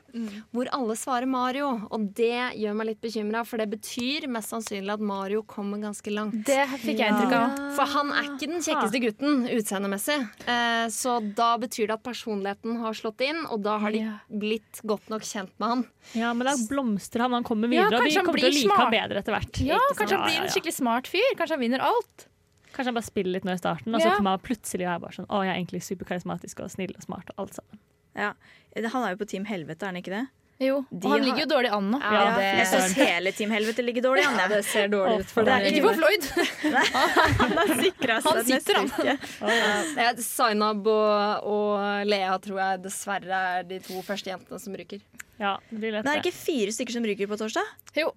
Hvor 0.52 0.68
alle 0.72 0.94
svarer 0.96 1.26
Mario. 1.29 1.68
Og 1.90 2.07
det 2.16 2.57
gjør 2.57 2.74
meg 2.79 2.87
litt 2.90 3.00
bekymra, 3.05 3.44
for 3.46 3.59
det 3.61 3.68
betyr 3.70 4.26
mest 4.33 4.52
sannsynlig 4.52 4.92
at 4.96 5.00
Mario 5.00 5.42
kommer 5.42 5.79
ganske 5.83 6.12
langt. 6.14 6.44
det 6.46 6.64
fikk 6.83 6.98
jeg 7.02 7.12
inntrykk 7.12 7.35
av. 7.38 7.57
For 7.76 7.85
han 7.94 8.12
er 8.16 8.22
ikke 8.31 8.48
den 8.50 8.62
kjekkeste 8.64 9.00
gutten 9.05 9.46
utseendemessig. 9.52 10.18
Eh, 10.46 10.87
så 10.94 11.18
da 11.37 11.57
betyr 11.59 11.87
det 11.90 11.98
at 11.98 12.05
personligheten 12.07 12.79
har 12.81 12.92
slått 12.96 13.20
inn, 13.26 13.44
og 13.50 13.62
da 13.62 13.79
har 13.79 13.90
de 13.92 13.98
Ja. 14.05 14.18
blitt 14.31 14.81
godt 14.87 15.09
nok 15.11 15.22
kjent 15.22 15.52
med 15.59 15.68
han. 15.68 15.85
Ja, 16.14 16.33
men 16.33 16.46
da 16.46 16.55
blomstrer 16.68 17.22
han, 17.26 17.33
han 17.33 17.44
kommer 17.44 17.68
Ja, 17.72 17.85
videre, 17.88 18.00
og 18.00 18.09
de 18.09 18.14
kommer 18.20 18.38
til 18.40 18.50
å 18.50 18.55
like 18.55 18.66
smart. 18.68 18.79
ham 18.79 18.90
bedre 18.90 19.18
etter 19.22 19.33
hvert. 19.37 19.61
Ja, 19.66 19.79
kanskje 19.94 20.16
han 20.18 20.26
blir 20.29 20.40
en 20.42 20.48
skikkelig 20.48 20.74
smart 20.74 21.07
fyr. 21.07 21.35
Kanskje 21.37 21.50
han 21.57 21.61
vinner 21.61 21.81
alt. 21.81 22.26
Kanskje 22.72 22.87
han 22.92 22.94
bare 22.94 23.09
spiller 23.09 23.33
litt 23.33 23.44
nå 23.44 23.52
i 23.55 23.59
starten, 23.59 23.94
og 23.94 24.00
så 24.02 24.16
kommer 24.16 24.37
han 24.37 24.40
plutselig 24.44 24.85
og 24.87 24.94
er 24.94 24.98
bare 25.00 25.12
sånn 25.16 25.26
Å, 25.33 25.44
jeg 25.44 25.52
er 25.55 25.59
egentlig 25.64 25.81
superkarismatisk 25.87 26.61
og 26.61 26.70
snill 26.70 26.92
og 26.94 27.02
smart 27.02 27.31
og 27.33 27.38
alt 27.46 27.55
sammen. 27.57 27.79
Ja. 28.16 28.33
Han 28.76 29.02
er 29.07 29.14
jo 29.14 29.20
på 29.24 29.29
Team 29.29 29.44
Helvete, 29.48 29.83
er 29.87 29.92
han 29.94 29.96
ikke 30.02 30.12
det? 30.12 30.26
Jo, 30.59 30.79
De 30.88 31.05
og 31.05 31.12
han 31.12 31.20
har- 31.20 31.24
ligger 31.26 31.42
jo 31.44 31.48
dårlig 31.52 31.70
an 31.76 31.90
nå. 31.92 31.98
Ja, 32.00 32.37
det- 32.37 32.44
Jeg 32.59 32.66
syns 32.70 32.92
hele 32.96 33.33
Team 33.37 33.50
Helvete 33.52 33.83
ligger 33.85 34.02
dårlig 34.07 34.24
an. 34.24 34.38
Ja, 34.40 34.46
Det 34.48 34.64
ser 34.64 34.88
dårlig 34.88 35.20
ut 35.20 35.26
for 35.33 35.44
det 35.44 35.52
er 35.52 35.64
deg. 35.64 35.74
Ikke 35.74 35.85
for 35.85 35.94
Floyd. 36.00 36.24
Han 37.40 37.52
har 37.59 37.72
sikra 37.83 38.16
Han 38.24 38.44
sitter, 38.44 38.74
han. 38.74 38.88
neste 38.88 39.02
uke. 39.02 40.00
Ja, 40.00 40.12
Zainab 40.16 40.87
og, 40.87 41.44
og 41.44 42.07
Lea 42.09 42.38
tror 42.40 42.61
jeg 42.62 42.83
dessverre 42.87 43.40
er 43.59 43.62
de 43.68 43.81
to 43.85 44.00
første 44.07 44.33
jentene 44.33 44.59
som 44.61 44.72
ryker. 44.81 45.00
Ja, 45.38 45.59
det 45.70 45.79
blir 45.83 45.92
lett 45.92 46.05
Det 46.09 46.14
er 46.14 46.22
det. 46.22 46.24
ikke 46.24 46.38
fire 46.40 46.72
stykker 46.72 46.92
som 46.96 47.05
ryker 47.05 47.29
på 47.29 47.37
torsdag? 47.37 47.74
Jo. 48.00 48.12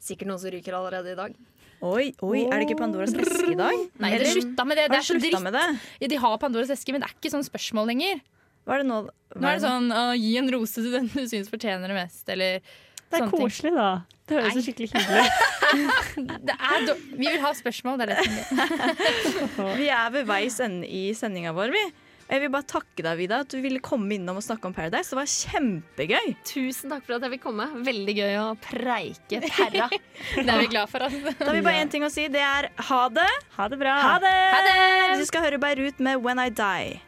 Sikkert 0.00 0.28
noen 0.30 0.40
som 0.40 0.50
ryker 0.50 0.72
allerede 0.76 1.12
i 1.12 1.18
dag. 1.18 1.34
Oi, 1.84 2.14
oi, 2.24 2.44
er 2.48 2.60
det 2.62 2.68
ikke 2.70 2.78
Pandoras 2.80 3.12
eske 3.12 3.50
i 3.52 3.56
dag? 3.58 3.74
Nei, 4.00 4.14
det 4.16 4.30
slutta 4.32 4.64
med 4.64 4.78
det. 4.80 4.88
Det 4.88 4.96
er 4.96 5.04
så 5.04 5.18
dritt. 5.20 5.36
med 5.44 5.52
det? 5.52 5.64
Ja, 6.00 6.08
De 6.08 6.16
har 6.24 6.38
Pandoras 6.40 6.70
eske, 6.72 6.92
men 6.96 7.02
det 7.04 7.10
er 7.10 7.16
ikke 7.20 7.32
sånn 7.34 7.44
spørsmål 7.44 7.90
lenger. 7.92 8.22
Hva 8.64 8.78
er 8.78 8.82
det 8.84 8.88
nå? 8.88 8.98
Nå 9.34 9.48
er 9.50 9.58
det 9.58 9.64
sånn 9.66 9.90
å, 9.92 10.02
gi 10.16 10.34
en 10.40 10.50
rose 10.54 10.80
til 10.80 10.92
den 10.94 11.08
du 11.12 11.24
syns 11.28 11.50
fortjener 11.52 11.90
det 11.90 11.96
mest, 11.98 12.24
eller 12.32 12.60
Det 13.10 13.18
er 13.20 13.28
koselig, 13.32 13.72
ting. 13.72 13.76
da. 13.76 13.90
Det 14.24 14.38
høres 14.38 14.54
så 14.56 14.62
skikkelig 14.64 14.88
hyggelig 14.94 15.24
ut. 15.26 16.94
Vi 17.20 17.26
vil 17.28 17.42
ha 17.42 17.50
spørsmål, 17.58 18.00
det 18.00 18.06
er 18.06 18.14
det 18.14 18.24
som. 18.24 19.68
Vi 19.82 19.90
er 19.92 20.08
ved 20.14 20.30
veis 20.30 20.56
ende 20.64 20.88
i 20.88 21.10
sendinga 21.18 21.52
vår, 21.56 21.74
vi. 21.74 21.84
Jeg 22.24 22.40
vil 22.40 22.48
bare 22.54 22.64
takke 22.64 23.04
deg, 23.04 23.18
Vida, 23.20 23.42
at 23.44 23.52
du 23.52 23.58
ville 23.60 23.82
komme 23.84 24.14
innom 24.16 24.38
og 24.40 24.44
snakke 24.46 24.64
om 24.64 24.72
Paradise. 24.72 25.12
Det 25.12 25.18
var 25.18 25.28
kjempegøy. 25.28 26.30
Tusen 26.48 26.94
takk 26.94 27.04
for 27.04 27.18
at 27.18 27.26
jeg 27.26 27.34
fikk 27.34 27.42
komme. 27.44 27.66
Veldig 27.84 28.14
gøy 28.16 28.38
å 28.40 28.46
preike 28.64 29.42
perra. 29.50 29.90
Det 29.92 30.46
er 30.48 30.62
vi 30.62 30.70
glad 30.72 30.88
for. 30.88 31.04
Altså. 31.04 31.34
Da 31.36 31.50
har 31.50 31.58
vi 31.58 31.64
bare 31.68 31.82
én 31.84 31.92
ting 31.92 32.06
å 32.06 32.08
si. 32.12 32.24
Det 32.32 32.40
er 32.40 32.70
ha 32.88 33.02
det. 33.12 33.28
Ha 33.58 33.68
det 33.68 33.80
bra. 33.82 33.98
Ha 34.08 34.14
det! 34.24 34.36
Ha 34.56 34.62
det! 34.70 34.78
Vi 35.20 35.28
skal 35.28 35.44
høre 35.44 35.60
Beirut 35.60 36.00
med 36.00 36.24
When 36.24 36.40
I 36.40 36.48
Die. 36.48 37.02